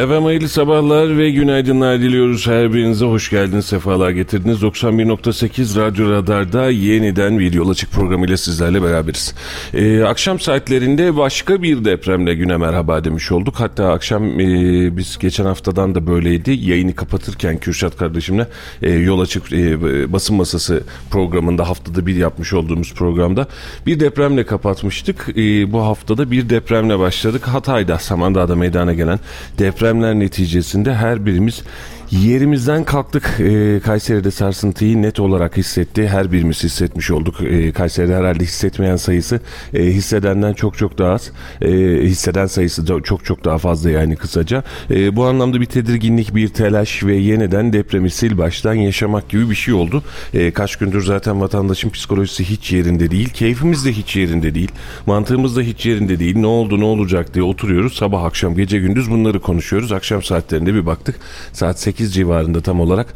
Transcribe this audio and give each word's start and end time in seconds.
Efendim 0.00 0.24
hayırlı 0.24 0.48
sabahlar 0.48 1.18
ve 1.18 1.30
günaydınlar 1.30 2.00
diliyoruz. 2.00 2.46
Her 2.46 2.72
birinize 2.72 3.04
hoş 3.04 3.30
geldiniz, 3.30 3.66
sefalar 3.66 4.10
getirdiniz. 4.10 4.62
91.8 4.62 5.80
Radyo 5.80 6.10
Radar'da 6.10 6.70
yeniden 6.70 7.38
bir 7.38 7.70
açık 7.70 7.90
programıyla 7.90 8.36
sizlerle 8.36 8.82
beraberiz. 8.82 9.34
Ee, 9.74 10.02
akşam 10.02 10.40
saatlerinde 10.40 11.16
başka 11.16 11.62
bir 11.62 11.84
depremle 11.84 12.34
güne 12.34 12.56
merhaba 12.56 13.04
demiş 13.04 13.32
olduk. 13.32 13.54
Hatta 13.58 13.92
akşam 13.92 14.40
e, 14.40 14.96
biz 14.96 15.18
geçen 15.18 15.44
haftadan 15.44 15.94
da 15.94 16.06
böyleydi. 16.06 16.50
Yayını 16.50 16.94
kapatırken 16.94 17.58
Kürşat 17.58 17.96
kardeşimle 17.96 18.46
e, 18.82 18.90
yol 18.90 19.20
açık 19.20 19.52
e, 19.52 20.12
basın 20.12 20.36
masası 20.36 20.82
programında 21.10 21.68
haftada 21.68 22.06
bir 22.06 22.16
yapmış 22.16 22.52
olduğumuz 22.52 22.94
programda 22.94 23.46
bir 23.86 24.00
depremle 24.00 24.46
kapatmıştık. 24.46 25.28
E, 25.36 25.72
bu 25.72 25.82
haftada 25.82 26.30
bir 26.30 26.50
depremle 26.50 26.98
başladık. 26.98 27.48
Hatay'da, 27.48 27.98
Samandağ'da 27.98 28.56
meydana 28.56 28.92
gelen 28.92 29.18
deprem 29.58 29.89
depremler 29.90 30.18
neticesinde 30.18 30.94
her 30.94 31.26
birimiz 31.26 31.62
Yerimizden 32.10 32.84
kalktık. 32.84 33.40
E, 33.40 33.80
Kayseri'de 33.80 34.30
sarsıntıyı 34.30 35.02
net 35.02 35.20
olarak 35.20 35.56
hissetti. 35.56 36.08
Her 36.08 36.32
birimiz 36.32 36.64
hissetmiş 36.64 37.10
olduk. 37.10 37.40
E, 37.40 37.72
Kayseri'de 37.72 38.16
herhalde 38.16 38.44
hissetmeyen 38.44 38.96
sayısı 38.96 39.40
e, 39.74 39.82
hissedenden 39.82 40.52
çok 40.52 40.78
çok 40.78 40.98
daha 40.98 41.12
az. 41.12 41.30
E, 41.62 41.68
hisseden 42.02 42.46
sayısı 42.46 42.86
da 42.86 43.02
çok 43.02 43.24
çok 43.24 43.44
daha 43.44 43.58
fazla 43.58 43.90
yani 43.90 44.16
kısaca. 44.16 44.64
E, 44.90 45.16
bu 45.16 45.24
anlamda 45.24 45.60
bir 45.60 45.66
tedirginlik, 45.66 46.34
bir 46.34 46.48
telaş 46.48 47.04
ve 47.04 47.16
yeniden 47.16 47.72
depremi 47.72 48.10
sil 48.18 48.32
baştan 48.38 48.74
yaşamak 48.74 49.28
gibi 49.28 49.50
bir 49.50 49.54
şey 49.54 49.74
oldu. 49.74 50.02
E, 50.34 50.50
kaç 50.50 50.76
gündür 50.76 51.04
zaten 51.04 51.40
vatandaşın 51.40 51.90
psikolojisi 51.90 52.44
hiç 52.44 52.72
yerinde 52.72 53.10
değil. 53.10 53.28
Keyfimiz 53.28 53.84
de 53.84 53.92
hiç 53.92 54.16
yerinde 54.16 54.54
değil. 54.54 54.70
Mantığımız 55.06 55.56
da 55.56 55.60
hiç 55.60 55.86
yerinde 55.86 56.18
değil. 56.18 56.36
Ne 56.36 56.46
oldu 56.46 56.80
ne 56.80 56.84
olacak 56.84 57.34
diye 57.34 57.44
oturuyoruz. 57.44 57.96
Sabah 57.96 58.24
akşam 58.24 58.54
gece 58.54 58.78
gündüz 58.78 59.10
bunları 59.10 59.40
konuşuyoruz. 59.40 59.92
Akşam 59.92 60.22
saatlerinde 60.22 60.74
bir 60.74 60.86
baktık. 60.86 61.16
Saat 61.52 61.80
8 61.80 61.99
8 62.00 62.14
civarında 62.14 62.60
tam 62.60 62.80
olarak 62.80 63.06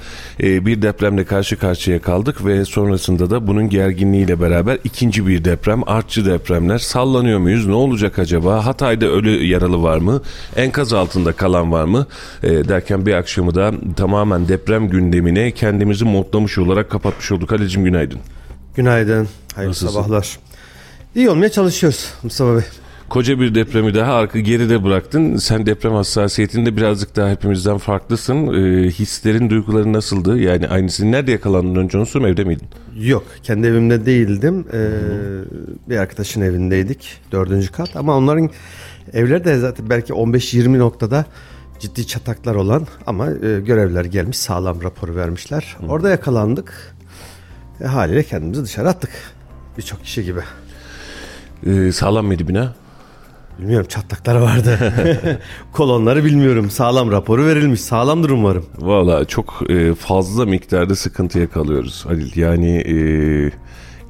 e, 0.43 0.67
bir 0.67 0.83
depremle 0.83 1.25
karşı 1.25 1.57
karşıya 1.59 2.03
kaldık 2.03 2.45
ve 2.47 2.65
sonrasında 2.65 3.31
da 3.31 3.47
bunun 3.47 3.69
gerginliğiyle 3.69 4.41
beraber 4.41 4.79
ikinci 4.85 5.27
bir 5.27 5.45
deprem, 5.45 5.89
artçı 5.89 6.27
depremler 6.27 6.79
sallanıyor 6.79 7.39
muyuz? 7.39 7.67
Ne 7.67 7.75
olacak 7.75 8.19
acaba? 8.19 8.67
Hatay'da 8.67 9.07
ölü 9.07 9.45
yaralı 9.47 9.83
var 9.83 9.99
mı? 9.99 10.23
Enkaz 10.57 10.93
altında 10.93 11.33
kalan 11.33 11.73
var 11.73 11.85
mı? 11.85 12.07
E, 12.43 12.49
derken 12.69 13.07
bir 13.07 13.15
akşamı 13.15 13.55
da 13.55 13.73
tamamen 13.97 14.49
deprem 14.49 14.89
gündemine 14.89 15.51
kendimizi 15.51 16.05
modlamış 16.05 16.59
olarak 16.59 16.91
kapatmış 16.91 17.33
olduk. 17.33 17.53
Halicim 17.53 17.85
günaydın. 17.85 18.19
Günaydın. 18.77 19.29
Hayırlı 19.55 19.71
Nasılsın? 19.71 19.95
sabahlar. 19.95 20.39
İyi 21.15 21.31
olmaya 21.31 21.49
çalışıyoruz 21.49 22.13
Mustafa 22.23 22.55
Bey 22.57 22.63
koca 23.15 23.41
bir 23.41 23.55
depremi 23.55 23.95
daha 23.95 24.15
arka 24.15 24.41
geride 24.41 24.85
bıraktın. 24.85 25.37
Sen 25.37 25.67
deprem 25.67 25.93
hassasiyetinde 25.93 26.77
birazcık 26.77 27.17
daha 27.17 27.31
hepimizden 27.31 27.79
farklısın. 27.79 28.37
E, 28.37 28.91
hislerin, 28.91 29.51
duyguların 29.51 29.93
nasıldı? 29.93 30.39
Yani 30.39 30.69
aynısını 30.69 31.13
nerede 31.13 31.33
yakalandın 31.33 31.75
önce 31.81 31.99
onu 31.99 32.07
sorayım 32.07 32.33
evde 32.33 32.45
miydin? 32.45 32.69
Yok 32.97 33.25
kendi 33.43 33.67
evimde 33.67 34.07
değildim. 34.07 34.67
Ee, 34.73 34.91
bir 35.89 35.97
arkadaşın 35.97 36.41
evindeydik 36.41 37.21
dördüncü 37.33 37.73
kat 37.73 37.97
ama 37.97 38.17
onların 38.17 38.51
evleri 39.13 39.45
de 39.45 39.59
zaten 39.59 39.91
belki 39.91 40.13
15-20 40.13 40.79
noktada 40.79 41.25
ciddi 41.81 42.07
çataklar 42.07 42.55
olan 42.55 42.87
ama 43.07 43.31
e, 43.31 43.61
görevler 43.61 44.05
gelmiş 44.05 44.39
sağlam 44.39 44.83
raporu 44.83 45.17
vermişler. 45.17 45.77
Hı. 45.81 45.87
Orada 45.87 46.11
yakalandık. 46.11 46.97
E, 47.81 47.85
haliyle 47.85 48.23
kendimizi 48.23 48.65
dışarı 48.65 48.89
attık. 48.89 49.11
Birçok 49.79 50.05
kişi 50.05 50.25
gibi. 50.25 50.41
Ee, 51.67 51.93
sağlam 51.93 52.27
mıydı 52.27 52.49
bina? 52.49 52.84
Bilmiyorum 53.59 53.87
çatlaklar 53.89 54.37
vardı. 54.37 54.79
Kolonları 55.73 56.25
bilmiyorum. 56.25 56.71
Sağlam 56.71 57.13
raporu 57.13 57.47
verilmiş. 57.47 57.81
Sağlamdır 57.81 58.31
umarım. 58.31 58.67
Valla 58.79 59.25
çok 59.25 59.63
e, 59.71 59.95
fazla 59.95 60.47
miktarda 60.47 60.95
sıkıntıya 60.97 61.51
kalıyoruz 61.51 62.07
Halil. 62.07 62.37
Yani 62.37 62.77
e, 62.77 62.97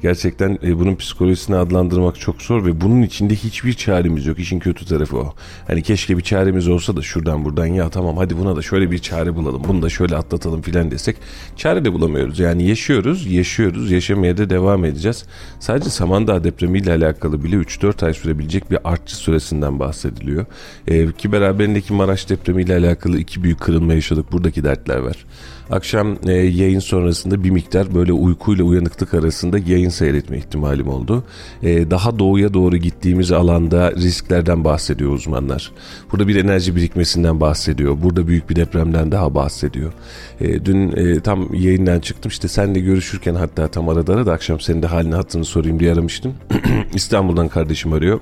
Gerçekten 0.05 0.59
e, 0.63 0.79
bunun 0.79 0.95
psikolojisini 0.95 1.55
adlandırmak 1.55 2.19
çok 2.19 2.41
zor 2.41 2.65
ve 2.65 2.81
bunun 2.81 3.01
içinde 3.01 3.35
hiçbir 3.35 3.73
çaremiz 3.73 4.25
yok. 4.25 4.39
İşin 4.39 4.59
kötü 4.59 4.85
tarafı 4.85 5.17
o. 5.17 5.33
Hani 5.67 5.81
keşke 5.81 6.17
bir 6.17 6.23
çaremiz 6.23 6.67
olsa 6.67 6.97
da 6.97 7.01
şuradan 7.01 7.45
buradan 7.45 7.65
ya 7.65 7.89
tamam 7.89 8.17
hadi 8.17 8.37
buna 8.37 8.55
da 8.55 8.61
şöyle 8.61 8.91
bir 8.91 8.99
çare 8.99 9.35
bulalım. 9.35 9.63
Bunu 9.67 9.81
da 9.81 9.89
şöyle 9.89 10.15
atlatalım 10.15 10.61
filan 10.61 10.91
desek 10.91 11.15
çare 11.55 11.85
de 11.85 11.93
bulamıyoruz. 11.93 12.39
Yani 12.39 12.67
yaşıyoruz, 12.67 13.25
yaşıyoruz, 13.25 13.91
yaşamaya 13.91 14.37
da 14.37 14.49
devam 14.49 14.85
edeceğiz. 14.85 15.25
Sadece 15.59 15.89
Samandağ 15.89 16.43
depremiyle 16.43 16.91
alakalı 16.91 17.43
bile 17.43 17.55
3-4 17.55 18.05
ay 18.05 18.13
sürebilecek 18.13 18.71
bir 18.71 18.77
artçı 18.83 19.15
süresinden 19.15 19.79
bahsediliyor. 19.79 20.45
Ee, 20.87 21.11
ki 21.11 21.31
beraberindeki 21.31 21.93
Maraş 21.93 22.29
depremiyle 22.29 22.77
alakalı 22.77 23.19
iki 23.19 23.43
büyük 23.43 23.59
kırılma 23.59 23.93
yaşadık. 23.93 24.31
Buradaki 24.31 24.63
dertler 24.63 24.97
var. 24.97 25.25
Akşam 25.71 26.17
e, 26.27 26.31
yayın 26.31 26.79
sonrasında 26.79 27.43
bir 27.43 27.49
miktar 27.49 27.95
böyle 27.95 28.13
uykuyla 28.13 28.63
uyanıklık 28.65 29.13
arasında 29.13 29.57
yayın 29.57 29.89
seyretme 29.89 30.37
ihtimalim 30.37 30.87
oldu. 30.87 31.23
E, 31.63 31.91
daha 31.91 32.19
doğuya 32.19 32.53
doğru 32.53 32.77
gittiğimiz 32.77 33.31
alanda 33.31 33.91
risklerden 33.91 34.63
bahsediyor 34.63 35.11
uzmanlar. 35.11 35.71
Burada 36.11 36.27
bir 36.27 36.35
enerji 36.35 36.75
birikmesinden 36.75 37.39
bahsediyor. 37.39 37.97
Burada 38.03 38.27
büyük 38.27 38.49
bir 38.49 38.55
depremden 38.55 39.11
daha 39.11 39.35
bahsediyor. 39.35 39.93
E, 40.41 40.65
dün 40.65 40.91
e, 40.91 41.19
tam 41.19 41.53
yayından 41.53 41.99
çıktım 41.99 42.29
işte 42.29 42.47
senle 42.47 42.79
görüşürken 42.79 43.35
hatta 43.35 43.67
tam 43.67 43.89
arada 43.89 44.25
da 44.25 44.33
akşam 44.33 44.59
senin 44.59 44.81
de 44.81 44.87
halini 44.87 45.15
hattını 45.15 45.45
sorayım 45.45 45.79
diye 45.79 45.93
aramıştım. 45.93 46.33
İstanbul'dan 46.93 47.47
kardeşim 47.47 47.93
arıyor. 47.93 48.19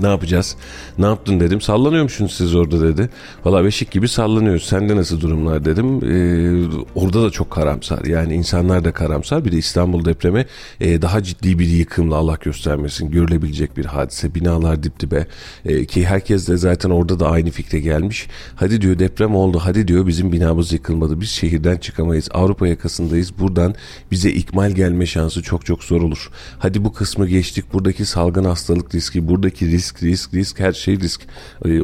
Ne 0.00 0.08
yapacağız? 0.08 0.56
Ne 0.98 1.06
yaptın 1.06 1.40
dedim. 1.40 1.60
Sallanıyormuşsunuz 1.60 2.34
siz 2.34 2.54
orada 2.54 2.80
dedi. 2.80 3.08
Valla 3.44 3.64
beşik 3.64 3.90
gibi 3.90 4.08
sallanıyoruz. 4.08 4.64
Sende 4.64 4.96
nasıl 4.96 5.20
durumlar 5.20 5.64
dedim. 5.64 6.04
Ee, 6.04 6.88
orada 6.94 7.22
da 7.22 7.30
çok 7.30 7.50
karamsar. 7.50 8.04
Yani 8.04 8.34
insanlar 8.34 8.84
da 8.84 8.92
karamsar. 8.92 9.44
Bir 9.44 9.52
de 9.52 9.56
İstanbul 9.56 10.04
depremi 10.04 10.46
e, 10.80 11.02
daha 11.02 11.22
ciddi 11.22 11.58
bir 11.58 11.66
yıkımla 11.66 12.16
Allah 12.16 12.38
göstermesin. 12.40 13.10
Görülebilecek 13.10 13.76
bir 13.76 13.84
hadise. 13.84 14.34
Binalar 14.34 14.82
dip 14.82 15.00
dibe. 15.00 15.26
E, 15.64 15.84
ki 15.84 16.06
herkes 16.06 16.48
de 16.48 16.56
zaten 16.56 16.90
orada 16.90 17.20
da 17.20 17.30
aynı 17.30 17.50
fikre 17.50 17.80
gelmiş. 17.80 18.28
Hadi 18.56 18.80
diyor 18.80 18.98
deprem 18.98 19.36
oldu. 19.36 19.58
Hadi 19.62 19.88
diyor 19.88 20.06
bizim 20.06 20.32
binamız 20.32 20.72
yıkılmadı. 20.72 21.20
Biz 21.20 21.28
şehirden 21.30 21.76
çıkamayız. 21.76 22.28
Avrupa 22.34 22.68
yakasındayız. 22.68 23.38
Buradan 23.38 23.74
bize 24.10 24.30
ikmal 24.30 24.70
gelme 24.70 25.06
şansı 25.06 25.42
çok 25.42 25.66
çok 25.66 25.84
zor 25.84 26.02
olur. 26.02 26.30
Hadi 26.58 26.84
bu 26.84 26.92
kısmı 26.92 27.26
geçtik. 27.26 27.72
Buradaki 27.72 28.04
salgın 28.04 28.44
hastalık 28.44 28.94
riski, 28.94 29.28
buradaki 29.28 29.66
risk 29.66 29.81
risk, 29.82 30.02
risk, 30.02 30.34
risk 30.34 30.60
her 30.60 30.72
şey 30.72 31.00
risk. 31.00 31.20
Ee, 31.66 31.80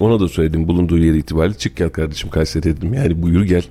ona 0.00 0.20
da 0.20 0.28
söyledim 0.28 0.68
bulunduğu 0.68 0.98
yer 0.98 1.14
itibariyle 1.14 1.58
çık 1.58 1.76
gel 1.76 1.90
kardeşim 1.90 2.30
Kayseri 2.30 2.62
dedim. 2.62 2.94
Yani 2.94 3.22
buyur 3.22 3.42
gel. 3.44 3.64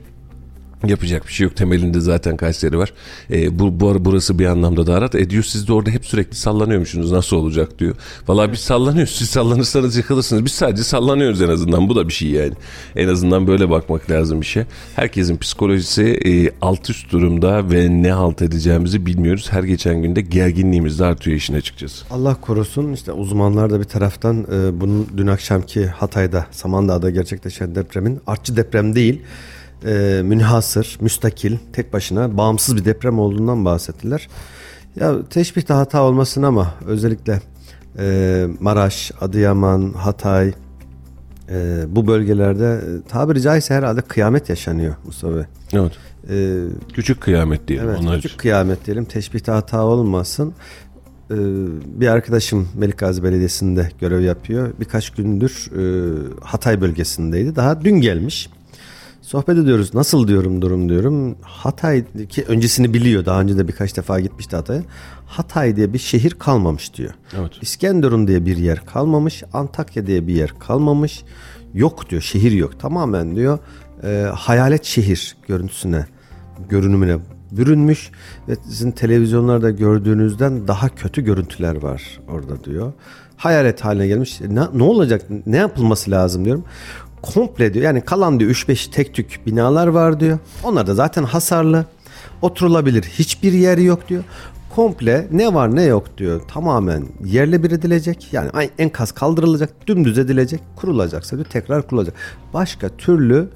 Yapacak 0.85 1.27
bir 1.27 1.33
şey 1.33 1.43
yok. 1.43 1.55
Temelinde 1.55 1.99
zaten 1.99 2.37
Kayseri 2.37 2.77
var. 2.77 2.93
E, 3.31 3.59
bu, 3.59 3.79
bu 3.79 4.05
burası 4.05 4.39
bir 4.39 4.45
anlamda 4.45 4.87
da 4.87 5.01
rahat. 5.01 5.15
E 5.15 5.29
diyor 5.29 5.43
siz 5.43 5.67
de 5.67 5.73
orada 5.73 5.89
hep 5.89 6.05
sürekli 6.05 6.35
sallanıyormuşsunuz. 6.35 7.11
Nasıl 7.11 7.37
olacak 7.37 7.79
diyor. 7.79 7.95
Valla 8.27 8.51
biz 8.51 8.59
sallanıyoruz. 8.59 9.15
Siz 9.15 9.29
sallanırsanız 9.29 9.97
yıkılırsınız. 9.97 10.45
Biz 10.45 10.51
sadece 10.51 10.83
sallanıyoruz 10.83 11.41
en 11.41 11.49
azından. 11.49 11.89
Bu 11.89 11.95
da 11.95 12.07
bir 12.07 12.13
şey 12.13 12.29
yani. 12.29 12.53
En 12.95 13.07
azından 13.07 13.47
böyle 13.47 13.69
bakmak 13.69 14.09
lazım 14.09 14.41
bir 14.41 14.45
şey. 14.45 14.63
Herkesin 14.95 15.37
psikolojisi 15.37 16.03
e, 16.03 16.51
alt 16.61 16.89
üst 16.89 17.11
durumda 17.11 17.71
ve 17.71 18.03
ne 18.03 18.11
halt 18.11 18.41
edeceğimizi 18.41 19.05
bilmiyoruz. 19.05 19.47
Her 19.51 19.63
geçen 19.63 20.01
günde 20.01 20.21
gerginliğimiz 20.21 20.99
de 20.99 21.05
artıyor 21.05 21.37
işin 21.37 21.53
açıkçası. 21.53 22.05
Allah 22.11 22.35
korusun. 22.41 22.93
İşte 22.93 23.11
uzmanlar 23.11 23.69
da 23.69 23.79
bir 23.79 23.85
taraftan 23.85 24.47
e, 24.53 24.81
bunun 24.81 25.07
dün 25.17 25.27
akşamki 25.27 25.85
Hatay'da, 25.85 26.45
Samandağ'da 26.51 27.09
gerçekleşen 27.09 27.75
depremin 27.75 28.19
artçı 28.27 28.55
deprem 28.57 28.95
değil 28.95 29.21
e, 29.85 30.21
münhasır, 30.23 30.97
müstakil, 31.01 31.57
tek 31.73 31.93
başına 31.93 32.37
bağımsız 32.37 32.75
bir 32.75 32.85
deprem 32.85 33.19
olduğundan 33.19 33.65
bahsettiler. 33.65 34.27
Ya 34.95 35.25
teşbihte 35.29 35.73
hata 35.73 36.01
olmasın 36.01 36.43
ama 36.43 36.73
özellikle 36.85 37.41
e, 37.99 38.47
Maraş, 38.59 39.11
Adıyaman, 39.21 39.93
Hatay 39.93 40.53
e, 41.49 41.83
bu 41.89 42.07
bölgelerde 42.07 42.81
e, 43.05 43.07
tabiri 43.09 43.41
caizse 43.41 43.73
herhalde 43.73 44.01
kıyamet 44.01 44.49
yaşanıyor 44.49 44.95
Mustafa 45.05 45.35
Bey. 45.35 45.43
Evet. 45.73 45.91
E, 46.29 46.63
Küçük 46.93 47.21
kıyamet 47.21 47.67
diyelim 47.67 47.89
Evet, 47.89 47.99
onlar 48.01 48.15
küçük 48.15 48.31
için. 48.31 48.37
kıyamet 48.39 48.85
diyelim. 48.85 49.05
Teşbihte 49.05 49.51
hata 49.51 49.83
olmasın. 49.83 50.53
Ee, 51.31 51.35
bir 51.85 52.07
arkadaşım 52.07 52.67
Melikgazi 52.75 53.23
Belediyesi'nde 53.23 53.89
görev 54.01 54.21
yapıyor. 54.21 54.73
Birkaç 54.79 55.09
gündür 55.09 55.71
e, 55.77 55.81
Hatay 56.41 56.81
bölgesindeydi. 56.81 57.55
Daha 57.55 57.81
dün 57.81 58.01
gelmiş. 58.01 58.49
Sohbet 59.27 59.57
ediyoruz. 59.57 59.93
Nasıl 59.93 60.27
diyorum 60.27 60.61
durum 60.61 60.89
diyorum. 60.89 61.37
Hatay 61.41 62.05
ki 62.29 62.45
öncesini 62.47 62.93
biliyor. 62.93 63.25
Daha 63.25 63.41
önce 63.41 63.57
de 63.57 63.67
birkaç 63.67 63.97
defa 63.97 64.19
gitmişti 64.19 64.55
Hatay'a. 64.55 64.81
Hatay 65.25 65.75
diye 65.75 65.93
bir 65.93 65.99
şehir 65.99 66.31
kalmamış 66.31 66.93
diyor. 66.93 67.13
Evet. 67.39 67.51
İskenderun 67.61 68.27
diye 68.27 68.45
bir 68.45 68.57
yer 68.57 68.85
kalmamış. 68.85 69.43
Antakya 69.53 70.07
diye 70.07 70.27
bir 70.27 70.33
yer 70.33 70.53
kalmamış. 70.59 71.23
Yok 71.73 72.09
diyor. 72.09 72.21
Şehir 72.21 72.51
yok. 72.51 72.79
Tamamen 72.79 73.35
diyor 73.35 73.59
e, 74.03 74.31
hayalet 74.35 74.85
şehir 74.85 75.37
görüntüsüne, 75.47 76.05
görünümüne 76.69 77.17
bürünmüş 77.51 78.11
ve 78.47 78.55
sizin 78.65 78.91
televizyonlarda 78.91 79.71
gördüğünüzden 79.71 80.67
daha 80.67 80.89
kötü 80.89 81.21
görüntüler 81.21 81.81
var 81.83 82.19
orada 82.27 82.63
diyor. 82.63 82.93
Hayalet 83.37 83.81
haline 83.81 84.07
gelmiş. 84.07 84.41
Ne, 84.41 84.61
ne 84.73 84.83
olacak? 84.83 85.21
Ne 85.45 85.57
yapılması 85.57 86.11
lazım 86.11 86.45
diyorum. 86.45 86.63
Komple 87.21 87.73
diyor. 87.73 87.85
Yani 87.85 88.01
kalan 88.01 88.39
diyor 88.39 88.51
3-5 88.51 88.91
tek 88.91 89.13
tük 89.13 89.39
binalar 89.45 89.87
var 89.87 90.19
diyor. 90.19 90.39
Onlar 90.63 90.87
da 90.87 90.95
zaten 90.95 91.23
hasarlı. 91.23 91.85
Oturulabilir 92.41 93.03
hiçbir 93.03 93.53
yer 93.53 93.77
yok 93.77 94.09
diyor. 94.09 94.23
Komple 94.75 95.27
ne 95.31 95.53
var 95.53 95.75
ne 95.75 95.83
yok 95.83 96.17
diyor. 96.17 96.41
Tamamen 96.47 97.05
yerle 97.25 97.63
bir 97.63 97.71
edilecek. 97.71 98.27
Yani 98.31 98.49
enkaz 98.79 99.11
kaldırılacak, 99.11 99.87
dümdüz 99.87 100.17
edilecek, 100.17 100.59
kurulacaksa 100.75 101.35
diyor 101.35 101.47
tekrar 101.49 101.87
kurulacak. 101.87 102.15
Başka 102.53 102.89
türlü 102.89 103.49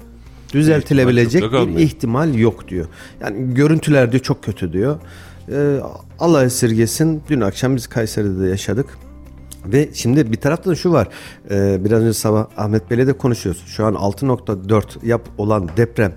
düzeltilebilecek 0.52 1.52
bir 1.52 1.78
ihtimal 1.78 2.34
yok 2.34 2.68
diyor. 2.68 2.86
Yani 3.20 3.54
görüntüler 3.54 4.12
diyor 4.12 4.22
çok 4.22 4.44
kötü 4.44 4.72
diyor. 4.72 4.98
Ee, 5.52 5.78
Allah 6.18 6.44
esirgesin. 6.44 7.22
Dün 7.28 7.40
akşam 7.40 7.76
biz 7.76 7.86
Kayseri'de 7.86 8.40
de 8.40 8.48
yaşadık. 8.48 8.86
Ve 9.66 9.88
şimdi 9.94 10.32
bir 10.32 10.36
taraftan 10.36 10.74
şu 10.74 10.92
var. 10.92 11.08
Ee, 11.50 11.84
biraz 11.84 12.02
önce 12.02 12.12
sabah 12.12 12.46
Ahmet 12.56 12.90
Bey'le 12.90 13.06
de 13.06 13.12
konuşuyoruz. 13.12 13.62
Şu 13.66 13.86
an 13.86 13.94
6.4 13.94 15.06
yap 15.06 15.28
olan 15.38 15.70
deprem 15.76 16.12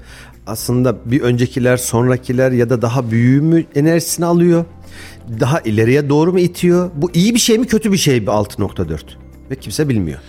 aslında 0.48 0.96
bir 1.06 1.22
öncekiler, 1.22 1.78
sonrakiler 1.78 2.52
ya 2.52 2.70
da 2.70 2.82
daha 2.82 3.12
büyüğü 3.12 3.42
mü 3.42 3.66
enerjisini 3.76 4.26
alıyor? 4.26 4.66
Daha 5.40 5.60
ileriye 5.60 6.10
doğru 6.10 6.32
mu 6.32 6.40
itiyor? 6.40 6.92
Bu 6.96 7.12
iyi 7.14 7.34
bir 7.34 7.40
şey 7.40 7.58
mi 7.58 7.68
kötü 7.68 7.92
bir 7.92 7.98
şey 7.98 8.22
mi 8.22 8.28
6.4? 8.28 9.25
Ve 9.52 9.56
kimse 9.56 9.90
bilmiyor. 9.90 10.20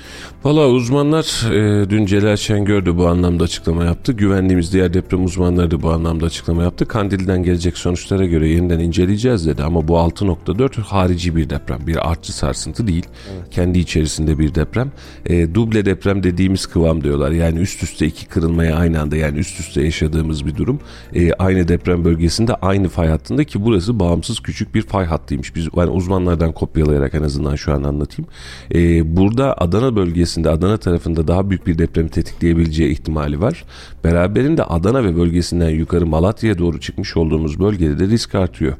Valla 0.44 0.68
uzmanlar 0.68 1.52
e, 1.52 1.90
dün 1.90 2.06
Celal 2.06 2.36
Şengör 2.36 2.86
de 2.86 2.96
bu 2.96 3.06
anlamda 3.06 3.44
açıklama 3.44 3.84
yaptı. 3.84 4.12
Güvendiğimiz 4.12 4.72
diğer 4.72 4.94
deprem 4.94 5.24
uzmanları 5.24 5.70
da 5.70 5.82
bu 5.82 5.90
anlamda 5.90 6.26
açıklama 6.26 6.62
yaptı. 6.62 6.88
Kandil'den 6.88 7.42
gelecek 7.42 7.78
sonuçlara 7.78 8.24
göre 8.24 8.48
yeniden 8.48 8.78
inceleyeceğiz 8.78 9.46
dedi. 9.46 9.62
Ama 9.62 9.88
bu 9.88 9.92
6.4 9.92 10.80
harici 10.80 11.36
bir 11.36 11.50
deprem. 11.50 11.86
Bir 11.86 12.10
artçı 12.10 12.36
sarsıntı 12.36 12.86
değil. 12.86 13.06
Kendi 13.50 13.78
içerisinde 13.78 14.38
bir 14.38 14.54
deprem. 14.54 14.92
E, 15.26 15.54
duble 15.54 15.86
deprem 15.86 16.22
dediğimiz 16.22 16.66
kıvam 16.66 17.04
diyorlar. 17.04 17.30
Yani 17.30 17.58
üst 17.58 17.82
üste 17.82 18.06
iki 18.06 18.26
kırılmaya 18.26 18.76
aynı 18.76 19.00
anda 19.00 19.16
yani 19.16 19.38
üst 19.38 19.60
üste 19.60 19.82
yaşadığımız 19.82 20.46
bir 20.46 20.56
durum. 20.56 20.80
E, 21.14 21.32
aynı 21.32 21.68
deprem 21.68 22.04
bölgesinde 22.04 22.54
aynı 22.54 22.88
fay 22.88 23.08
hattında 23.08 23.44
ki 23.44 23.64
burası 23.64 23.98
bağımsız 24.00 24.40
küçük 24.40 24.74
bir 24.74 24.82
fay 24.82 25.06
hattıymış. 25.06 25.54
Biz 25.54 25.68
yani 25.76 25.90
uzmanlardan 25.90 26.52
kopyalayarak 26.52 27.14
en 27.14 27.22
azından 27.22 27.54
şu 27.54 27.72
an 27.72 27.82
anlatayım. 27.82 28.28
E, 28.74 29.05
burada 29.16 29.54
Adana 29.58 29.96
bölgesinde 29.96 30.50
Adana 30.50 30.76
tarafında 30.76 31.28
daha 31.28 31.50
büyük 31.50 31.66
bir 31.66 31.78
depremi 31.78 32.08
tetikleyebileceği 32.08 32.90
ihtimali 32.92 33.40
var. 33.40 33.64
Beraberinde 34.04 34.64
Adana 34.64 35.04
ve 35.04 35.16
bölgesinden 35.16 35.68
yukarı 35.68 36.06
Malatya'ya 36.06 36.58
doğru 36.58 36.80
çıkmış 36.80 37.16
olduğumuz 37.16 37.60
bölgede 37.60 37.98
de 37.98 38.06
risk 38.06 38.34
artıyor. 38.34 38.74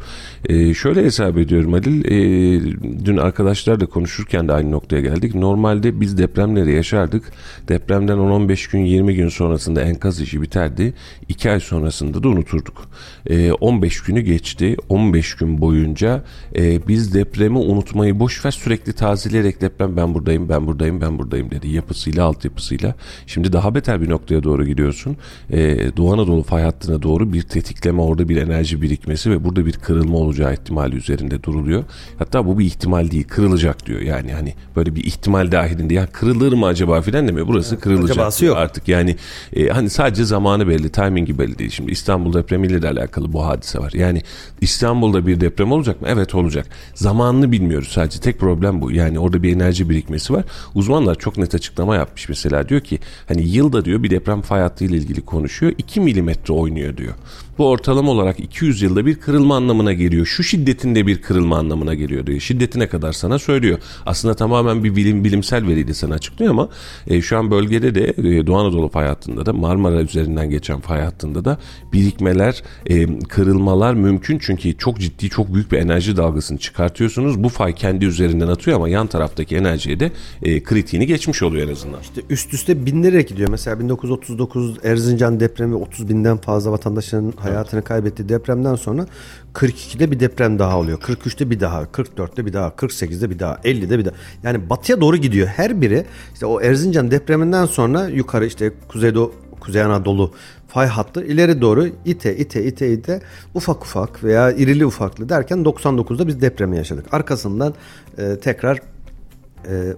E, 0.45 0.75
şöyle 0.75 1.05
hesap 1.05 1.39
ediyorum 1.39 1.73
Halil. 1.73 2.05
E, 2.05 3.05
dün 3.05 3.17
arkadaşlarla 3.17 3.87
konuşurken 3.87 4.49
de 4.49 4.53
aynı 4.53 4.71
noktaya 4.71 5.01
geldik. 5.01 5.35
Normalde 5.35 6.01
biz 6.01 6.19
depremleri 6.19 6.73
yaşardık. 6.73 7.33
Depremden 7.69 8.17
10-15 8.17 8.73
gün 8.73 8.81
20 8.81 9.15
gün 9.15 9.29
sonrasında 9.29 9.83
enkaz 9.83 10.21
işi 10.21 10.43
biterdi. 10.43 10.95
2 11.29 11.51
ay 11.51 11.61
sonrasında 11.61 12.23
da 12.23 12.29
unuturduk. 12.29 12.89
E, 13.27 13.53
15 13.53 14.03
günü 14.03 14.21
geçti. 14.21 14.77
15 14.89 15.35
gün 15.35 15.61
boyunca 15.61 16.25
e, 16.57 16.89
biz 16.89 17.15
depremi 17.15 17.59
unutmayı 17.59 18.21
boş 18.21 18.45
ver 18.45 18.51
sürekli 18.51 18.93
tazeleyerek 18.93 19.61
deprem 19.61 19.97
ben 19.97 20.15
buradayım 20.17 20.49
ben 20.49 20.67
buradayım 20.67 21.01
ben 21.01 21.19
buradayım 21.19 21.51
dedi. 21.51 21.69
Yapısıyla 21.69 22.25
altyapısıyla. 22.25 22.95
Şimdi 23.27 23.53
daha 23.53 23.75
beter 23.75 24.01
bir 24.01 24.09
noktaya 24.09 24.43
doğru 24.43 24.67
gidiyorsun. 24.67 25.17
E, 25.51 25.97
Doğu 25.97 26.13
Anadolu 26.13 26.43
fay 26.43 26.63
hattına 26.63 27.03
doğru 27.03 27.33
bir 27.33 27.43
tetikleme 27.43 28.03
orada 28.03 28.29
bir 28.29 28.37
enerji 28.37 28.83
birikmesi 28.83 29.31
ve 29.31 29.45
burada 29.45 29.67
bir 29.67 29.73
kırılma 29.73 30.19
olacağı 30.19 30.53
ihtimali 30.53 30.97
üzerinde 30.97 31.43
duruluyor. 31.43 31.85
Hatta 32.19 32.47
bu 32.47 32.59
bir 32.59 32.65
ihtimal 32.65 33.11
değil 33.11 33.25
kırılacak 33.29 33.87
diyor. 33.87 34.01
Yani 34.01 34.33
hani 34.33 34.55
böyle 34.77 34.97
bir 34.97 35.05
ihtimal 35.05 35.53
dahilinde 35.53 35.95
ya 35.95 36.07
kırılır 36.07 36.53
mı 36.53 36.67
acaba 36.67 37.01
filan 37.01 37.29
demiyor. 37.29 37.49
Burası 37.49 37.81
kırılacak 37.81 38.11
acabası 38.11 38.41
diyor 38.41 38.55
yok. 38.55 38.63
artık. 38.65 38.89
Yani 38.89 39.17
e, 39.57 39.69
hani 39.69 39.91
sadece 39.91 40.25
zamanı 40.25 40.69
belli, 40.69 40.89
timingi 40.89 41.39
belli 41.39 41.59
değil. 41.59 41.71
Şimdi 41.71 41.93
İstanbul 41.93 42.33
depremiyle 42.33 42.83
de 42.83 42.89
alakalı 42.89 43.33
bu 43.33 43.47
hadise 43.47 43.79
var. 43.79 43.93
Yani 43.95 44.23
İstanbul'da 44.61 45.27
bir 45.27 45.41
deprem 45.41 45.73
olacak 45.73 46.01
mı? 46.03 46.09
Evet 46.11 46.35
olacak. 46.35 46.67
Zamanını 46.95 47.53
bilmiyoruz 47.53 47.89
sadece. 47.89 48.21
Tek 48.21 48.39
problem 48.39 48.81
bu. 48.81 48.93
Yani 48.93 49.19
orada 49.19 49.43
bir 49.43 49.57
enerji 49.57 49.91
birikmesi 49.91 50.06
var. 50.35 50.45
Uzmanlar 50.75 51.15
çok 51.15 51.37
net 51.39 51.55
açıklama 51.55 51.97
yapmış 51.97 52.29
mesela. 52.29 52.69
Diyor 52.69 52.81
ki 52.81 52.99
hani 53.29 53.49
yılda 53.49 53.85
diyor 53.85 54.03
bir 54.03 54.11
deprem 54.11 54.43
fay 54.43 54.61
hattı 54.61 54.85
ile 54.85 54.97
ilgili 54.97 55.21
konuşuyor. 55.21 55.73
2 55.79 56.01
milimetre 56.01 56.55
oynuyor 56.55 56.97
diyor. 56.97 57.15
Bu 57.59 57.69
ortalama 57.69 58.11
olarak 58.11 58.41
200 58.41 58.83
yılda 58.83 59.07
bir 59.07 59.15
kırılma 59.15 59.57
anlamına 59.57 59.93
geliyor. 59.93 60.27
Şu 60.27 60.43
şiddetinde 60.43 61.07
bir 61.07 61.23
kırılma 61.23 61.59
anlamına 61.59 61.95
geliyor 61.95 62.27
diyor. 62.27 62.41
Şiddetine 62.41 62.89
kadar 62.89 63.13
sana 63.13 63.39
söylüyor. 63.39 63.79
Aslında 64.07 64.35
tamamen 64.35 64.85
bir 64.85 64.97
bilim 64.97 65.25
bilimsel 65.25 65.67
veriyle 65.67 65.95
sana 65.95 66.15
açıklıyor 66.15 66.51
ama 66.51 66.69
e, 67.07 67.23
şu 67.23 67.39
an 67.39 67.51
bölgede 67.51 67.95
de 67.95 68.05
e, 68.09 68.47
Doğu 68.47 68.57
Anadolu 68.57 68.89
fay 68.89 69.07
hattında 69.07 69.47
da 69.47 69.53
Marmara 69.53 70.01
üzerinden 70.01 70.51
geçen 70.51 70.81
fay 70.81 71.01
hattında 71.01 71.45
da 71.45 71.59
birikmeler, 71.93 72.63
e, 72.87 73.19
kırılmalar 73.19 73.95
mümkün. 73.95 74.39
Çünkü 74.39 74.79
çok 74.79 75.01
ciddi, 75.01 75.29
çok 75.29 75.55
büyük 75.55 75.73
bir 75.73 75.79
enerji 75.79 76.17
dalgasını 76.17 76.59
çıkartıyorsunuz. 76.59 77.43
Bu 77.43 77.49
fay 77.49 77.75
kendi 77.75 78.05
üzerinden 78.05 78.49
atıyor 78.49 78.77
ama 78.77 78.89
yan 78.89 79.07
taraftaki 79.07 79.57
enerjiye 79.57 80.01
de 80.01 80.13
e, 80.43 80.63
kritiğini 80.63 81.07
geçmiş 81.07 81.43
oluyor 81.43 81.69
en 81.69 81.73
azından. 81.73 82.01
İşte 82.01 82.21
üst 82.31 82.55
üste 82.55 82.87
bindirerek 82.87 83.29
gidiyor. 83.29 83.49
Mesela 83.49 83.81
1939 83.81 84.77
Erzincan 84.85 85.41
depremi 85.41 85.75
30 85.75 86.09
binden 86.09 86.37
fazla 86.37 86.73
vatandaşın 86.73 87.33
hayatını 87.47 87.83
kaybettiği 87.83 88.29
depremden 88.29 88.75
sonra 88.75 89.07
42'de 89.55 90.11
bir 90.11 90.21
deprem 90.21 90.59
daha 90.59 90.79
oluyor. 90.79 90.99
43'te 91.01 91.51
bir 91.51 91.61
daha, 91.61 91.83
44'te 91.83 92.47
bir 92.47 92.53
daha, 92.53 92.69
48'de 92.69 93.31
bir 93.31 93.39
daha, 93.39 93.55
50'de 93.55 93.99
bir 93.99 94.05
daha. 94.05 94.15
Yani 94.43 94.71
batıya 94.71 95.01
doğru 95.01 95.17
gidiyor. 95.17 95.47
Her 95.47 95.81
biri 95.81 96.05
işte 96.35 96.47
o 96.47 96.61
Erzincan 96.61 97.11
depreminden 97.11 97.67
sonra 97.67 98.09
yukarı 98.09 98.47
işte 98.47 98.73
Kuzeydoğu 98.89 99.33
Kuzey 99.61 99.83
Anadolu 99.83 100.33
fay 100.69 100.87
hattı 100.87 101.25
ileri 101.25 101.61
doğru 101.61 101.87
ite 102.05 102.37
ite 102.37 102.65
ite 102.65 102.93
ite 102.93 103.21
ufak 103.55 103.85
ufak 103.85 104.25
veya 104.25 104.53
irili 104.53 104.87
ufaklı 104.87 105.29
derken 105.29 105.59
99'da 105.59 106.27
biz 106.27 106.41
depremi 106.41 106.77
yaşadık. 106.77 107.15
Arkasından 107.15 107.75
e, 108.19 108.37
tekrar 108.41 108.81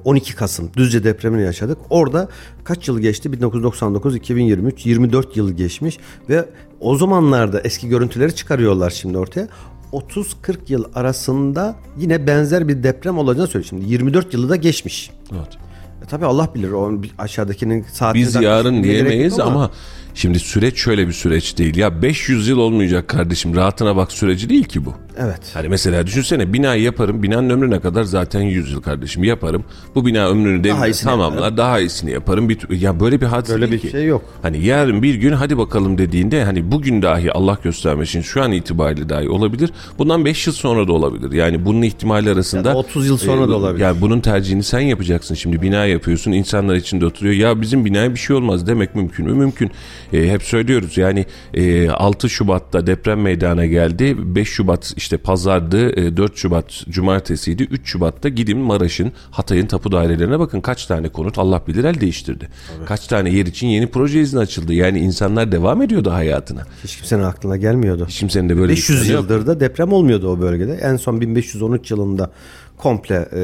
12 0.04 0.34
Kasım 0.34 0.70
Düzce 0.76 1.04
depremini 1.04 1.42
yaşadık. 1.42 1.78
Orada 1.90 2.28
kaç 2.64 2.88
yıl 2.88 3.00
geçti? 3.00 3.32
1999, 3.32 4.16
2023, 4.16 4.86
24 4.86 5.36
yıl 5.36 5.50
geçmiş 5.50 5.98
ve 6.28 6.44
o 6.80 6.96
zamanlarda 6.96 7.60
eski 7.60 7.88
görüntüleri 7.88 8.34
çıkarıyorlar 8.34 8.90
şimdi 8.90 9.18
ortaya. 9.18 9.48
30-40 9.92 10.56
yıl 10.68 10.84
arasında 10.94 11.76
yine 11.98 12.26
benzer 12.26 12.68
bir 12.68 12.82
deprem 12.82 13.18
olacağını 13.18 13.48
söylüyor. 13.48 13.68
Şimdi 13.68 13.92
24 13.92 14.34
yılı 14.34 14.48
da 14.48 14.56
geçmiş. 14.56 15.10
Evet. 15.32 15.58
E 16.04 16.06
tabii 16.06 16.26
Allah 16.26 16.50
bilir 16.54 16.70
o 16.70 17.00
aşağıdakinin 17.18 17.86
saatini 17.92 18.22
Biz 18.22 18.34
yarın 18.34 18.84
diyemeyiz 18.84 19.40
ama 19.40 19.70
şimdi 20.14 20.38
süreç 20.38 20.76
şöyle 20.78 21.08
bir 21.08 21.12
süreç 21.12 21.58
değil. 21.58 21.76
Ya 21.76 22.02
500 22.02 22.48
yıl 22.48 22.58
olmayacak 22.58 23.08
kardeşim 23.08 23.56
rahatına 23.56 23.96
bak 23.96 24.12
süreci 24.12 24.48
değil 24.48 24.64
ki 24.64 24.84
bu. 24.84 24.94
evet. 25.18 25.40
Hani 25.54 25.68
mesela 25.68 26.06
düşünsene 26.06 26.52
binayı 26.52 26.82
yaparım. 26.82 27.22
Binanın 27.22 27.50
ömrüne 27.50 27.80
kadar 27.80 28.02
zaten 28.02 28.40
100 28.40 28.72
yıl 28.72 28.82
kardeşim 28.82 29.24
yaparım. 29.24 29.64
Bu 29.94 30.06
bina 30.06 30.28
ömrünü 30.28 30.64
Daha 30.64 30.84
de 30.84 30.90
iyisini 30.90 31.10
tamamlar. 31.10 31.56
Daha 31.56 31.80
iyisini 31.80 32.10
yaparım. 32.10 32.48
Bir, 32.48 32.58
ya 32.70 33.00
böyle 33.00 33.20
bir 33.20 33.26
hadise 33.26 33.54
Böyle 33.54 33.70
değil 33.70 33.82
bir 33.82 33.88
ki. 33.88 33.92
şey 33.92 34.06
yok. 34.06 34.24
Hani 34.42 34.64
yarın 34.64 35.02
bir 35.02 35.14
gün 35.14 35.32
hadi 35.32 35.58
bakalım 35.58 35.98
dediğinde 35.98 36.44
hani 36.44 36.70
bugün 36.72 37.02
dahi 37.02 37.32
Allah 37.32 37.58
göstermesin 37.64 38.20
şu 38.20 38.42
an 38.42 38.52
itibariyle 38.52 39.08
dahi 39.08 39.28
olabilir. 39.28 39.70
Bundan 39.98 40.24
5 40.24 40.46
yıl 40.46 40.54
sonra 40.54 40.88
da 40.88 40.92
olabilir. 40.92 41.32
Yani 41.32 41.64
bunun 41.64 41.82
ihtimali 41.82 42.30
arasında. 42.30 42.68
Ya 42.68 42.74
da 42.74 42.78
30 42.78 43.06
yıl 43.06 43.16
sonra 43.18 43.48
da 43.48 43.56
olabilir. 43.56 43.84
Yani 43.84 44.00
bunun 44.00 44.20
tercihini 44.20 44.62
sen 44.62 44.80
yapacaksın. 44.80 45.34
Şimdi 45.34 45.62
bina 45.62 45.84
yapıyorsun. 45.86 46.32
insanlar 46.32 46.74
içinde 46.74 47.06
oturuyor. 47.06 47.34
Ya 47.34 47.60
bizim 47.60 47.84
binaya 47.84 48.14
bir 48.14 48.18
şey 48.18 48.36
olmaz 48.36 48.66
demek 48.66 48.94
mümkün 48.94 49.26
mü? 49.26 49.34
Mümkün. 49.34 49.70
E, 50.12 50.30
hep 50.30 50.42
söylüyoruz 50.42 50.98
yani 50.98 51.26
e, 51.54 51.90
6 51.90 52.28
Şubat'ta 52.28 52.86
deprem 52.86 53.20
meydana 53.20 53.66
geldi. 53.66 54.16
5 54.18 54.48
Şubat 54.48 54.92
işte 54.96 55.16
pazardı. 55.16 56.00
E, 56.00 56.16
4 56.16 56.36
Şubat 56.36 56.84
cumartesiydi. 56.88 57.62
3 57.62 57.88
Şubat'ta 57.88 58.28
gidin 58.28 58.58
Maraş'ın 58.58 59.12
Hatay'ın 59.30 59.66
tapu 59.66 59.92
dairelerine 59.92 60.38
bakın 60.38 60.60
kaç 60.60 60.86
tane 60.86 61.08
konut 61.08 61.38
Allah 61.38 61.62
bilir 61.66 61.84
el 61.84 62.00
değiştirdi. 62.00 62.48
Kaç 62.86 63.06
tane 63.06 63.30
yer 63.30 63.46
için 63.46 63.66
yeni 63.66 63.86
proje 63.86 64.20
izni 64.20 64.40
açıldı. 64.40 64.74
Yani 64.74 64.98
insanlar 64.98 65.52
devam 65.52 65.82
ediyordu 65.82 66.12
hayatına. 66.12 66.62
Hiç 66.84 66.96
kimsenin 66.96 67.22
aklına 67.22 67.56
gelmiyordu. 67.56 68.06
Hiç 68.08 68.18
kimsenin 68.18 68.48
de 68.48 68.56
böyle 68.56 68.72
bir 68.72 68.76
500 68.76 68.98
planı 68.98 69.12
yok. 69.12 69.22
yıldır 69.22 69.46
da 69.46 69.60
deprem 69.60 69.92
olmuyordu 69.92 70.28
o 70.28 70.40
bölgede. 70.40 70.74
En 70.74 70.96
son 70.96 71.20
1513 71.20 71.90
yılında 71.90 72.30
komple 72.76 73.28
e, 73.32 73.40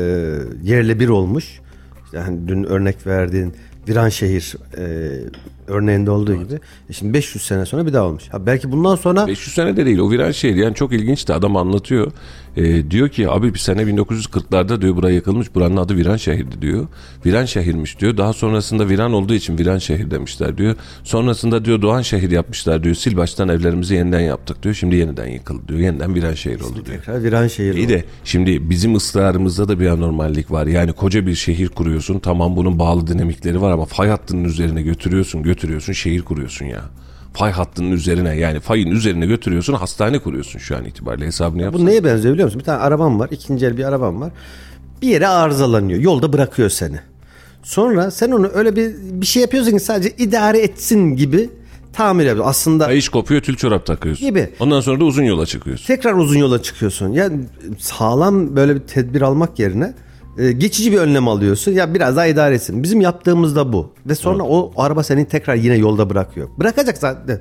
yerle 0.63 1.01
bir 1.01 1.09
olmuş. 1.09 1.61
Hani 2.15 2.49
dün 2.49 2.65
örnek 2.65 3.07
verdiğin 3.07 3.55
Viranşehir 3.89 4.57
e, 4.79 4.85
örneğinde 5.67 6.11
olduğu 6.11 6.35
gibi. 6.35 6.55
E 6.91 6.93
şimdi 6.93 7.15
500 7.15 7.45
sene 7.45 7.67
sonra 7.67 7.87
bir 7.87 7.93
daha 7.93 8.05
olmuş. 8.05 8.25
Ha 8.31 8.47
belki 8.47 8.73
bundan 8.73 8.97
sonra 8.97 9.27
500 9.27 9.55
sene 9.55 9.77
de 9.77 9.87
değil 9.87 9.99
o 9.99 10.11
viran 10.11 10.31
şehir 10.31 10.57
yani 10.57 10.75
çok 10.75 10.93
ilginçti 10.93 11.33
adam 11.33 11.57
anlatıyor. 11.57 12.13
Ee, 12.57 12.91
diyor 12.91 13.09
ki 13.09 13.31
abi 13.31 13.55
bir 13.55 13.59
sene 13.59 13.83
1940'larda 13.83 14.81
diyor 14.81 14.97
buraya 14.97 15.15
yakılmış 15.15 15.55
buranın 15.55 15.77
adı 15.77 15.97
viran 15.97 16.17
şehirdi 16.17 16.63
diyor. 16.63 16.87
Viran 17.27 17.45
şehirmiş 17.45 18.01
diyor. 18.01 18.17
Daha 18.17 18.33
sonrasında 18.33 18.89
viran 18.89 19.13
olduğu 19.13 19.35
için 19.35 19.59
viran 19.59 19.79
şehir 19.79 20.11
demişler 20.11 20.59
diyor. 20.59 20.75
Sonrasında 21.05 21.65
diyor 21.65 21.83
Doğan 21.83 22.03
şehir 22.03 22.31
yapmışlar 22.31 22.85
diyor. 22.85 22.95
Sil 23.03 23.15
baştan 23.17 23.49
evlerimizi 23.49 23.95
yeniden 23.95 24.21
yaptık 24.21 24.63
diyor. 24.63 24.75
Şimdi 24.75 24.97
yeniden 24.97 25.27
yıkıldı 25.27 25.69
diyor. 25.69 25.81
Yeniden 25.81 26.15
viran 26.15 26.35
şehir 26.35 26.61
oldu 26.61 26.75
diyor. 26.75 26.87
tekrar 26.87 27.23
Viranşehir 27.23 27.75
İyi 27.75 27.85
oldu. 27.85 27.93
de 27.93 28.05
şimdi 28.25 28.71
bizim 28.71 28.95
ısrarımızda 28.95 29.69
da 29.69 29.81
bir 29.81 29.87
anormallik 29.87 30.51
var. 30.51 30.67
Yani 30.67 30.93
koca 30.93 31.27
bir 31.27 31.35
şehir 31.35 31.69
kuruyorsun. 31.69 32.19
Tamam 32.19 32.57
bunun 32.57 32.79
bağlı 32.79 33.07
dinamikleri 33.07 33.61
var 33.61 33.71
ama 33.71 33.85
fay 33.85 34.09
hattının 34.09 34.45
üzerine 34.45 34.83
götürüyorsun, 34.83 35.43
götürüyorsun, 35.43 35.93
şehir 35.93 36.23
kuruyorsun 36.23 36.67
ya. 36.67 36.81
Fay 37.35 37.53
hattının 37.53 37.91
üzerine 37.93 38.37
yani 38.37 38.61
fayın 38.61 38.91
üzerine 38.91 39.27
götürüyorsun, 39.27 39.75
hastane 39.75 40.19
kuruyorsun 40.19 40.59
şu 40.59 40.77
an 40.77 40.85
itibariyle 40.85 41.27
hesabını 41.27 41.63
yapsana. 41.63 41.83
Bu 41.83 41.87
neye 41.87 42.05
benziyor 42.05 42.35
biliyor 42.35 42.47
musun? 42.47 42.61
Bir 42.61 42.65
tane 42.65 42.79
arabam 42.79 43.19
var. 43.21 43.29
ikinci 43.33 43.67
el 43.67 43.77
bir 43.77 43.85
arabam 43.85 44.21
var. 44.21 44.33
Bir 45.03 45.09
yere 45.09 45.27
arızalanıyor. 45.29 46.01
Yolda 46.01 46.33
bırakıyor 46.33 46.71
seni. 46.71 46.97
Sonra 47.63 48.11
sen 48.11 48.31
onu 48.31 48.51
öyle 48.55 48.77
bir 48.77 48.95
bir 49.01 49.27
şey 49.27 49.43
yapıyorsun 49.43 49.73
ki 49.73 49.81
sadece 49.81 50.11
idare 50.19 50.59
etsin 50.59 51.17
gibi 51.17 51.51
tamir 51.93 52.25
yapıyorsun. 52.25 52.51
Aslında 52.51 52.87
Kayış 52.87 53.09
kopuyor, 53.09 53.41
tül 53.43 53.57
çorap 53.57 53.87
takıyorsun. 53.87 54.27
Gibi. 54.27 54.51
Ondan 54.61 54.81
sonra 54.81 55.01
da 55.01 55.05
uzun 55.05 55.23
yola 55.23 55.47
çıkıyorsun. 55.47 55.87
tekrar 55.87 56.13
uzun 56.15 56.39
yola 56.39 56.63
çıkıyorsun. 56.63 57.13
Yani 57.13 57.41
sağlam 57.79 58.57
böyle 58.57 58.75
bir 58.75 58.81
tedbir 58.81 59.23
almak 59.23 59.59
yerine 59.59 59.95
e, 60.39 60.53
geçici 60.53 60.93
bir 60.93 60.99
önlem 60.99 61.29
alıyorsun. 61.29 61.73
Ya 61.73 61.95
biraz 61.95 62.17
daha 62.17 62.27
idare 62.27 62.55
etsin. 62.55 62.83
Bizim 62.83 63.01
yaptığımız 63.01 63.57
da 63.57 63.73
bu. 63.73 63.93
Ve 64.07 64.15
sonra 64.15 64.43
o 64.43 64.73
araba 64.77 65.03
seni 65.03 65.25
tekrar 65.29 65.55
yine 65.55 65.77
yolda 65.77 66.11
bırakıyor. 66.11 66.49
Bırakacak 66.59 66.99
zaten. 66.99 67.41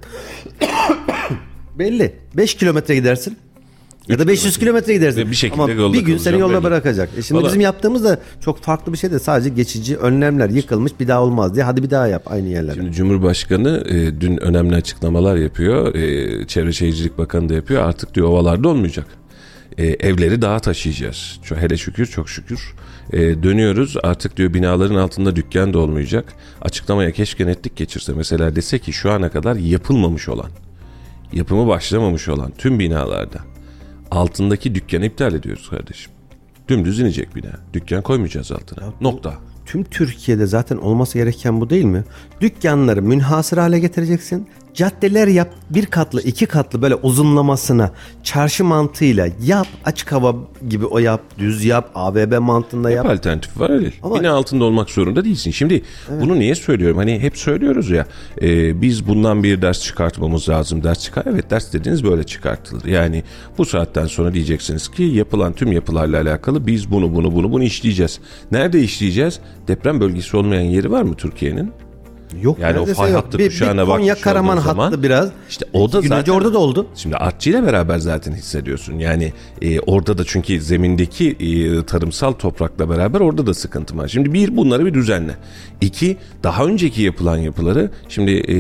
Belli. 1.80 2.14
5 2.38 2.56
kilometre 2.56 2.96
gidersin. 2.96 3.38
Ya 4.08 4.20
da 4.20 4.28
500 4.28 4.58
kilometre 4.58 4.94
gidersin. 4.94 5.32
Bir 5.32 5.36
şekilde 5.36 5.62
Ama 5.62 5.72
yolda 5.74 5.98
bir 5.98 6.02
gün 6.06 6.18
seni 6.18 6.40
yolda 6.40 6.54
belli. 6.54 6.64
bırakacak. 6.64 7.10
E 7.18 7.22
şimdi 7.22 7.42
Valla- 7.42 7.48
bizim 7.48 7.62
yaptığımız 7.62 8.04
da 8.04 8.20
çok 8.42 8.60
farklı 8.62 8.94
bir 8.94 8.98
şey 8.98 9.12
de 9.12 9.20
sadece 9.20 9.50
geçici 9.50 9.98
önlemler 9.98 10.50
yıkılmış 10.50 10.92
bir 11.00 11.08
daha 11.08 11.24
olmaz 11.24 11.56
diye 11.56 11.64
hadi 11.66 11.84
bir 11.84 11.90
daha 11.90 12.08
yap 12.08 12.24
aynı 12.26 12.48
yerlere. 12.48 12.76
Şimdi 12.76 12.92
Cumhurbaşkanı 12.92 13.84
e, 13.90 14.22
dün 14.22 14.38
önemli 14.38 14.76
açıklamalar 14.76 15.36
yapıyor. 15.36 15.96
E, 15.96 16.48
Çevre 16.48 16.72
Şehircilik 16.74 17.18
Bakanı 17.18 17.50
da 17.50 17.54
yapıyor. 17.54 17.84
Artık 17.84 18.14
diyor 18.16 18.28
ovalarda 18.28 18.70
olmayacak. 18.70 19.06
E, 19.78 19.86
evleri 19.86 20.42
daha 20.42 20.60
taşıyacağız. 20.60 21.40
Hele 21.56 21.78
şükür 21.78 22.06
çok 22.06 22.30
şükür. 22.30 22.74
E, 23.14 23.44
dönüyoruz 23.44 23.96
artık 24.04 24.38
diyor 24.38 24.54
binaların 24.54 24.96
altında 24.96 25.36
dükkan 25.36 25.74
da 25.74 25.80
olmayacak. 25.80 26.34
Açıklamaya 26.62 27.12
keşke 27.12 27.48
netlik 27.48 27.76
geçirse. 27.76 28.14
Mesela 28.16 28.56
dese 28.56 28.80
ki 28.80 28.94
şu 28.94 29.12
ana 29.12 29.30
kadar 29.30 29.56
yapılmamış 29.56 30.30
olan, 30.30 30.50
yapımı 31.34 31.68
başlamamış 31.68 32.28
olan 32.28 32.52
tüm 32.58 32.80
binalarda 32.80 33.40
altındaki 34.12 34.76
dükkanı 34.76 35.06
iptal 35.06 35.34
ediyoruz 35.34 35.70
kardeşim. 35.70 36.12
Dümdüz 36.68 37.00
inecek 37.00 37.36
bina. 37.36 37.52
Dükkan 37.74 38.02
koymayacağız 38.02 38.52
altına. 38.52 38.94
Nokta. 39.02 39.34
Tüm 39.66 39.84
Türkiye'de 39.84 40.46
zaten 40.46 40.78
olması 40.78 41.18
gereken 41.18 41.62
bu 41.62 41.70
değil 41.70 41.86
mi? 41.86 42.04
Dükkanları 42.42 43.02
münhasır 43.02 43.58
hale 43.58 43.80
getireceksin. 43.80 44.48
Caddeler 44.74 45.28
yap 45.28 45.50
bir 45.70 45.86
katlı 45.86 46.22
iki 46.22 46.46
katlı 46.46 46.82
böyle 46.82 46.96
uzunlamasına 46.96 47.92
çarşı 48.24 48.64
mantığıyla 48.66 49.28
yap 49.46 49.68
açık 49.86 50.12
hava 50.12 50.36
gibi 50.70 50.86
o 50.86 51.00
yap 51.00 51.22
düz 51.38 51.66
yap 51.66 51.92
AVB 51.96 52.40
mantığında 52.40 52.90
Hep 52.90 52.96
yap. 52.98 53.06
alternatif 53.06 53.60
var 53.60 53.72
Halil. 53.72 53.92
Ama- 54.04 54.20
Bina 54.20 54.32
altında 54.32 54.64
olmak 54.64 54.90
zorunda 54.90 55.26
değilsin. 55.26 55.52
Şimdi 55.52 55.82
bunu 56.22 56.40
niye 56.40 56.56
söylüyorum? 56.56 56.98
Hani 56.98 57.20
hep 57.20 57.38
söylüyoruz 57.38 57.90
ya 57.90 58.06
e, 58.42 58.82
biz 58.82 59.08
bundan 59.08 59.44
bir 59.44 59.62
ders 59.62 59.82
çıkartmamız 59.82 60.50
lazım. 60.50 60.84
Ders 60.84 61.00
çıkar. 61.00 61.24
Evet 61.30 61.50
ders 61.52 61.74
dediğiniz 61.74 62.04
böyle 62.04 62.24
çıkartılır. 62.24 62.86
Yani 62.86 63.24
bu 63.58 63.66
saatten 63.66 64.06
sonra 64.06 64.34
diyeceksiniz 64.34 64.92
ki 64.92 65.04
yapılan 65.04 65.54
tüm 65.54 65.72
yapılarla 65.72 66.22
alakalı 66.22 66.68
biz 66.68 66.92
bunu 66.92 67.16
bunu 67.16 67.36
bunu 67.36 67.52
bunu 67.52 67.64
işleyeceğiz. 67.64 68.20
Nerede 68.52 68.82
işleyeceğiz? 68.82 69.40
Deprem 69.68 70.00
bölgesi 70.02 70.38
olmayan 70.38 70.62
yeri 70.62 70.92
var 70.92 71.02
mı 71.02 71.16
Türkiye'nin? 71.16 71.72
Yok 72.42 72.60
Yani 72.60 72.80
o 72.80 72.86
fay 72.86 73.12
hattı 73.12 73.40
bir, 73.40 73.48
kuşağına 73.50 73.82
bir 73.82 73.88
Konya 73.88 74.16
Karaman 74.16 74.60
zaman, 74.60 74.86
hattı 74.86 75.04
biraz. 75.04 75.30
işte 75.50 75.66
o 75.74 75.92
da 75.92 76.02
zaten- 76.02 76.34
orada 76.34 76.54
da 76.54 76.58
oldu. 76.58 76.88
Şimdi 76.96 77.16
artçıyla 77.16 77.66
beraber 77.66 77.98
zaten 77.98 78.34
hissediyorsun. 78.34 79.00
Yani 79.00 79.34
e, 79.62 79.80
orada 79.80 80.18
da 80.18 80.24
çünkü 80.26 80.62
zemindeki 80.62 81.30
e, 81.30 81.86
tarımsal 81.86 82.32
toprakla 82.32 82.90
beraber 82.90 83.20
orada 83.20 83.48
da 83.48 83.54
sıkıntı 83.54 83.98
var. 83.98 84.08
Şimdi 84.08 84.34
bir 84.34 84.58
bunları 84.58 84.86
bir 84.86 84.94
düzenle. 84.94 85.36
İki 85.82 86.18
daha 86.44 86.66
önceki 86.66 87.02
yapılan 87.02 87.38
yapıları 87.38 87.92
şimdi 88.10 88.32
e, 88.32 88.56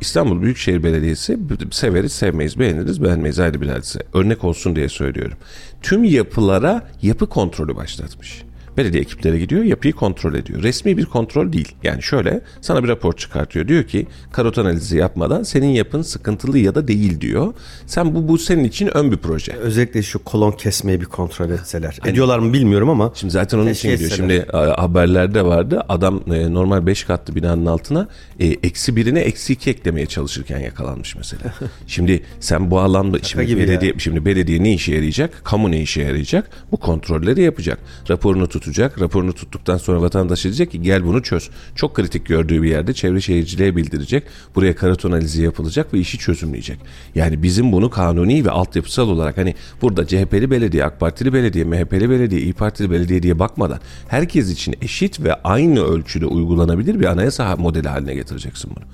İstanbul 0.00 0.42
Büyükşehir 0.42 0.82
Belediyesi 0.82 1.38
severiz 1.70 2.12
sevmeyiz 2.12 2.58
beğeniriz 2.58 3.02
beğenmeyiz 3.02 3.38
ayrı 3.38 3.60
bir 3.60 3.68
hadise. 3.68 4.00
Örnek 4.14 4.44
olsun 4.44 4.76
diye 4.76 4.88
söylüyorum. 4.88 5.38
Tüm 5.82 6.04
yapılara 6.04 6.82
yapı 7.02 7.26
kontrolü 7.28 7.76
başlatmış. 7.76 8.42
Belediye 8.76 9.02
ekipleri 9.02 9.38
gidiyor 9.38 9.64
yapıyı 9.64 9.92
kontrol 9.92 10.34
ediyor. 10.34 10.62
Resmi 10.62 10.96
bir 10.96 11.04
kontrol 11.04 11.52
değil. 11.52 11.74
Yani 11.82 12.02
şöyle 12.02 12.40
sana 12.60 12.84
bir 12.84 12.88
rapor 12.88 13.12
çıkartıyor. 13.12 13.68
Diyor 13.68 13.84
ki 13.84 14.06
karot 14.32 14.58
analizi 14.58 14.96
yapmadan 14.96 15.42
senin 15.42 15.68
yapın 15.68 16.02
sıkıntılı 16.02 16.58
ya 16.58 16.74
da 16.74 16.88
değil 16.88 17.20
diyor. 17.20 17.54
Sen 17.86 18.14
bu 18.14 18.28
bu 18.28 18.38
senin 18.38 18.64
için 18.64 18.96
ön 18.96 19.12
bir 19.12 19.16
proje. 19.16 19.52
Özellikle 19.52 20.02
şu 20.02 20.24
kolon 20.24 20.52
kesmeyi 20.52 21.00
bir 21.00 21.06
kontrol 21.06 21.50
etseler. 21.50 21.98
Ediyorlar 22.04 22.38
mı 22.38 22.52
bilmiyorum 22.52 22.90
ama. 22.90 23.12
Şimdi 23.14 23.32
zaten 23.32 23.58
onun 23.58 23.70
için 23.70 23.90
gidiyor. 23.90 24.10
Şimdi 24.10 24.46
haberlerde 24.52 25.44
vardı. 25.44 25.82
Adam 25.88 26.22
e, 26.32 26.54
normal 26.54 26.86
5 26.86 27.04
katlı 27.04 27.34
binanın 27.34 27.66
altına 27.66 28.08
e, 28.40 28.46
eksi 28.46 28.96
birine 28.96 29.20
eksi 29.20 29.52
iki 29.52 29.70
eklemeye 29.70 30.06
çalışırken 30.06 30.58
yakalanmış 30.58 31.16
mesela. 31.16 31.54
şimdi 31.86 32.22
sen 32.40 32.70
bu 32.70 32.80
alanda 32.80 33.18
şimdi 33.22 33.46
gibi 33.46 33.60
belediye 33.60 33.92
ya. 33.92 33.98
şimdi 33.98 34.24
belediye 34.24 34.62
ne 34.62 34.74
işe 34.74 34.94
yarayacak? 34.94 35.44
Kamu 35.44 35.70
ne 35.70 35.80
işe 35.80 36.02
yarayacak? 36.02 36.50
Bu 36.72 36.76
kontrolleri 36.76 37.42
yapacak. 37.42 37.78
Raporunu 38.10 38.48
tutacak. 38.66 39.00
Raporunu 39.00 39.32
tuttuktan 39.32 39.76
sonra 39.76 40.02
vatandaş 40.02 40.44
diyecek 40.44 40.70
ki 40.70 40.82
gel 40.82 41.04
bunu 41.04 41.22
çöz. 41.22 41.50
Çok 41.74 41.94
kritik 41.94 42.26
gördüğü 42.26 42.62
bir 42.62 42.70
yerde 42.70 42.92
çevre 42.94 43.20
şehirciliğe 43.20 43.76
bildirecek. 43.76 44.24
Buraya 44.54 44.76
karot 44.76 45.04
analizi 45.04 45.42
yapılacak 45.42 45.94
ve 45.94 45.98
işi 45.98 46.18
çözümleyecek. 46.18 46.78
Yani 47.14 47.42
bizim 47.42 47.72
bunu 47.72 47.90
kanuni 47.90 48.44
ve 48.44 48.50
altyapısal 48.50 49.08
olarak 49.08 49.36
hani 49.36 49.54
burada 49.82 50.06
CHP'li 50.06 50.50
belediye, 50.50 50.84
AK 50.84 51.00
Partili 51.00 51.32
belediye, 51.32 51.64
MHP'li 51.64 52.10
belediye, 52.10 52.40
İyi 52.40 52.52
Partili 52.52 52.90
belediye 52.90 53.22
diye 53.22 53.38
bakmadan 53.38 53.80
herkes 54.08 54.50
için 54.50 54.74
eşit 54.82 55.20
ve 55.20 55.34
aynı 55.34 55.84
ölçüde 55.84 56.26
uygulanabilir 56.26 57.00
bir 57.00 57.04
anayasa 57.04 57.56
modeli 57.56 57.88
haline 57.88 58.14
getireceksin 58.14 58.70
bunu. 58.76 58.84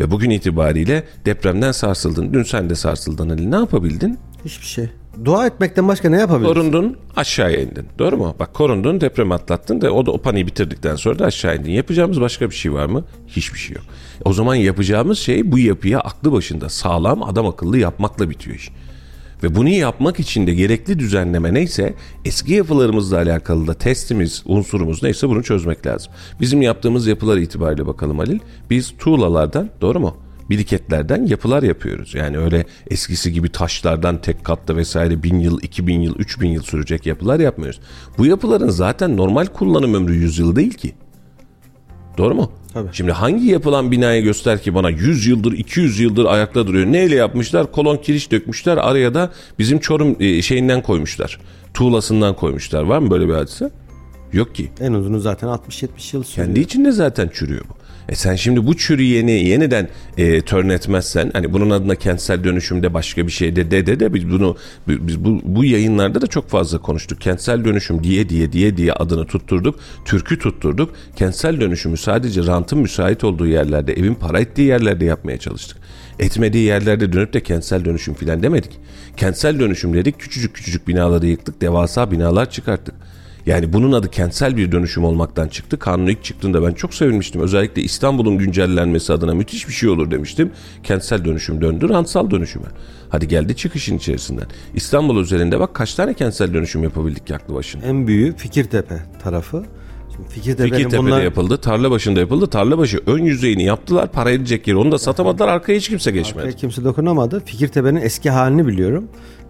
Ve 0.00 0.10
bugün 0.10 0.30
itibariyle 0.30 1.04
depremden 1.26 1.72
sarsıldın. 1.72 2.32
Dün 2.32 2.42
sen 2.42 2.70
de 2.70 2.74
sarsıldın 2.74 3.30
Ali. 3.30 3.50
Ne 3.50 3.56
yapabildin? 3.56 4.18
Hiçbir 4.44 4.66
şey. 4.66 4.88
Dua 5.24 5.46
etmekten 5.46 5.88
başka 5.88 6.10
ne 6.10 6.18
yapabiliriz? 6.18 6.54
Korundun 6.54 6.96
aşağıya 7.16 7.60
indin. 7.60 7.86
Doğru 7.98 8.16
mu? 8.16 8.34
Bak 8.38 8.54
korundun 8.54 9.00
deprem 9.00 9.32
atlattın 9.32 9.80
da 9.80 9.92
o 9.92 10.06
da 10.06 10.10
o 10.10 10.18
paniği 10.18 10.46
bitirdikten 10.46 10.96
sonra 10.96 11.18
da 11.18 11.24
aşağı 11.24 11.56
indin. 11.56 11.72
Yapacağımız 11.72 12.20
başka 12.20 12.50
bir 12.50 12.54
şey 12.54 12.72
var 12.72 12.86
mı? 12.86 13.04
Hiçbir 13.28 13.58
şey 13.58 13.76
yok. 13.76 13.84
O 14.24 14.32
zaman 14.32 14.54
yapacağımız 14.54 15.18
şey 15.18 15.52
bu 15.52 15.58
yapıya 15.58 16.00
aklı 16.00 16.32
başında 16.32 16.68
sağlam 16.68 17.22
adam 17.22 17.46
akıllı 17.46 17.78
yapmakla 17.78 18.30
bitiyor 18.30 18.56
iş. 18.56 18.70
Ve 19.42 19.54
bunu 19.54 19.68
yapmak 19.68 20.20
için 20.20 20.46
de 20.46 20.54
gerekli 20.54 20.98
düzenleme 20.98 21.54
neyse 21.54 21.94
eski 22.24 22.52
yapılarımızla 22.52 23.16
alakalı 23.16 23.66
da 23.66 23.74
testimiz, 23.74 24.42
unsurumuz 24.46 25.02
neyse 25.02 25.28
bunu 25.28 25.42
çözmek 25.42 25.86
lazım. 25.86 26.12
Bizim 26.40 26.62
yaptığımız 26.62 27.06
yapılar 27.06 27.36
itibariyle 27.36 27.86
bakalım 27.86 28.18
Halil. 28.18 28.38
Biz 28.70 28.94
tuğlalardan 28.98 29.70
doğru 29.80 30.00
mu? 30.00 30.16
Biriketlerden 30.50 31.26
yapılar 31.26 31.62
yapıyoruz. 31.62 32.14
Yani 32.14 32.38
öyle 32.38 32.66
eskisi 32.90 33.32
gibi 33.32 33.48
taşlardan 33.48 34.20
tek 34.20 34.44
katlı 34.44 34.76
vesaire 34.76 35.22
bin 35.22 35.40
yıl, 35.40 35.58
iki 35.62 35.86
bin 35.86 36.00
yıl, 36.00 36.14
üç 36.18 36.40
bin 36.40 36.50
yıl 36.50 36.62
sürecek 36.62 37.06
yapılar 37.06 37.40
yapmıyoruz. 37.40 37.80
Bu 38.18 38.26
yapıların 38.26 38.68
zaten 38.68 39.16
normal 39.16 39.46
kullanım 39.46 39.94
ömrü 39.94 40.14
100 40.14 40.38
yıl 40.38 40.56
değil 40.56 40.74
ki. 40.74 40.94
Doğru 42.18 42.34
mu? 42.34 42.52
Tabii. 42.72 42.88
Şimdi 42.92 43.12
hangi 43.12 43.46
yapılan 43.46 43.90
binayı 43.90 44.22
göster 44.22 44.62
ki 44.62 44.74
bana 44.74 44.90
100 44.90 45.26
yıldır 45.26 45.52
200 45.52 46.00
yıldır 46.00 46.24
ayakta 46.24 46.66
duruyor. 46.66 46.86
Neyle 46.86 47.14
yapmışlar? 47.14 47.72
Kolon 47.72 47.96
kiriş 47.96 48.30
dökmüşler. 48.30 48.76
Araya 48.76 49.14
da 49.14 49.32
bizim 49.58 49.78
Çorum 49.78 50.16
e, 50.20 50.42
şeyinden 50.42 50.82
koymuşlar. 50.82 51.40
Tuğlasından 51.74 52.36
koymuşlar. 52.36 52.82
Var 52.82 52.98
mı 52.98 53.10
böyle 53.10 53.28
bir 53.28 53.32
hadise? 53.32 53.70
Yok 54.32 54.54
ki. 54.54 54.70
En 54.80 54.92
uzunu 54.92 55.20
zaten 55.20 55.48
60-70 55.48 55.86
yıl 55.86 55.88
sürüyor. 56.22 56.26
Kendi 56.26 56.60
içinde 56.60 56.92
zaten 56.92 57.30
çürüyor 57.32 57.64
bu. 57.68 57.83
E 58.08 58.14
sen 58.14 58.34
şimdi 58.34 58.66
bu 58.66 58.76
çürüyeni 58.76 59.48
yeniden 59.48 59.88
e, 60.18 60.40
turn 60.40 60.68
etmezsen 60.68 61.30
hani 61.32 61.52
bunun 61.52 61.70
adına 61.70 61.94
kentsel 61.94 62.44
dönüşümde 62.44 62.94
başka 62.94 63.26
bir 63.26 63.32
şey 63.32 63.56
de 63.56 63.70
de 63.70 63.86
de 63.86 64.00
de 64.00 64.14
biz 64.14 64.30
bunu 64.30 64.56
biz 64.88 65.24
bu, 65.24 65.40
bu 65.44 65.64
yayınlarda 65.64 66.20
da 66.20 66.26
çok 66.26 66.48
fazla 66.48 66.78
konuştuk. 66.78 67.20
Kentsel 67.20 67.64
dönüşüm 67.64 68.04
diye 68.04 68.28
diye 68.28 68.52
diye 68.52 68.76
diye 68.76 68.92
adını 68.92 69.26
tutturduk. 69.26 69.78
Türkü 70.04 70.38
tutturduk. 70.38 70.94
Kentsel 71.16 71.60
dönüşümü 71.60 71.96
sadece 71.96 72.46
rantın 72.46 72.78
müsait 72.78 73.24
olduğu 73.24 73.46
yerlerde, 73.46 73.92
evin 73.92 74.14
para 74.14 74.40
ettiği 74.40 74.68
yerlerde 74.68 75.04
yapmaya 75.04 75.38
çalıştık. 75.38 75.76
Etmediği 76.18 76.64
yerlerde 76.64 77.12
dönüp 77.12 77.32
de 77.32 77.40
kentsel 77.40 77.84
dönüşüm 77.84 78.14
filan 78.14 78.42
demedik. 78.42 78.70
Kentsel 79.16 79.60
dönüşüm 79.60 79.94
dedik. 79.94 80.18
Küçücük 80.18 80.54
küçücük 80.54 80.88
binaları 80.88 81.26
yıktık. 81.26 81.60
Devasa 81.60 82.10
binalar 82.10 82.50
çıkarttık. 82.50 82.94
Yani 83.46 83.72
bunun 83.72 83.92
adı 83.92 84.10
kentsel 84.10 84.56
bir 84.56 84.72
dönüşüm 84.72 85.04
olmaktan 85.04 85.48
çıktı. 85.48 85.78
Kanun 85.78 86.06
ilk 86.06 86.24
çıktığında 86.24 86.62
ben 86.66 86.72
çok 86.72 86.94
sevinmiştim. 86.94 87.40
Özellikle 87.40 87.82
İstanbul'un 87.82 88.38
güncellenmesi 88.38 89.12
adına 89.12 89.34
müthiş 89.34 89.68
bir 89.68 89.72
şey 89.72 89.88
olur 89.88 90.10
demiştim. 90.10 90.50
Kentsel 90.82 91.24
dönüşüm 91.24 91.60
döndü 91.60 91.88
rantsal 91.88 92.30
dönüşüme. 92.30 92.66
Hadi 93.08 93.28
geldi 93.28 93.56
çıkışın 93.56 93.96
içerisinden. 93.96 94.46
İstanbul 94.74 95.20
üzerinde 95.20 95.60
bak 95.60 95.74
kaç 95.74 95.94
tane 95.94 96.14
kentsel 96.14 96.54
dönüşüm 96.54 96.82
yapabildik 96.82 97.30
yaklı 97.30 97.54
başına. 97.54 97.84
En 97.84 98.06
büyüğü 98.06 98.36
Fikirtepe 98.36 99.02
tarafı. 99.22 99.64
Şimdi 100.16 100.28
Fikirtepe'nin 100.28 100.70
Fikirtepe'de 100.70 101.06
bunlar... 101.06 101.22
yapıldı, 101.22 101.56
tarla 101.56 101.90
başında 101.90 102.20
yapıldı. 102.20 102.46
Tarla 102.46 102.78
başı 102.78 103.00
ön 103.06 103.24
yüzeyini 103.24 103.64
yaptılar, 103.64 104.12
para 104.12 104.30
edecek 104.30 104.68
yeri. 104.68 104.76
Onu 104.76 104.92
da 104.92 104.98
satamadılar, 104.98 105.48
arkaya 105.48 105.78
hiç 105.78 105.88
kimse 105.88 106.10
geçmedi. 106.10 106.46
Arkaya 106.46 106.56
kimse 106.56 106.84
dokunamadı. 106.84 107.42
Fikirtepe'nin 107.44 108.00
eski 108.00 108.30
halini 108.30 108.66
biliyorum. 108.66 109.08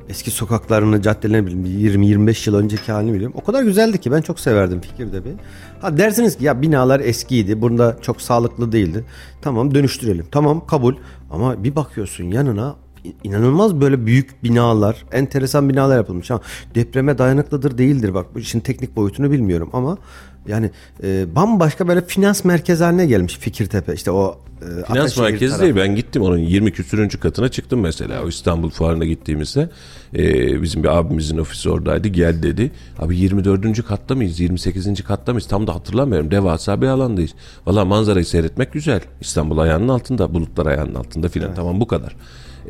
Eski 0.09 0.31
sokaklarını, 0.31 1.03
caddelerini 1.03 1.47
biliyorum. 1.47 2.03
20-25 2.03 2.51
yıl 2.51 2.57
önceki 2.57 2.93
halini 2.93 3.15
biliyorum. 3.15 3.37
O 3.37 3.45
kadar 3.45 3.63
güzeldi 3.63 4.01
ki 4.01 4.13
ben 4.13 4.21
çok 4.21 4.41
severdim 4.41 4.81
Fikirtepe'yi. 4.81 5.37
Ha 5.81 5.99
dersiniz 5.99 6.39
ki 6.39 6.45
ya 6.45 6.63
binalar 6.63 7.01
eskiydi. 7.01 7.63
Bunda 7.63 7.97
çok 8.03 8.21
sağlıklı 8.21 8.73
değildi. 8.73 9.05
Tamam 9.43 9.75
dönüştürelim. 9.75 10.27
Tamam 10.31 10.67
kabul. 10.67 10.95
Ama 11.31 11.65
bir 11.65 11.77
bakıyorsun 11.77 12.25
yanına 12.25 12.77
inanılmaz 13.25 13.81
böyle 13.81 14.07
büyük 14.07 14.45
binalar, 14.45 15.05
enteresan 15.13 15.69
binalar 15.69 15.97
yapılmış. 15.97 16.31
Ha, 16.31 16.41
depreme 16.75 17.19
dayanıklıdır 17.19 17.79
değildir 17.79 18.15
bak 18.15 18.35
bu 18.35 18.39
işin 18.39 18.61
teknik 18.61 18.97
boyutunu 18.97 19.31
bilmiyorum 19.31 19.71
ama 19.73 19.99
yani 20.47 20.71
e, 21.03 21.35
bambaşka 21.37 21.89
böyle 21.89 22.07
finans 22.07 22.45
merkezi 22.45 22.85
haline 22.85 23.07
gelmiş 23.07 23.39
Fikirtepe. 23.39 23.95
İşte 23.95 24.11
o 24.11 24.39
e, 24.63 24.65
Finans 24.65 24.89
Ataşehir 24.91 25.23
merkezi 25.23 25.57
tarafı. 25.57 25.63
değil. 25.63 25.89
Ben 25.89 25.97
gittim 25.97 26.23
onun 26.23 26.39
20 26.39 26.73
küsürüncü 26.73 27.21
katına 27.21 27.49
çıktım 27.49 27.81
mesela. 27.81 28.23
O 28.25 28.29
İstanbul 28.29 28.71
fuarına 28.71 29.05
gittiğimizde 29.05 29.69
e, 30.17 30.63
bizim 30.63 30.83
bir 30.83 30.89
abimizin 30.99 31.39
ofisi 31.39 31.71
oradaydı. 31.71 32.09
Gel 32.09 32.43
dedi. 32.43 32.71
Abi 32.99 33.17
24. 33.17 33.87
katta 33.87 34.15
mıyız? 34.15 34.41
28. 34.41 35.05
katta 35.05 35.33
mıyız? 35.33 35.49
Tam 35.49 35.67
da 35.67 35.75
hatırlamıyorum. 35.75 36.31
Devasa 36.31 36.83
bir 36.83 36.87
alandayız. 36.87 37.31
Valla 37.67 37.85
manzarayı 37.85 38.27
seyretmek 38.27 38.73
güzel. 38.73 39.01
İstanbul 39.21 39.59
ayağının 39.59 39.89
altında, 39.89 40.35
bulutlar 40.35 40.67
ayağının 40.67 40.95
altında 40.95 41.29
filan. 41.29 41.55
Tamam 41.55 41.81
bu 41.81 41.87
kadar. 41.87 42.17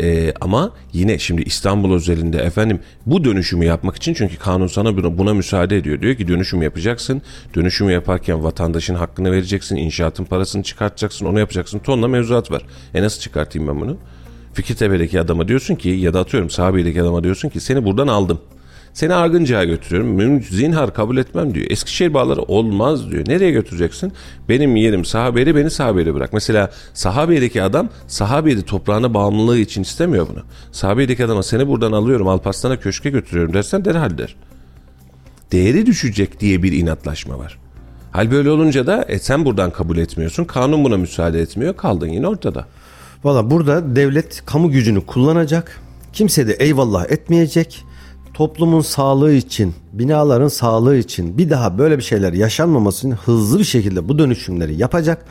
Ee, 0.01 0.33
ama 0.41 0.73
yine 0.93 1.19
şimdi 1.19 1.43
İstanbul 1.43 1.95
özelinde 1.95 2.39
efendim 2.39 2.81
bu 3.07 3.25
dönüşümü 3.25 3.65
yapmak 3.65 3.97
için 3.97 4.15
çünkü 4.15 4.37
kanun 4.37 4.67
sana 4.67 4.97
buna, 4.97 5.19
buna 5.19 5.35
müsaade 5.35 5.77
ediyor. 5.77 6.01
Diyor 6.01 6.15
ki 6.15 6.29
dönüşüm 6.29 6.63
yapacaksın. 6.63 7.23
Dönüşümü 7.55 7.93
yaparken 7.93 8.45
vatandaşın 8.45 8.95
hakkını 8.95 9.33
vereceksin. 9.33 9.77
inşaatın 9.77 10.25
parasını 10.25 10.63
çıkartacaksın. 10.63 11.27
Onu 11.27 11.39
yapacaksın. 11.39 11.79
Tonla 11.79 12.09
mevzuat 12.09 12.51
var. 12.51 12.63
E 12.95 13.03
nasıl 13.03 13.21
çıkartayım 13.21 13.69
ben 13.69 13.81
bunu? 13.81 13.97
Fikirtepe'deki 14.53 15.21
adama 15.21 15.49
diyorsun 15.49 15.75
ki 15.75 15.89
ya 15.89 16.15
da 16.15 16.21
atıyorum 16.21 16.51
Sahabe'deki 16.51 17.03
adama 17.03 17.25
diyorsun 17.25 17.49
ki 17.49 17.61
seni 17.61 17.85
buradan 17.85 18.09
aldım. 18.09 18.41
Seni 18.95 19.15
Argınca'ya 19.15 19.65
götürüyorum. 19.65 20.21
Müm- 20.21 20.43
Zinhar 20.43 20.95
kabul 20.95 21.17
etmem 21.17 21.55
diyor. 21.55 21.67
Eskişehir 21.71 22.15
bağları 22.15 22.43
olmaz 22.43 23.11
diyor. 23.11 23.25
Nereye 23.29 23.51
götüreceksin? 23.51 24.13
Benim 24.49 24.77
yerim 24.77 25.05
Sahabe'de 25.05 25.57
beni 25.57 25.71
Sahabe'de 25.71 26.15
bırak. 26.15 26.33
Mesela 26.33 26.71
Sahabe'deki 26.95 27.63
adam 27.63 27.89
Sahabe'de 28.07 28.63
toprağına 28.63 29.15
bağımlılığı 29.15 29.59
için 29.59 29.83
istemiyor 29.83 30.29
bunu. 30.33 30.43
Sahabe'deki 30.73 31.25
adama 31.25 31.43
seni 31.43 31.69
buradan 31.69 31.93
alıyorum 31.93 32.29
Alparslan'a 32.29 32.81
köşke 32.81 33.11
götürüyorum 33.11 33.55
dersen 33.55 33.85
derhal 33.85 34.19
der. 34.19 34.37
Değeri 35.53 35.87
düşecek 35.87 36.41
diye 36.41 36.63
bir 36.63 36.73
inatlaşma 36.73 37.39
var. 37.39 37.59
Hal 38.13 38.31
böyle 38.31 38.51
olunca 38.51 38.87
da 38.87 39.05
e, 39.09 39.19
sen 39.19 39.45
buradan 39.45 39.71
kabul 39.71 39.97
etmiyorsun. 39.97 40.45
Kanun 40.45 40.85
buna 40.85 40.97
müsaade 40.97 41.41
etmiyor. 41.41 41.77
Kaldın 41.77 42.09
yine 42.09 42.29
ortada. 42.29 42.67
Valla 43.25 43.51
burada 43.51 43.97
devlet 43.97 44.43
kamu 44.47 44.71
gücünü 44.71 45.01
kullanacak. 45.07 45.81
Kimse 46.13 46.47
de 46.49 46.53
eyvallah 46.53 47.11
etmeyecek. 47.11 47.85
Toplumun 48.35 48.81
sağlığı 48.81 49.33
için, 49.33 49.75
binaların 49.93 50.49
sağlığı 50.49 50.97
için 50.97 51.39
bir 51.39 51.51
daha 51.51 51.79
böyle 51.79 51.99
bir 51.99 52.03
şeyler 52.03 52.33
yaşanmaması 52.33 52.99
için 52.99 53.17
hızlı 53.17 53.59
bir 53.59 53.65
şekilde 53.65 54.09
bu 54.09 54.19
dönüşümleri 54.19 54.75
yapacak. 54.81 55.27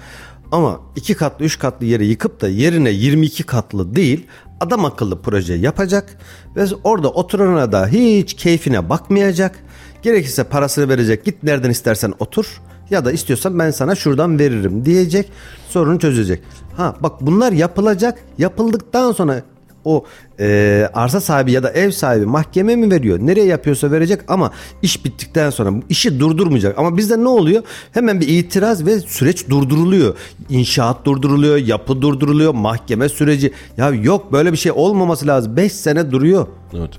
Ama 0.52 0.80
iki 0.96 1.13
katlı, 1.13 1.46
üç 1.46 1.60
katlı 1.60 1.86
yeri 1.86 2.06
yıkıp 2.06 2.42
da 2.42 2.48
yerine 2.48 2.89
22 2.89 3.44
katlı 3.44 3.96
değil 3.96 4.28
adam 4.60 4.86
akıllı 4.86 5.22
proje 5.22 5.54
yapacak 5.54 6.18
ve 6.56 6.66
orada 6.84 7.10
oturana 7.10 7.72
da 7.72 7.88
hiç 7.88 8.34
keyfine 8.34 8.89
bakmayacak. 8.89 9.60
Gerekirse 10.02 10.44
parasını 10.44 10.89
verecek 10.89 11.26
git 11.26 11.44
nereden 11.44 11.70
istersen 11.70 12.13
otur 12.20 12.62
ya 12.89 13.06
da 13.06 13.12
istiyorsan 13.12 13.60
ben 13.60 13.72
sana 13.72 13.96
şuradan 13.96 14.39
veririm 14.39 14.86
diyecek 14.86 15.32
sorunu 15.70 16.00
çözecek. 16.00 16.44
Ha 16.78 16.96
bak 17.00 17.22
bunlar 17.22 17.52
yapılacak 17.52 18.20
yapıldıktan 18.38 19.12
sonra 19.12 19.44
o 19.86 20.06
e, 20.39 20.89
arsa 20.93 21.22
sahibi 21.22 21.52
ya 21.52 21.63
da 21.63 21.72
ev 21.72 21.91
sahibi 21.91 22.26
mahkeme 22.26 22.76
mi 22.76 22.91
veriyor? 22.91 23.19
Nereye 23.22 23.46
yapıyorsa 23.46 23.91
verecek 23.91 24.19
ama 24.28 24.52
iş 24.82 25.06
bittikten 25.06 25.50
sonra 25.50 25.72
işi 25.89 26.19
durdurmayacak. 26.19 26.78
Ama 26.78 26.98
bizde 26.98 27.19
ne 27.19 27.28
oluyor? 27.28 27.63
Hemen 27.91 28.22
bir 28.22 28.28
itiraz 28.28 28.86
ve 28.86 29.00
süreç 29.00 29.50
durduruluyor. 29.50 30.15
İnşaat 30.50 31.06
durduruluyor, 31.06 31.58
yapı 31.58 32.02
durduruluyor, 32.02 32.54
mahkeme 32.54 33.10
süreci. 33.10 33.54
Ya 33.78 33.89
yok 33.89 34.32
böyle 34.34 34.52
bir 34.52 34.58
şey 34.58 34.72
olmaması 34.72 35.28
lazım. 35.28 35.58
5 35.58 35.72
sene 35.72 36.12
duruyor. 36.12 36.48
Evet. 36.78 36.91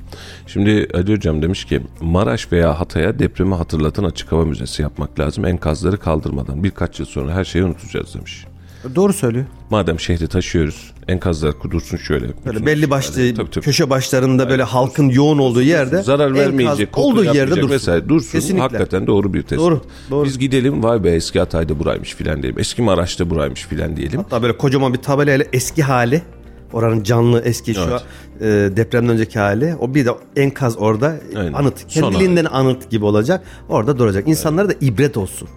Şimdi 0.47 0.88
Ali 0.94 1.12
Hocam 1.12 1.42
demiş 1.42 1.64
ki 1.64 1.81
Maraş 2.01 2.53
veya 2.53 2.81
Hatay'a 2.81 3.18
depremi 3.18 3.55
hatırlatan 3.55 4.05
açık 4.05 4.33
hava 4.33 4.44
müzesi 4.44 4.83
yapmak 4.83 5.20
lazım. 5.20 5.44
Enkazları 5.44 5.97
kaldırmadan 5.99 6.64
birkaç 6.64 6.99
yıl 7.01 7.07
sonra 7.07 7.33
her 7.33 7.44
şeyi 7.44 7.64
unutacağız 7.64 8.14
demiş. 8.14 8.47
Doğru 8.94 9.12
söylüyor. 9.12 9.44
Madem 9.70 10.01
şehri 10.01 10.29
taşıyoruz 10.29 10.92
enkazlar 11.09 11.59
kudursun 11.59 11.97
şöyle. 11.97 12.27
Böyle 12.47 12.66
belli 12.66 12.90
başlı 12.90 13.14
Tabii, 13.35 13.51
tabii. 13.51 13.64
köşe 13.64 13.90
başlarında 13.90 14.49
böyle 14.51 14.62
halkın 14.62 15.09
yoğun 15.09 15.38
olduğu 15.38 15.62
yerde 15.62 16.03
zarar 16.03 16.35
vermeyecek, 16.35 16.99
olduğu 16.99 17.25
yerde 17.25 17.57
dursun. 17.57 17.70
vesaire 17.70 18.09
dursun. 18.09 18.33
Kesinlikle. 18.33 18.61
Hakikaten 18.61 19.07
doğru 19.07 19.35
bir 19.35 19.42
tespit. 19.42 19.59
Doğru, 19.59 19.81
doğru. 20.11 20.25
Biz 20.25 20.38
gidelim 20.38 20.83
vay 20.83 21.05
be 21.05 21.11
eski 21.11 21.38
Hatay'da 21.38 21.79
buraymış 21.79 22.14
filan 22.14 22.42
diyelim. 22.42 22.61
Eski 22.61 22.83
Maraş'ta 22.83 23.31
buraymış 23.31 23.62
filan 23.66 23.97
diyelim. 23.97 24.20
Hatta 24.20 24.42
böyle 24.42 24.57
kocaman 24.57 24.94
bir 24.94 24.99
tabelayla 24.99 25.44
eski 25.53 25.83
hali 25.83 26.23
oranın 26.73 27.03
canlı 27.03 27.40
eski 27.40 27.75
şu 27.75 27.81
Evet. 27.81 27.92
an, 27.92 28.01
e, 28.40 28.77
depremden 28.77 29.11
önceki 29.11 29.38
hali 29.38 29.75
o 29.81 29.94
bir 29.94 30.07
de 30.07 30.11
enkaz 30.37 30.79
orada 30.79 31.16
Aynen. 31.37 31.53
anıt 31.53 31.87
kendiliğinden 31.88 32.44
anıt 32.44 32.90
gibi 32.90 33.05
olacak 33.05 33.44
orada 33.68 33.99
duracak 33.99 34.29
insanlara 34.29 34.68
da 34.68 34.75
ibret 34.81 35.16
olsun. 35.16 35.49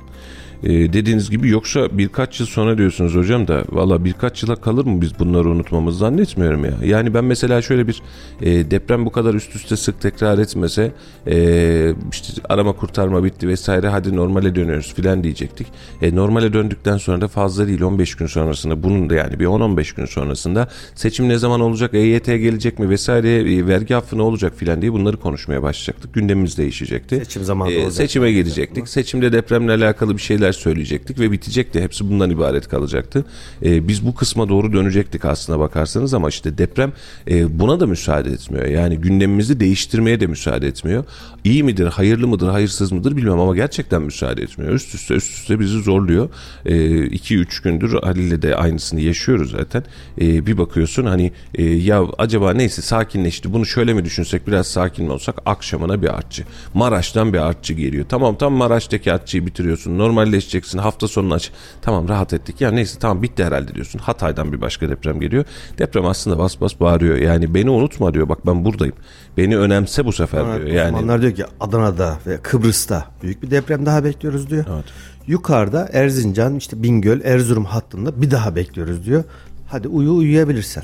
Ee, 0.63 0.70
dediğiniz 0.93 1.30
gibi 1.30 1.50
yoksa 1.50 1.98
birkaç 1.98 2.39
yıl 2.39 2.48
sonra 2.48 2.78
diyorsunuz 2.78 3.15
hocam 3.15 3.48
da 3.48 3.63
valla 3.70 4.06
birkaç 4.06 4.43
yıla 4.43 4.56
kalır 4.56 4.86
mı 4.86 5.02
biz 5.02 5.20
bunları 5.20 5.50
unutmamız 5.50 5.98
zannetmiyorum 5.98 6.65
ya. 6.65 6.74
Yani 6.84 7.13
ben 7.13 7.24
mesela 7.26 7.62
şöyle 7.62 7.88
bir 7.88 8.02
e, 8.41 8.72
deprem 8.72 9.06
bu 9.06 9.12
kadar 9.12 9.34
üst 9.34 9.56
üste 9.56 9.76
sık 9.78 10.02
tekrar 10.02 10.38
etmese 10.38 10.91
e, 11.28 11.93
işte 12.12 12.34
arama 12.50 12.74
kurtarma 12.74 13.24
bitti 13.24 13.48
vesaire 13.48 13.88
hadi 13.88 14.15
normale 14.15 14.56
dönüyoruz 14.56 14.93
filan 14.93 15.24
diyecektik. 15.24 15.67
E, 16.02 16.15
normale 16.15 16.54
döndükten 16.54 16.98
sonra 16.98 17.22
da 17.22 17.28
fazla 17.28 17.67
değil 17.67 17.82
15 17.82 18.15
gün 18.15 18.26
sonrasında 18.28 18.84
bunun 18.84 19.10
da 19.10 19.15
yani 19.15 19.39
bir 19.39 19.46
10-15 19.46 19.96
gün 19.96 20.06
sonrasında 20.06 20.67
seçim 20.96 21.30
ne 21.30 21.38
zaman 21.38 21.62
olacak 21.62 21.93
EYT 21.93 22.26
gelecek 22.26 22.80
mi 22.80 22.89
vesaire 22.89 23.54
e, 23.56 23.67
vergi 23.67 23.96
affı 23.96 24.17
ne 24.17 24.22
olacak 24.22 24.54
filan 24.56 24.82
diye 24.82 24.93
bunları 24.93 25.17
konuşmaya 25.17 25.63
başlayacaktık. 25.63 26.13
Gündemimiz 26.13 26.58
değişecekti. 26.58 27.15
Seçim 27.15 27.43
zamanı 27.43 27.72
E, 27.72 27.78
olacak. 27.78 27.93
Seçime 27.93 28.32
girecektik. 28.32 28.88
Seçimde 28.89 29.32
depremle 29.32 29.72
alakalı 29.72 30.17
bir 30.17 30.22
şeyler 30.22 30.47
söyleyecektik 30.54 31.20
ve 31.20 31.32
bitecekti. 31.32 31.82
Hepsi 31.82 32.10
bundan 32.10 32.30
ibaret 32.30 32.68
kalacaktı. 32.68 33.26
Ee, 33.64 33.88
biz 33.88 34.06
bu 34.06 34.16
kısma 34.16 34.50
doğru 34.50 34.74
dönecektik 34.74 35.26
aslına 35.26 35.60
bakarsanız 35.60 36.14
ama 36.14 36.30
işte 36.30 36.58
deprem 36.58 36.94
e, 37.30 37.60
buna 37.60 37.80
da 37.80 37.88
müsaade 37.88 38.30
etmiyor. 38.30 38.66
Yani 38.66 38.98
gündemimizi 38.98 39.60
değiştirmeye 39.60 40.20
de 40.20 40.28
müsaade 40.28 40.68
etmiyor. 40.68 41.04
İyi 41.44 41.64
midir, 41.64 41.86
hayırlı 41.88 42.28
mıdır, 42.28 42.48
hayırsız 42.48 42.92
mıdır 42.92 43.18
bilmem 43.18 43.40
ama 43.40 43.56
gerçekten 43.56 44.02
müsaade 44.02 44.42
etmiyor. 44.42 44.74
Üst 44.74 44.96
üste 44.96 45.14
üst 45.14 45.32
üste 45.32 45.60
bizi 45.60 45.82
zorluyor. 45.82 46.30
2-3 46.66 47.64
gündür 47.64 47.94
Halil'le 48.04 48.42
de 48.42 48.56
aynısını 48.56 49.02
yaşıyoruz 49.02 49.52
zaten. 49.52 49.84
Ee, 50.22 50.46
bir 50.46 50.58
bakıyorsun 50.58 51.06
hani 51.06 51.32
e, 51.56 51.64
ya 51.64 52.04
acaba 52.18 52.54
neyse 52.54 52.82
sakinleşti 52.82 53.54
bunu 53.54 53.66
şöyle 53.66 53.94
mi 53.94 54.06
düşünsek 54.06 54.48
biraz 54.48 54.68
sakin 54.68 55.10
olsak 55.10 55.36
akşamına 55.46 56.02
bir 56.02 56.18
artçı. 56.18 56.44
Maraş'tan 56.74 57.34
bir 57.34 57.48
artçı 57.48 57.74
geliyor. 57.74 58.06
Tamam 58.10 58.38
tam 58.38 58.54
Maraş'taki 58.54 59.14
artçıyı 59.14 59.46
bitiriyorsun. 59.46 59.98
Normalleşiyorsun 59.98 60.37
yerleşeceksin. 60.38 60.78
Hafta 60.78 61.08
sonunu 61.08 61.34
aç. 61.34 61.52
Tamam 61.82 62.08
rahat 62.08 62.34
ettik. 62.34 62.62
Ya 62.62 62.71
neyse 62.71 63.00
tamam 63.00 63.23
bitti 63.23 63.43
herhalde 63.43 63.76
diyorsun. 63.76 64.00
Hatay'dan 64.00 64.54
bir 64.54 64.62
başka 64.62 64.89
deprem 64.89 65.19
geliyor. 65.19 65.45
Deprem 65.78 66.06
aslında 66.06 66.38
bas 66.38 66.62
bas 66.62 66.80
bağırıyor. 66.80 67.17
Yani 67.17 67.54
beni 67.54 67.69
unutma 67.69 68.13
diyor. 68.13 68.30
Bak 68.30 68.45
ben 68.45 68.65
buradayım. 68.65 68.95
Beni 69.38 69.58
önemse 69.58 70.06
bu 70.06 70.12
sefer 70.12 70.45
Evet, 70.45 70.65
diyor. 70.65 70.76
Yani 70.76 70.95
Uzmanlar 70.95 71.21
diyor 71.21 71.36
ki 71.36 71.45
Adana'da 71.60 72.19
ve 72.28 72.38
Kıbrıs'ta 72.41 73.06
büyük 73.23 73.43
bir 73.43 73.52
deprem 73.52 73.86
daha 73.86 74.04
bekliyoruz 74.04 74.50
diyor. 74.50 74.65
Evet. 74.73 74.86
Yukarıda 75.28 75.89
Erzincan, 75.93 76.56
işte 76.56 76.84
Bingöl, 76.84 77.21
Erzurum 77.23 77.65
hattında 77.65 78.21
bir 78.21 78.32
daha 78.32 78.56
bekliyoruz 78.56 79.06
diyor. 79.06 79.23
Hadi 79.67 79.88
uyu 79.88 80.13
uyuyabilirsen. 80.13 80.84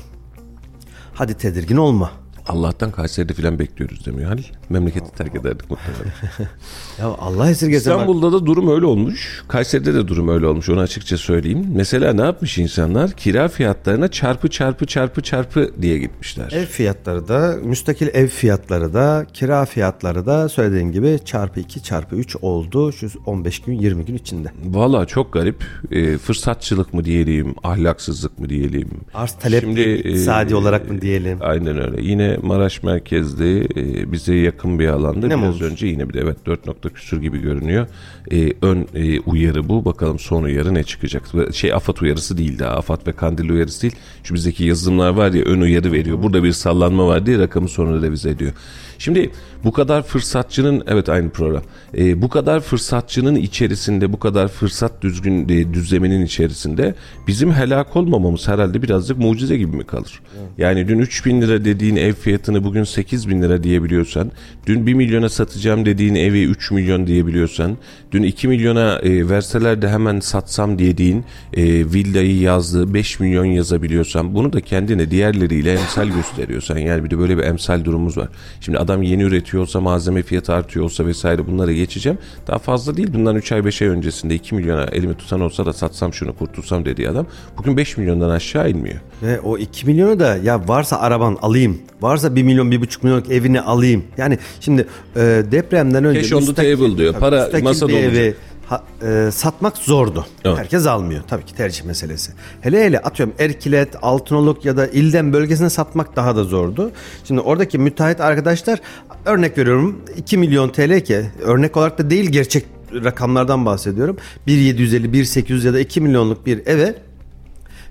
Hadi 1.14 1.34
tedirgin 1.34 1.76
olma. 1.76 2.10
Allah'tan 2.48 2.90
Kayseri'de 2.90 3.32
falan 3.34 3.58
bekliyoruz 3.58 4.06
demiyor 4.06 4.28
Halil. 4.28 4.44
Memleketi 4.68 5.12
terk 5.12 5.34
ederdik 5.34 5.70
muhtemelen. 5.70 6.14
Ya 6.98 7.06
Allah 7.06 7.50
esirgesin. 7.50 7.90
İstanbul'da 7.90 8.32
da 8.32 8.46
durum 8.46 8.68
öyle 8.68 8.86
olmuş. 8.86 9.44
Kayseri'de 9.48 9.94
de 9.94 10.08
durum 10.08 10.28
öyle 10.28 10.46
olmuş. 10.46 10.68
Onu 10.68 10.80
açıkça 10.80 11.16
söyleyeyim. 11.18 11.66
Mesela 11.74 12.12
ne 12.12 12.22
yapmış 12.22 12.58
insanlar? 12.58 13.10
Kira 13.10 13.48
fiyatlarına 13.48 14.08
çarpı 14.08 14.48
çarpı 14.48 14.86
çarpı 14.86 15.22
çarpı 15.22 15.70
diye 15.82 15.98
gitmişler. 15.98 16.52
Ev 16.52 16.66
fiyatları 16.66 17.28
da, 17.28 17.56
müstakil 17.64 18.06
ev 18.06 18.28
fiyatları 18.28 18.94
da, 18.94 19.26
kira 19.32 19.64
fiyatları 19.64 20.26
da 20.26 20.48
söylediğin 20.48 20.92
gibi 20.92 21.18
çarpı 21.24 21.60
2 21.60 21.82
çarpı 21.82 22.16
3 22.16 22.36
oldu 22.36 22.92
şu 22.92 23.08
15 23.26 23.58
gün 23.60 23.72
20 23.72 24.04
gün 24.04 24.14
içinde. 24.16 24.48
Valla 24.64 25.06
çok 25.06 25.32
garip. 25.32 25.64
E, 25.90 26.18
fırsatçılık 26.18 26.94
mı 26.94 27.04
diyelim, 27.04 27.54
ahlaksızlık 27.62 28.38
mı 28.38 28.48
diyelim. 28.48 28.90
Arz 29.14 29.32
talep 29.32 29.60
Şimdi, 29.60 29.80
iktisadi 29.80 30.52
e, 30.52 30.56
olarak 30.56 30.90
mı 30.90 31.00
diyelim? 31.00 31.38
Aynen 31.40 31.82
öyle. 31.82 32.02
Yine 32.02 32.36
Maraş 32.42 32.82
merkezli 32.82 33.68
e, 33.76 34.12
bize 34.12 34.34
yakın 34.34 34.53
bir 34.64 34.88
alanda 34.88 35.26
Ne 35.26 35.38
biraz 35.38 35.48
olmuş? 35.54 35.62
önce 35.62 35.86
yine 35.86 36.08
bir 36.08 36.14
de 36.14 36.20
evet 36.20 36.46
4 36.46 36.66
nokta 36.66 36.88
küsür 36.88 37.20
gibi 37.20 37.38
görünüyor. 37.40 37.86
E, 38.32 38.52
ön 38.62 38.86
e, 38.94 39.20
uyarı 39.20 39.68
bu. 39.68 39.84
Bakalım 39.84 40.18
son 40.18 40.42
uyarı 40.42 40.74
ne 40.74 40.82
çıkacak? 40.84 41.22
Şey 41.52 41.72
AFAD 41.72 41.96
uyarısı 41.96 42.38
değil 42.38 42.58
daha. 42.58 42.70
AFAD 42.70 43.06
ve 43.06 43.12
Kandil 43.12 43.50
uyarısı 43.50 43.82
değil. 43.82 43.96
Şu 44.24 44.34
bizdeki 44.34 44.64
yazılımlar 44.64 45.10
var 45.10 45.32
ya 45.32 45.44
ön 45.44 45.60
uyarı 45.60 45.92
veriyor. 45.92 46.22
Burada 46.22 46.44
bir 46.44 46.52
sallanma 46.52 47.06
var 47.06 47.26
diye 47.26 47.38
rakamı 47.38 47.68
sonra 47.68 48.02
revize 48.02 48.30
ediyor. 48.30 48.52
Şimdi 48.98 49.30
bu 49.64 49.72
kadar 49.72 50.02
fırsatçının 50.02 50.84
evet 50.86 51.08
aynı 51.08 51.30
program. 51.30 51.62
E, 51.98 52.22
bu 52.22 52.28
kadar 52.28 52.60
fırsatçının 52.60 53.34
içerisinde 53.34 54.12
bu 54.12 54.18
kadar 54.18 54.48
fırsat 54.48 55.02
düzgün 55.02 55.48
e, 55.48 55.74
düzleminin 55.74 56.26
içerisinde 56.26 56.94
bizim 57.26 57.52
helak 57.52 57.96
olmamamız 57.96 58.48
herhalde 58.48 58.82
birazcık 58.82 59.18
mucize 59.18 59.56
gibi 59.56 59.76
mi 59.76 59.84
kalır? 59.84 60.20
Yani 60.58 60.88
dün 60.88 60.98
3 60.98 61.26
bin 61.26 61.42
lira 61.42 61.64
dediğin 61.64 61.96
ev 61.96 62.12
fiyatını 62.12 62.64
bugün 62.64 62.84
8 62.84 63.28
bin 63.28 63.42
lira 63.42 63.62
diyebiliyorsan, 63.62 64.30
dün 64.66 64.86
1 64.86 64.94
milyona 64.94 65.28
satacağım 65.28 65.86
dediğin 65.86 66.14
evi 66.14 66.44
3 66.44 66.70
milyon 66.70 67.06
diyebiliyorsan, 67.06 67.76
dün 68.12 68.22
2 68.22 68.48
milyona 68.48 68.98
e, 68.98 69.28
verseler 69.28 69.82
de 69.82 69.88
hemen 69.88 70.20
satsam 70.20 70.78
dediğin 70.78 71.24
e, 71.52 71.64
villayı 71.64 72.40
yazdığı 72.40 72.94
5 72.94 73.20
milyon 73.20 73.44
yazabiliyorsan, 73.44 74.34
bunu 74.34 74.52
da 74.52 74.60
kendine 74.60 75.10
diğerleriyle 75.10 75.72
emsal 75.72 76.08
gösteriyorsan, 76.08 76.78
yani 76.78 77.04
bir 77.04 77.10
de 77.10 77.18
böyle 77.18 77.38
bir 77.38 77.42
emsal 77.42 77.84
durumumuz 77.84 78.16
var. 78.16 78.28
Şimdi 78.60 78.78
adam 78.78 79.02
yeni 79.02 79.22
üretiyor 79.22 79.53
olsa, 79.62 79.80
malzeme 79.80 80.22
fiyatı 80.22 80.52
artıyor 80.52 80.84
olsa 80.84 81.06
vesaire 81.06 81.46
bunlara 81.46 81.72
geçeceğim. 81.72 82.18
Daha 82.46 82.58
fazla 82.58 82.96
değil. 82.96 83.08
Bundan 83.14 83.36
3 83.36 83.52
ay 83.52 83.64
5 83.64 83.82
ay 83.82 83.88
öncesinde 83.88 84.34
2 84.34 84.54
milyona 84.54 84.82
elimi 84.84 85.14
tutan 85.14 85.40
olsa 85.40 85.66
da 85.66 85.72
satsam 85.72 86.14
şunu 86.14 86.32
kurtulsam 86.36 86.84
dediği 86.84 87.08
adam 87.08 87.26
bugün 87.58 87.76
5 87.76 87.96
milyondan 87.96 88.30
aşağı 88.30 88.70
inmiyor. 88.70 89.00
Ve 89.22 89.40
o 89.40 89.58
2 89.58 89.86
milyonu 89.86 90.20
da 90.20 90.36
ya 90.36 90.68
varsa 90.68 90.98
araban 90.98 91.38
alayım. 91.42 91.78
Varsa 92.00 92.36
1 92.36 92.42
milyon 92.42 92.70
1,5 92.70 92.98
milyonluk 93.02 93.30
evini 93.30 93.60
alayım. 93.60 94.04
Yani 94.16 94.38
şimdi 94.60 94.86
e, 95.16 95.20
depremden 95.50 96.04
önce 96.04 96.22
Cash 96.22 96.32
on 96.32 96.40
the 96.40 96.54
table 96.54 96.98
diyor. 96.98 97.12
tabii, 97.12 97.20
Para 97.20 97.48
masada 97.62 97.88
bir 97.88 97.94
evi 97.98 98.06
olacak. 98.18 98.36
ha- 98.68 98.82
e, 99.02 99.30
satmak 99.30 99.76
zordu. 99.76 100.26
Evet. 100.44 100.58
Herkes 100.58 100.86
almıyor. 100.86 101.22
Tabii 101.28 101.44
ki 101.44 101.54
tercih 101.54 101.84
meselesi. 101.84 102.32
Hele 102.60 102.84
hele 102.84 102.98
atıyorum 102.98 103.34
Erkilet, 103.38 103.88
Altınoluk 104.02 104.64
ya 104.64 104.76
da 104.76 104.86
ilden 104.86 105.32
bölgesine 105.32 105.70
satmak 105.70 106.16
daha 106.16 106.36
da 106.36 106.44
zordu. 106.44 106.90
Şimdi 107.24 107.40
oradaki 107.40 107.78
müteahhit 107.78 108.20
arkadaşlar 108.20 108.80
örnek 109.24 109.58
veriyorum 109.58 110.00
2 110.16 110.38
milyon 110.38 110.68
TL 110.68 111.00
ki 111.00 111.30
örnek 111.42 111.76
olarak 111.76 111.98
da 111.98 112.10
değil 112.10 112.30
gerçek 112.30 112.64
rakamlardan 113.04 113.66
bahsediyorum. 113.66 114.16
1.750, 114.48 115.12
1.800 115.12 115.66
ya 115.66 115.74
da 115.74 115.80
2 115.80 116.00
milyonluk 116.00 116.46
bir 116.46 116.66
eve 116.66 116.94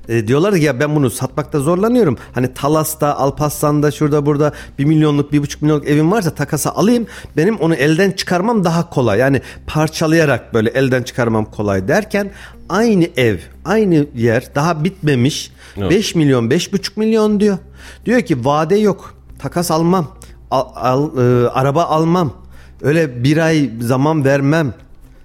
e, 0.09 0.27
diyorlar 0.27 0.55
ki 0.55 0.61
ya 0.61 0.79
ben 0.79 0.95
bunu 0.95 1.09
satmakta 1.09 1.59
zorlanıyorum. 1.59 2.17
Hani 2.33 2.53
Talas'ta, 2.53 3.15
Alparslan'da, 3.15 3.91
şurada 3.91 4.25
burada 4.25 4.51
1 4.79 4.85
milyonluk, 4.85 5.33
1,5 5.33 5.57
milyonluk 5.61 5.87
evim 5.87 6.11
varsa 6.11 6.35
takasa 6.35 6.71
alayım. 6.71 7.07
Benim 7.37 7.57
onu 7.57 7.75
elden 7.75 8.11
çıkarmam 8.11 8.63
daha 8.63 8.89
kolay. 8.89 9.19
Yani 9.19 9.41
parçalayarak 9.67 10.53
böyle 10.53 10.69
elden 10.69 11.03
çıkarmam 11.03 11.45
kolay 11.45 11.87
derken 11.87 12.31
aynı 12.69 13.07
ev, 13.17 13.37
aynı 13.65 14.05
yer 14.15 14.55
daha 14.55 14.83
bitmemiş. 14.83 15.51
Evet. 15.77 15.91
5 15.91 16.15
milyon, 16.15 16.49
5,5 16.49 16.91
milyon 16.95 17.39
diyor. 17.39 17.57
Diyor 18.05 18.21
ki 18.21 18.45
vade 18.45 18.75
yok. 18.75 19.15
Takas 19.39 19.71
almam. 19.71 20.07
Al, 20.53 20.65
al- 20.75 21.17
e, 21.17 21.49
araba 21.49 21.83
almam. 21.83 22.33
Öyle 22.81 23.23
bir 23.23 23.37
ay 23.37 23.69
zaman 23.81 24.25
vermem. 24.25 24.73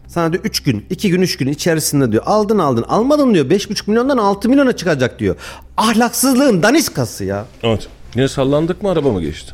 Sana 0.07 0.33
diyor 0.33 0.45
3 0.45 0.61
gün, 0.63 0.87
2 0.91 1.11
gün, 1.11 1.23
3 1.23 1.37
gün 1.37 1.49
içerisinde 1.49 2.13
diyor. 2.13 2.23
Aldın 2.27 2.59
aldın. 2.59 2.83
Almadın 2.89 3.35
diyor. 3.35 3.51
5,5 3.51 3.91
milyondan 3.91 4.19
6 4.19 4.49
milyona 4.49 4.77
çıkacak 4.77 5.19
diyor. 5.19 5.37
Ahlaksızlığın 5.77 6.63
daniskası 6.63 7.25
ya. 7.25 7.45
Evet. 7.63 7.89
Yine 8.15 8.29
sallandık 8.29 8.83
mı 8.83 8.91
araba 8.91 9.13
mı 9.13 9.21
geçti? 9.21 9.53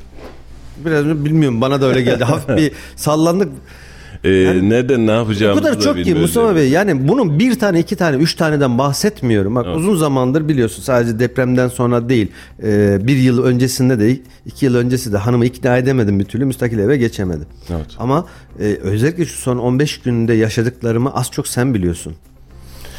Biraz 0.85 1.05
bilmiyorum 1.07 1.61
bana 1.61 1.81
da 1.81 1.87
öyle 1.87 2.03
geldi. 2.03 2.25
Hafif 2.31 2.57
bir 2.57 2.73
sallandık. 2.97 3.49
Ee, 4.25 4.61
nereden 4.63 5.07
ne 5.07 5.11
O 5.11 5.15
yapacağımızı 5.15 5.63
kadar 5.63 5.79
da 5.79 5.85
çok 5.85 6.05
ki 6.05 6.15
Mustafa 6.15 6.47
yani. 6.47 6.57
Bey 6.57 6.71
yani 6.71 7.09
bunun 7.09 7.39
bir 7.39 7.59
tane 7.59 7.81
iki 7.81 7.97
tane 7.97 8.17
üç 8.17 8.35
taneden 8.35 8.79
bahsetmiyorum. 8.79 9.55
Bak 9.55 9.67
uzun 9.77 9.97
zamandır 9.97 10.49
biliyorsun 10.49 10.83
sadece 10.83 11.19
depremden 11.19 11.69
sonra 11.69 12.09
değil 12.09 12.29
e, 12.63 12.99
bir 13.07 13.17
yıl 13.17 13.45
öncesinde 13.45 14.01
de 14.01 14.19
iki 14.47 14.67
yıl 14.67 14.75
öncesi 14.75 15.13
de 15.13 15.17
hanımı 15.17 15.47
ikna 15.47 15.77
edemedim 15.77 16.19
bir 16.19 16.25
türlü 16.25 16.45
müstakil 16.45 16.79
eve 16.79 16.97
geçemedim. 16.97 17.47
Evet. 17.71 17.87
Ama 17.99 18.27
e, 18.61 18.65
özellikle 18.83 19.25
şu 19.25 19.37
son 19.41 19.59
15 19.59 19.99
günde 19.99 20.35
yaşadıklarımı 20.35 21.15
az 21.15 21.31
çok 21.31 21.49
sen 21.49 21.75
biliyorsun. 21.75 22.15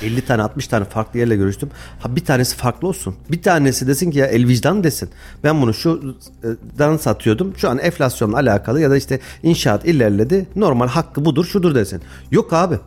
50 0.05 0.21
tane 0.21 0.41
60 0.41 0.67
tane 0.67 0.85
farklı 0.85 1.19
yerle 1.19 1.35
görüştüm. 1.35 1.69
Ha 1.99 2.15
bir 2.15 2.25
tanesi 2.25 2.55
farklı 2.55 2.87
olsun. 2.87 3.15
Bir 3.31 3.41
tanesi 3.41 3.87
desin 3.87 4.11
ki 4.11 4.17
ya 4.17 4.25
el 4.25 4.47
vicdan 4.47 4.83
desin. 4.83 5.09
Ben 5.43 5.61
bunu 5.61 5.73
şu 5.73 6.15
e, 6.43 6.47
dan 6.79 6.97
satıyordum. 6.97 7.53
Şu 7.57 7.69
an 7.69 7.77
enflasyonla 7.77 8.37
alakalı 8.37 8.81
ya 8.81 8.89
da 8.89 8.97
işte 8.97 9.19
inşaat 9.43 9.85
ilerledi. 9.85 10.47
Normal 10.55 10.87
hakkı 10.87 11.25
budur 11.25 11.45
şudur 11.45 11.75
desin. 11.75 12.01
Yok 12.31 12.53
abi. 12.53 12.79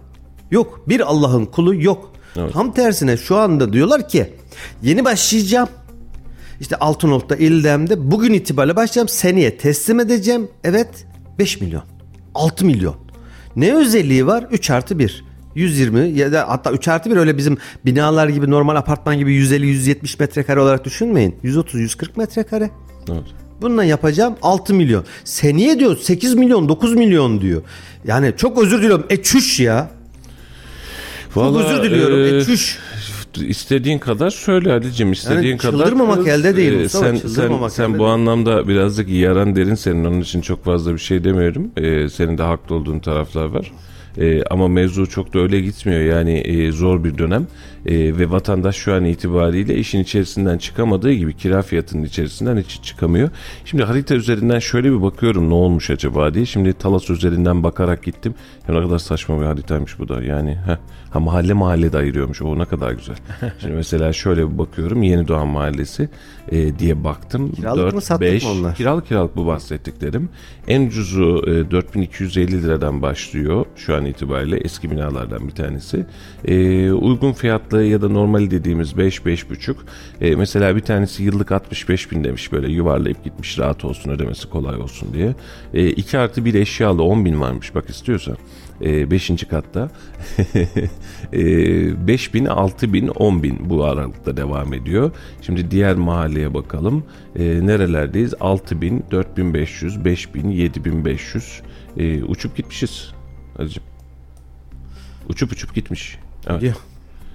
Yok. 0.50 0.88
Bir 0.88 1.00
Allah'ın 1.00 1.44
kulu 1.44 1.74
yok. 1.74 2.12
Evet. 2.36 2.52
Tam 2.52 2.72
tersine 2.72 3.16
şu 3.16 3.36
anda 3.36 3.72
diyorlar 3.72 4.08
ki 4.08 4.34
yeni 4.82 5.04
başlayacağım. 5.04 5.68
İşte 6.60 6.76
Altınoluk'ta 6.76 7.36
İldem'de 7.36 8.10
bugün 8.10 8.32
itibariyle 8.32 8.76
başlayacağım. 8.76 9.08
Seneye 9.08 9.58
teslim 9.58 10.00
edeceğim. 10.00 10.48
Evet 10.64 11.06
5 11.38 11.60
milyon. 11.60 11.82
6 12.34 12.64
milyon. 12.64 12.96
Ne 13.56 13.74
özelliği 13.74 14.26
var? 14.26 14.46
3 14.50 14.70
artı 14.70 14.98
1. 14.98 15.27
120 15.58 16.08
ya 16.18 16.32
da 16.32 16.48
hatta 16.48 16.70
3 16.72 16.88
artı 16.88 17.10
1 17.10 17.16
öyle 17.16 17.36
bizim 17.38 17.58
binalar 17.86 18.28
gibi 18.28 18.50
normal 18.50 18.76
apartman 18.76 19.18
gibi 19.18 19.34
150-170 19.34 20.16
metrekare 20.20 20.60
olarak 20.60 20.84
düşünmeyin. 20.84 21.34
130-140 21.44 22.06
metrekare. 22.16 22.70
Evet. 23.10 23.22
Bununla 23.62 23.84
yapacağım 23.84 24.34
6 24.42 24.74
milyon. 24.74 25.04
Seneye 25.24 25.78
diyor 25.78 25.96
8 25.96 26.34
milyon 26.34 26.68
9 26.68 26.94
milyon 26.94 27.40
diyor. 27.40 27.62
Yani 28.06 28.32
çok 28.36 28.62
özür 28.62 28.78
diliyorum. 28.82 29.06
E 29.10 29.22
çüş 29.22 29.60
ya. 29.60 29.90
Çok 31.34 31.44
Vallahi, 31.44 31.64
özür 31.64 31.82
diliyorum. 31.82 32.18
e, 32.18 32.38
E 32.38 32.44
çüş. 32.44 32.78
İstediğin 33.46 33.98
kadar 33.98 34.30
söyle 34.30 34.72
Ali'cim 34.72 35.12
istediğin 35.12 35.42
Yani 35.50 35.58
kadar. 35.58 35.72
çıldırmamak 35.78 36.28
elde 36.28 36.56
değil 36.56 36.82
Mustafa, 36.82 37.04
sen 37.04 37.16
sen, 37.16 37.28
çıldırmamak 37.28 37.72
sen 37.72 37.84
elde 37.84 37.94
bu 37.94 37.98
değil. 37.98 38.10
anlamda 38.10 38.68
birazcık 38.68 39.08
yaran 39.08 39.56
derin 39.56 39.74
senin 39.74 40.04
onun 40.04 40.20
için 40.20 40.40
çok 40.40 40.64
fazla 40.64 40.92
bir 40.94 40.98
şey 40.98 41.24
demiyorum. 41.24 41.70
Ee, 41.76 42.08
senin 42.08 42.38
de 42.38 42.42
haklı 42.42 42.74
olduğun 42.74 42.98
taraflar 42.98 43.44
var. 43.44 43.72
Ee, 44.18 44.42
ama 44.50 44.68
mevzu 44.68 45.06
çok 45.06 45.34
da 45.34 45.38
öyle 45.38 45.60
gitmiyor. 45.60 46.00
Yani 46.00 46.32
e, 46.32 46.72
zor 46.72 47.04
bir 47.04 47.18
dönem 47.18 47.46
Ee, 47.86 48.18
ve 48.18 48.30
vatandaş 48.30 48.76
şu 48.76 48.94
an 48.94 49.04
itibariyle 49.04 49.74
işin 49.76 50.00
içerisinden 50.00 50.58
çıkamadığı 50.58 51.12
gibi 51.12 51.36
kira 51.36 51.62
fiyatının 51.62 52.04
içerisinden 52.04 52.56
hiç 52.56 52.80
çıkamıyor. 52.82 53.30
Şimdi 53.64 53.84
harita 53.84 54.14
üzerinden 54.14 54.58
şöyle 54.58 54.92
bir 54.92 55.02
bakıyorum 55.02 55.50
ne 55.50 55.54
olmuş 55.54 55.90
acaba 55.90 56.34
diye. 56.34 56.46
Şimdi 56.46 56.72
Talas 56.72 57.10
üzerinden 57.10 57.62
bakarak 57.62 58.02
gittim. 58.02 58.34
Ya 58.68 58.74
ne 58.74 58.82
kadar 58.82 58.98
saçma 58.98 59.40
bir 59.40 59.46
haritaymış 59.46 59.98
bu 59.98 60.08
da. 60.08 60.22
Yani 60.22 60.50
heh, 60.50 60.76
ha 61.10 61.20
mahalle 61.20 61.52
mahalle 61.52 61.92
de 61.92 61.98
ayırıyormuş. 61.98 62.42
O 62.42 62.58
ne 62.58 62.64
kadar 62.64 62.92
güzel. 62.92 63.16
Şimdi 63.60 63.74
mesela 63.74 64.12
şöyle 64.12 64.52
bir 64.52 64.58
bakıyorum. 64.58 65.02
Yeni 65.02 65.28
Doğan 65.28 65.48
Mahallesi 65.48 66.08
e, 66.52 66.78
diye 66.78 67.04
baktım. 67.04 67.52
Kiralık 67.52 67.84
mı, 67.84 67.92
4, 67.92 68.04
sattık 68.04 68.20
5, 68.20 68.44
mı 68.44 68.50
onlar? 68.50 68.74
Kiralık 68.74 69.06
kiralık 69.06 69.36
bu 69.36 69.46
bahsettiklerim. 69.46 70.28
En 70.68 70.86
ucuzu 70.86 71.44
e, 71.46 71.70
4250 71.70 72.62
liradan 72.62 73.02
başlıyor. 73.02 73.66
Şu 73.76 73.94
an 73.94 73.97
an 73.98 74.04
itibariyle 74.04 74.56
eski 74.56 74.90
binalardan 74.90 75.48
bir 75.48 75.54
tanesi. 75.54 76.06
E, 76.44 76.90
uygun 76.92 77.32
fiyatlı 77.32 77.84
ya 77.84 78.02
da 78.02 78.08
normal 78.08 78.50
dediğimiz 78.50 78.92
5-5,5 78.92 79.74
e, 80.20 80.34
mesela 80.34 80.76
bir 80.76 80.80
tanesi 80.80 81.22
yıllık 81.22 81.52
65 81.52 82.12
bin 82.12 82.24
demiş 82.24 82.52
böyle 82.52 82.72
yuvarlayıp 82.72 83.24
gitmiş 83.24 83.58
rahat 83.58 83.84
olsun 83.84 84.10
ödemesi 84.10 84.48
kolay 84.50 84.76
olsun 84.76 85.08
diye. 85.12 85.34
2 85.92 86.16
e, 86.16 86.20
artı 86.20 86.44
bir 86.44 86.54
eşyalı 86.54 87.02
10 87.02 87.24
bin 87.24 87.40
varmış 87.40 87.74
bak 87.74 87.90
istiyorsan. 87.90 88.36
5. 88.80 89.30
E, 89.30 89.36
katta. 89.36 89.90
e, 91.32 92.06
5 92.06 92.34
bin, 92.34 92.44
6 92.44 92.92
bin, 92.92 93.08
10 93.08 93.42
bin 93.42 93.70
bu 93.70 93.84
aralıkta 93.84 94.36
devam 94.36 94.74
ediyor. 94.74 95.10
Şimdi 95.42 95.70
diğer 95.70 95.94
mahalleye 95.94 96.54
bakalım. 96.54 97.04
E, 97.36 97.66
nerelerdeyiz? 97.66 98.34
6 98.40 98.80
bin, 98.80 99.04
4500, 99.10 100.04
5 100.04 100.34
bin, 100.34 100.50
7500. 100.50 101.62
E, 101.96 102.22
uçup 102.22 102.56
gitmişiz. 102.56 103.17
Hacım. 103.58 103.82
Uçup 105.28 105.52
uçup 105.52 105.74
gitmiş. 105.74 106.18
Evet. 106.46 106.62
Ya. 106.62 106.74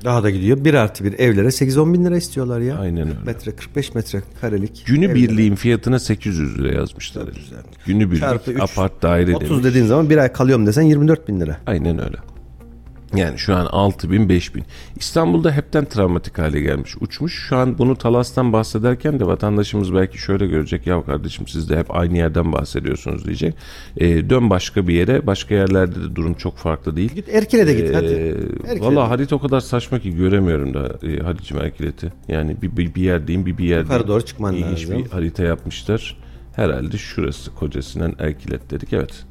Daha 0.04 0.24
da 0.24 0.30
gidiyor. 0.30 0.66
Bir 0.66 0.74
artı 0.74 1.04
bir 1.04 1.14
evlere 1.20 1.48
8-10 1.48 1.94
bin 1.94 2.06
lira 2.06 2.18
istiyorlar 2.18 2.60
ya. 2.60 2.78
Aynen 2.78 3.08
öyle. 3.08 3.20
Metre 3.26 3.52
45 3.56 3.96
metre 3.96 4.22
karelik. 4.42 4.84
Günü 4.86 5.06
evlere. 5.06 5.16
birliğin 5.16 5.56
fiyatına 5.56 6.00
800 6.00 6.58
lira 6.58 6.74
yazmışlar. 6.74 7.24
Günü 7.86 8.12
birlik 8.12 8.62
apart 8.62 9.02
daire 9.02 9.36
30 9.36 9.50
demiş. 9.50 9.64
dediğin 9.64 9.86
zaman 9.86 10.10
bir 10.10 10.18
ay 10.18 10.34
kalıyorum 10.34 10.68
desen 10.68 10.82
24 10.82 11.28
bin 11.28 11.40
lira. 11.40 11.58
Aynen 11.66 12.06
öyle. 12.06 12.18
Yani 13.16 13.40
şu 13.40 13.56
an 13.56 13.66
6 13.66 14.12
bin 14.12 14.30
5 14.30 14.56
bin. 14.56 14.64
İstanbul'da 14.96 15.52
hepten 15.52 15.86
travmatik 15.86 16.38
hale 16.38 16.62
gelmiş. 16.62 16.96
Uçmuş. 17.02 17.46
Şu 17.50 17.58
an 17.58 17.78
bunu 17.78 17.96
Talas'tan 17.96 18.54
bahsederken 18.54 19.20
de 19.20 19.26
vatandaşımız 19.26 19.94
belki 19.94 20.18
şöyle 20.18 20.48
görecek. 20.48 20.88
Ya 20.88 21.04
kardeşim 21.06 21.48
siz 21.48 21.70
de 21.70 21.78
hep 21.78 21.96
aynı 21.96 22.18
yerden 22.18 22.54
bahsediyorsunuz 22.54 23.26
diyecek. 23.26 23.56
E, 23.98 24.30
dön 24.30 24.50
başka 24.50 24.88
bir 24.88 24.94
yere. 24.94 25.28
Başka 25.28 25.56
yerlerde 25.56 25.96
de 25.96 26.16
durum 26.16 26.34
çok 26.34 26.58
farklı 26.58 26.96
değil. 26.96 27.14
Git 27.16 27.30
Erkil'e 27.30 27.68
de 27.68 27.74
git 27.74 27.90
e, 27.90 27.94
hadi. 27.94 28.38
Valla 28.80 29.10
harita 29.10 29.36
o 29.36 29.40
kadar 29.40 29.60
saçma 29.60 30.00
ki 30.00 30.16
göremiyorum 30.16 30.74
da 30.74 31.08
e, 31.08 31.20
Hadiç'im 31.24 31.58
Erkil'eti. 31.58 32.14
Yani 32.28 32.62
bir, 32.62 32.78
bir, 32.78 32.96
bir 32.96 33.02
yerdeyim 33.02 33.46
bir 33.46 33.58
bir 33.58 33.64
yerdeyim. 33.64 33.92
Yukarı 33.92 34.08
doğru 34.08 34.26
çıkman 34.26 34.56
İlginç 34.56 34.84
lazım. 34.84 35.06
bir 35.06 35.10
harita 35.10 35.44
yapmışlar. 35.44 36.18
Herhalde 36.56 36.98
şurası 36.98 37.56
kocasından 37.56 38.16
Erkilet 38.20 38.72
dedik. 38.72 38.94
Evet. 38.94 39.26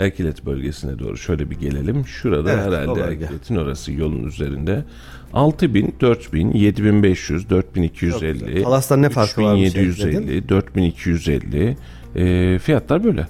Erkilet 0.00 0.46
bölgesine 0.46 0.98
doğru 0.98 1.16
şöyle 1.16 1.50
bir 1.50 1.56
gelelim. 1.56 2.06
Şurada 2.06 2.52
evet, 2.52 2.64
herhalde 2.64 3.00
Erkilet'in 3.00 3.56
orası 3.56 3.92
yolun 3.92 4.24
üzerinde. 4.24 4.84
6000, 5.32 5.94
4000, 6.00 6.52
7500, 6.52 7.50
4250. 7.50 8.62
Talas'tan 8.62 9.02
ne 9.02 9.08
farkı 9.08 9.42
var? 9.42 9.56
3750, 9.56 10.48
4250. 10.48 11.76
E, 12.16 12.58
fiyatlar 12.58 13.04
böyle. 13.04 13.26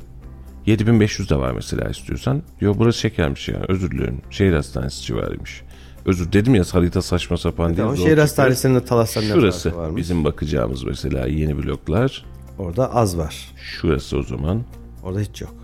7500 0.66 1.30
de 1.30 1.36
var 1.36 1.52
mesela 1.52 1.88
istiyorsan. 1.88 2.42
Yo 2.60 2.74
burası 2.78 2.98
şekermiş 2.98 3.48
ya 3.48 3.56
özür 3.68 3.90
dilerim. 3.90 4.20
Şehir 4.30 4.52
hastanesi 4.52 5.02
civarıymış. 5.02 5.62
Özür 6.06 6.32
dedim 6.32 6.54
ya 6.54 6.64
harita 6.72 7.02
saçma 7.02 7.36
sapan 7.36 7.76
değil. 7.76 7.96
Şehir 7.96 8.18
hastanesinin 8.18 8.74
de 8.74 8.84
Talas'tan 8.84 9.24
ne 9.24 9.28
Şurası 9.28 9.76
varmış? 9.76 9.96
bizim 9.96 10.24
bakacağımız 10.24 10.84
mesela 10.84 11.26
yeni 11.26 11.58
bloklar. 11.62 12.24
Orada 12.58 12.94
az 12.94 13.18
var. 13.18 13.48
Şurası 13.56 14.18
o 14.18 14.22
zaman. 14.22 14.62
Orada 15.02 15.20
hiç 15.20 15.40
yok. 15.40 15.59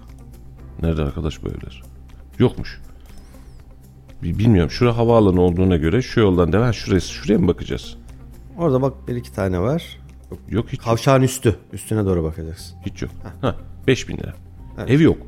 Nerede 0.83 1.03
arkadaş 1.03 1.43
bu 1.43 1.49
evler? 1.49 1.83
Yokmuş. 2.39 2.81
Bilmiyorum. 4.23 4.71
Şura 4.71 4.97
havaalanı 4.97 5.41
olduğuna 5.41 5.77
göre 5.77 6.03
şu 6.03 6.21
yoldan 6.21 6.53
devam. 6.53 6.75
Şurası, 6.75 7.09
şuraya 7.13 7.39
mı 7.39 7.49
bakacağız? 7.49 7.97
Orada 8.59 8.83
bak 8.83 9.09
bir 9.09 9.17
iki 9.17 9.33
tane 9.33 9.61
var. 9.61 9.99
Yok, 10.31 10.39
yok 10.49 10.67
hiç 10.73 10.81
Kavşağın 10.81 11.21
yok. 11.21 11.31
üstü. 11.31 11.57
Üstüne 11.73 12.05
doğru 12.05 12.25
bakacaksın. 12.25 12.77
Hiç 12.87 13.03
yok. 13.03 13.11
Ha, 13.41 13.57
5 13.87 14.09
bin 14.09 14.17
lira. 14.19 14.35
Evet. 14.79 14.91
Ev 14.91 15.01
yok. 15.01 15.19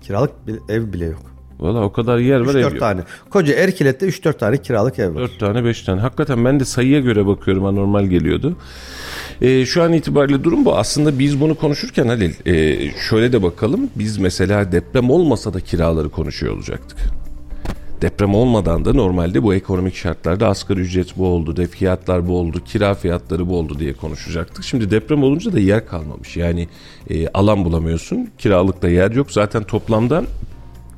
Kiralık 0.00 0.30
ev 0.68 0.92
bile 0.92 1.04
yok. 1.04 1.37
Valla 1.60 1.80
o 1.80 1.92
kadar 1.92 2.18
yer 2.18 2.40
var 2.40 2.54
ev 2.54 2.60
yok. 2.60 2.78
tane. 2.78 3.00
Koca 3.30 3.54
Erkilet'te 3.54 4.06
3-4 4.06 4.38
tane 4.38 4.56
kiralık 4.56 4.98
ev 4.98 5.14
var. 5.14 5.20
4 5.20 5.38
tane 5.38 5.64
5 5.64 5.82
tane. 5.82 6.00
Hakikaten 6.00 6.44
ben 6.44 6.60
de 6.60 6.64
sayıya 6.64 7.00
göre 7.00 7.26
bakıyorum 7.26 7.64
anormal 7.64 8.04
geliyordu. 8.04 8.56
E, 9.40 9.66
şu 9.66 9.82
an 9.82 9.92
itibariyle 9.92 10.44
durum 10.44 10.64
bu. 10.64 10.76
Aslında 10.76 11.18
biz 11.18 11.40
bunu 11.40 11.54
konuşurken 11.54 12.08
Halil 12.08 12.32
e, 12.46 12.76
şöyle 13.08 13.32
de 13.32 13.42
bakalım. 13.42 13.90
Biz 13.96 14.18
mesela 14.18 14.72
deprem 14.72 15.10
olmasa 15.10 15.54
da 15.54 15.60
kiraları 15.60 16.08
konuşuyor 16.08 16.54
olacaktık. 16.54 16.98
Deprem 18.02 18.34
olmadan 18.34 18.84
da 18.84 18.92
normalde 18.92 19.42
bu 19.42 19.54
ekonomik 19.54 19.94
şartlarda 19.94 20.48
asgari 20.48 20.80
ücret 20.80 21.16
bu 21.16 21.26
oldu, 21.26 21.56
de 21.56 21.66
fiyatlar 21.66 22.28
bu 22.28 22.38
oldu, 22.38 22.64
kira 22.64 22.94
fiyatları 22.94 23.48
bu 23.48 23.56
oldu 23.56 23.78
diye 23.78 23.92
konuşacaktık. 23.92 24.64
Şimdi 24.64 24.90
deprem 24.90 25.22
olunca 25.22 25.52
da 25.52 25.60
yer 25.60 25.86
kalmamış. 25.86 26.36
Yani 26.36 26.68
e, 27.10 27.28
alan 27.28 27.64
bulamıyorsun, 27.64 28.30
kiralıkta 28.38 28.88
yer 28.88 29.10
yok. 29.10 29.30
Zaten 29.30 29.62
toplamda 29.62 30.24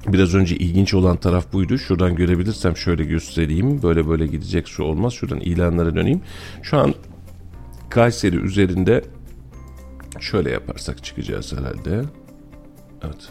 Biraz 0.07 0.35
önce 0.35 0.57
ilginç 0.57 0.95
olan 0.95 1.17
taraf 1.17 1.53
buydu. 1.53 1.79
Şuradan 1.79 2.15
görebilirsem 2.15 2.77
şöyle 2.77 3.05
göstereyim. 3.05 3.83
Böyle 3.83 4.09
böyle 4.09 4.27
gidecek 4.27 4.69
şu 4.69 4.83
olmaz. 4.83 5.13
Şuradan 5.13 5.41
ilanlara 5.41 5.95
döneyim. 5.95 6.21
Şu 6.63 6.79
an 6.79 6.95
Kayseri 7.91 8.37
üzerinde 8.37 9.05
şöyle 10.21 10.51
yaparsak 10.51 11.05
çıkacağız 11.05 11.53
herhalde. 11.53 12.05
Evet. 13.03 13.29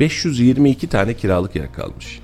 522 0.00 0.88
tane 0.88 1.14
kiralık 1.14 1.56
yer 1.56 1.72
kalmış. 1.72 2.20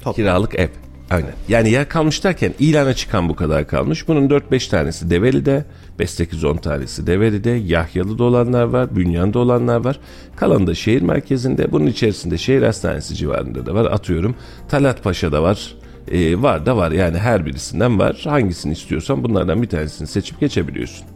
Top. 0.00 0.16
Kiralık 0.16 0.54
ev. 0.54 0.68
Aynen. 1.10 1.32
Yani 1.48 1.70
yer 1.70 1.88
kalmış 1.88 2.24
derken 2.24 2.54
ilana 2.58 2.94
çıkan 2.94 3.28
bu 3.28 3.36
kadar 3.36 3.66
kalmış. 3.66 4.08
Bunun 4.08 4.28
4-5 4.28 4.70
tanesi 4.70 5.10
Develi'de, 5.10 5.64
5-8-10 5.98 6.60
tanesi 6.60 7.06
Develi'de, 7.06 7.50
Yahyalı'da 7.50 8.24
olanlar 8.24 8.64
var, 8.64 8.96
Bünyan'da 8.96 9.38
olanlar 9.38 9.84
var. 9.84 10.00
Kalanı 10.36 10.66
da 10.66 10.74
şehir 10.74 11.02
merkezinde. 11.02 11.72
Bunun 11.72 11.86
içerisinde 11.86 12.38
şehir 12.38 12.62
hastanesi 12.62 13.14
civarında 13.14 13.66
da 13.66 13.74
var. 13.74 13.84
Atıyorum 13.84 14.34
Talat 14.68 15.04
Paşa'da 15.04 15.42
var. 15.42 15.74
Ee, 16.10 16.42
var 16.42 16.66
da 16.66 16.76
var 16.76 16.90
yani 16.92 17.18
her 17.18 17.46
birisinden 17.46 17.98
var. 17.98 18.20
Hangisini 18.24 18.72
istiyorsan 18.72 19.24
bunlardan 19.24 19.62
bir 19.62 19.68
tanesini 19.68 20.08
seçip 20.08 20.40
geçebiliyorsun. 20.40 21.06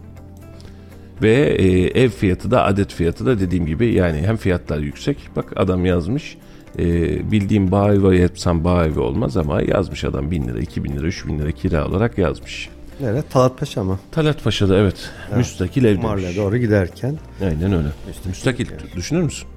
Ve 1.22 1.32
e, 1.32 1.66
ev 2.02 2.08
fiyatı 2.08 2.50
da 2.50 2.64
adet 2.64 2.92
fiyatı 2.92 3.26
da 3.26 3.40
dediğim 3.40 3.66
gibi 3.66 3.92
yani 3.92 4.18
hem 4.18 4.36
fiyatlar 4.36 4.78
yüksek. 4.78 5.18
Bak 5.36 5.52
adam 5.56 5.86
yazmış 5.86 6.36
e, 6.78 7.30
bildiğim 7.30 7.70
bağ 7.70 7.94
evi 7.94 8.18
yapsam 8.20 8.64
bağ 8.64 8.86
evi 8.86 9.00
olmaz 9.00 9.36
ama 9.36 9.62
yazmış 9.62 10.04
adam 10.04 10.30
bin 10.30 10.48
lira, 10.48 10.60
iki 10.60 10.84
bin 10.84 10.96
lira, 10.96 11.06
üç 11.06 11.26
bin 11.26 11.38
lira 11.38 11.52
kira 11.52 11.88
olarak 11.88 12.18
yazmış. 12.18 12.68
Nere? 13.00 13.22
Talat 13.22 13.58
Paşa 13.58 13.84
mı? 13.84 13.98
Talat 14.12 14.44
Paşa'da 14.44 14.76
evet. 14.76 15.10
evet. 15.28 15.36
Müstakil 15.36 15.84
ev 15.84 16.02
demiş. 16.02 16.36
doğru 16.36 16.56
giderken. 16.56 17.18
Aynen 17.42 17.72
öyle. 17.72 17.88
Müstakil, 18.06 18.28
Müstakil 18.28 18.66
düşünür 18.96 19.22
müsün? 19.22 19.48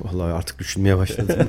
Vallahi 0.00 0.32
artık 0.32 0.58
düşünmeye 0.58 0.96
başladım. 0.96 1.36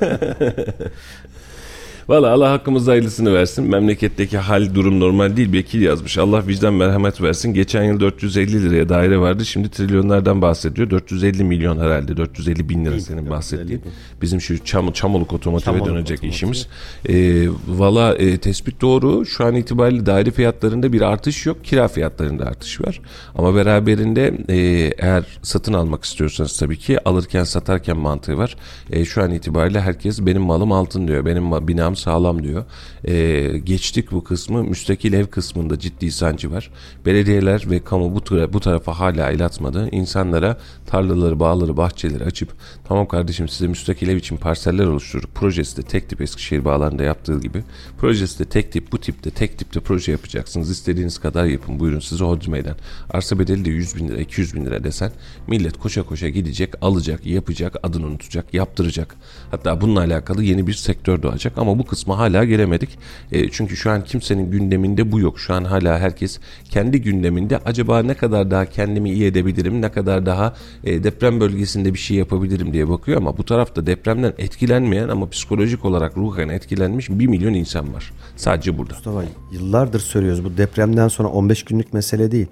Valla 2.08 2.30
Allah 2.32 2.50
hakkımızda 2.50 2.90
hayırlısını 2.90 3.34
versin. 3.34 3.64
Memleketteki 3.64 4.38
hal 4.38 4.74
durum 4.74 5.00
normal 5.00 5.36
değil. 5.36 5.52
Bekir 5.52 5.80
yazmış. 5.80 6.18
Allah 6.18 6.46
vicdan 6.46 6.74
merhamet 6.74 7.22
versin. 7.22 7.54
Geçen 7.54 7.82
yıl 7.84 8.00
450 8.00 8.62
liraya 8.62 8.88
daire 8.88 9.18
vardı. 9.18 9.44
Şimdi 9.44 9.70
trilyonlardan 9.70 10.42
bahsediyor. 10.42 10.90
450 10.90 11.44
milyon 11.44 11.78
herhalde. 11.78 12.16
450 12.16 12.68
bin 12.68 12.84
lira 12.84 13.00
senin 13.00 13.30
bahsettiğin. 13.30 13.82
Bizim 14.22 14.40
şu 14.40 14.64
Çam, 14.64 14.92
Çamoluk 14.92 15.32
otomotive 15.32 15.64
Çamoluk 15.64 15.86
dönecek 15.86 16.18
otomotiv. 16.18 16.36
işimiz. 16.36 16.66
E, 17.08 17.48
Valla 17.68 18.14
e, 18.14 18.38
tespit 18.38 18.80
doğru. 18.80 19.26
Şu 19.26 19.44
an 19.44 19.54
itibariyle 19.54 20.06
daire 20.06 20.30
fiyatlarında 20.30 20.92
bir 20.92 21.00
artış 21.00 21.46
yok. 21.46 21.64
Kira 21.64 21.88
fiyatlarında 21.88 22.44
artış 22.44 22.80
var. 22.80 23.00
Ama 23.34 23.54
beraberinde 23.54 24.34
e, 24.48 24.56
eğer 24.98 25.24
satın 25.42 25.72
almak 25.72 26.04
istiyorsanız 26.04 26.58
tabii 26.58 26.78
ki 26.78 27.08
alırken 27.08 27.44
satarken 27.44 27.96
mantığı 27.96 28.38
var. 28.38 28.56
E, 28.90 29.04
şu 29.04 29.22
an 29.22 29.30
itibariyle 29.30 29.80
herkes 29.80 30.26
benim 30.26 30.42
malım 30.42 30.72
altın 30.72 31.08
diyor. 31.08 31.24
Benim 31.24 31.68
binam 31.68 31.95
sağlam 31.96 32.42
diyor. 32.42 32.64
E, 33.04 33.58
geçtik 33.58 34.12
bu 34.12 34.24
kısmı. 34.24 34.64
Müstakil 34.64 35.12
ev 35.12 35.26
kısmında 35.26 35.78
ciddi 35.78 36.12
sancı 36.12 36.50
var. 36.50 36.70
Belediyeler 37.06 37.70
ve 37.70 37.84
kamu 37.84 38.14
bu, 38.14 38.24
tara 38.24 38.52
bu 38.52 38.60
tarafa 38.60 38.98
hala 38.98 39.30
el 39.30 39.44
atmadı. 39.44 39.88
İnsanlara 39.92 40.58
tarlaları, 40.86 41.40
bağları, 41.40 41.76
bahçeleri 41.76 42.24
açıp 42.24 42.52
tamam 42.88 43.08
kardeşim 43.08 43.48
size 43.48 43.66
müstakil 43.66 44.08
ev 44.08 44.16
için 44.16 44.36
parseller 44.36 44.86
oluşturduk. 44.86 45.34
Projesi 45.34 45.76
de 45.76 45.82
tek 45.82 46.08
tip 46.08 46.20
Eskişehir 46.20 46.64
bağlarında 46.64 47.02
yaptığı 47.02 47.40
gibi. 47.40 47.64
Projesi 47.98 48.38
de 48.38 48.44
tek 48.44 48.72
tip 48.72 48.92
bu 48.92 48.98
tipte 48.98 49.30
tek 49.30 49.58
tipte 49.58 49.80
proje 49.80 50.12
yapacaksınız. 50.12 50.70
İstediğiniz 50.70 51.18
kadar 51.18 51.44
yapın. 51.44 51.80
Buyurun 51.80 52.00
size 52.00 52.24
hodri 52.24 52.50
meydan. 52.50 52.76
Arsa 53.10 53.38
bedeli 53.38 53.64
de 53.64 53.70
100 53.70 53.96
bin 53.96 54.08
lira 54.08 54.20
200 54.20 54.54
bin 54.54 54.66
lira 54.66 54.84
desen 54.84 55.12
millet 55.46 55.78
koşa 55.78 56.02
koşa 56.02 56.28
gidecek 56.28 56.74
alacak 56.80 57.26
yapacak 57.26 57.76
adını 57.82 58.06
unutacak 58.06 58.54
yaptıracak. 58.54 59.16
Hatta 59.50 59.80
bununla 59.80 60.00
alakalı 60.00 60.42
yeni 60.42 60.66
bir 60.66 60.74
sektör 60.74 61.22
doğacak 61.22 61.58
ama 61.58 61.78
bu 61.78 61.84
kısma 61.86 62.18
hala 62.18 62.44
gelemedik. 62.44 62.98
E, 63.32 63.50
çünkü 63.50 63.76
şu 63.76 63.90
an 63.90 64.04
kimsenin 64.04 64.50
gündeminde 64.50 65.12
bu 65.12 65.20
yok. 65.20 65.40
Şu 65.40 65.54
an 65.54 65.64
hala 65.64 65.98
herkes 65.98 66.40
kendi 66.70 67.02
gündeminde 67.02 67.58
acaba 67.58 68.02
ne 68.02 68.14
kadar 68.14 68.50
daha 68.50 68.66
kendimi 68.66 69.10
iyi 69.10 69.24
edebilirim, 69.24 69.82
ne 69.82 69.88
kadar 69.88 70.26
daha 70.26 70.54
e, 70.84 71.04
deprem 71.04 71.40
bölgesinde 71.40 71.94
bir 71.94 71.98
şey 71.98 72.16
yapabilirim 72.16 72.72
diye 72.72 72.88
bakıyor 72.88 73.18
ama 73.18 73.38
bu 73.38 73.44
tarafta 73.44 73.86
depremden 73.86 74.32
etkilenmeyen 74.38 75.08
ama 75.08 75.28
psikolojik 75.30 75.84
olarak 75.84 76.16
ruhen 76.16 76.48
etkilenmiş 76.48 77.10
bir 77.10 77.26
milyon 77.26 77.54
insan 77.54 77.94
var. 77.94 78.12
Sadece 78.36 78.78
burada. 78.78 78.94
Mustafa 78.94 79.24
yıllardır 79.52 80.00
söylüyoruz 80.00 80.44
bu 80.44 80.56
depremden 80.56 81.08
sonra 81.08 81.28
15 81.28 81.62
günlük 81.62 81.92
mesele 81.92 82.30
değil. 82.30 82.46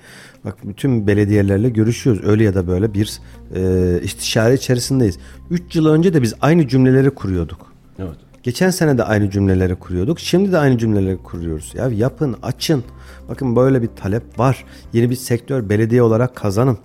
Bak 0.44 0.56
bütün 0.64 1.06
belediyelerle 1.06 1.70
görüşüyoruz. 1.70 2.24
Öyle 2.24 2.44
ya 2.44 2.54
da 2.54 2.66
böyle 2.66 2.94
bir 2.94 3.20
e, 3.54 4.00
istişare 4.02 4.54
içerisindeyiz. 4.54 5.18
3 5.50 5.76
yıl 5.76 5.86
önce 5.86 6.14
de 6.14 6.22
biz 6.22 6.34
aynı 6.40 6.68
cümleleri 6.68 7.10
kuruyorduk. 7.10 7.72
Evet. 7.98 8.16
Geçen 8.44 8.70
sene 8.70 8.98
de 8.98 9.04
aynı 9.04 9.30
cümleleri 9.30 9.74
kuruyorduk. 9.74 10.20
Şimdi 10.20 10.52
de 10.52 10.58
aynı 10.58 10.78
cümleleri 10.78 11.16
kuruyoruz. 11.16 11.72
Ya 11.74 11.88
yapın, 11.88 12.36
açın. 12.42 12.84
Bakın 13.28 13.56
böyle 13.56 13.82
bir 13.82 13.88
talep 13.96 14.38
var. 14.38 14.64
Yeni 14.92 15.10
bir 15.10 15.16
sektör 15.16 15.68
belediye 15.68 16.02
olarak 16.02 16.36
kazanın. 16.36 16.78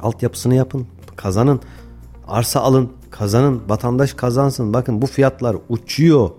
Altyapısını 0.00 0.54
yapın, 0.54 0.86
kazanın. 1.16 1.60
Arsa 2.28 2.60
alın, 2.60 2.92
kazanın. 3.10 3.62
Vatandaş 3.68 4.14
kazansın. 4.14 4.72
Bakın 4.72 5.02
bu 5.02 5.06
fiyatlar 5.06 5.56
uçuyor. 5.68 6.30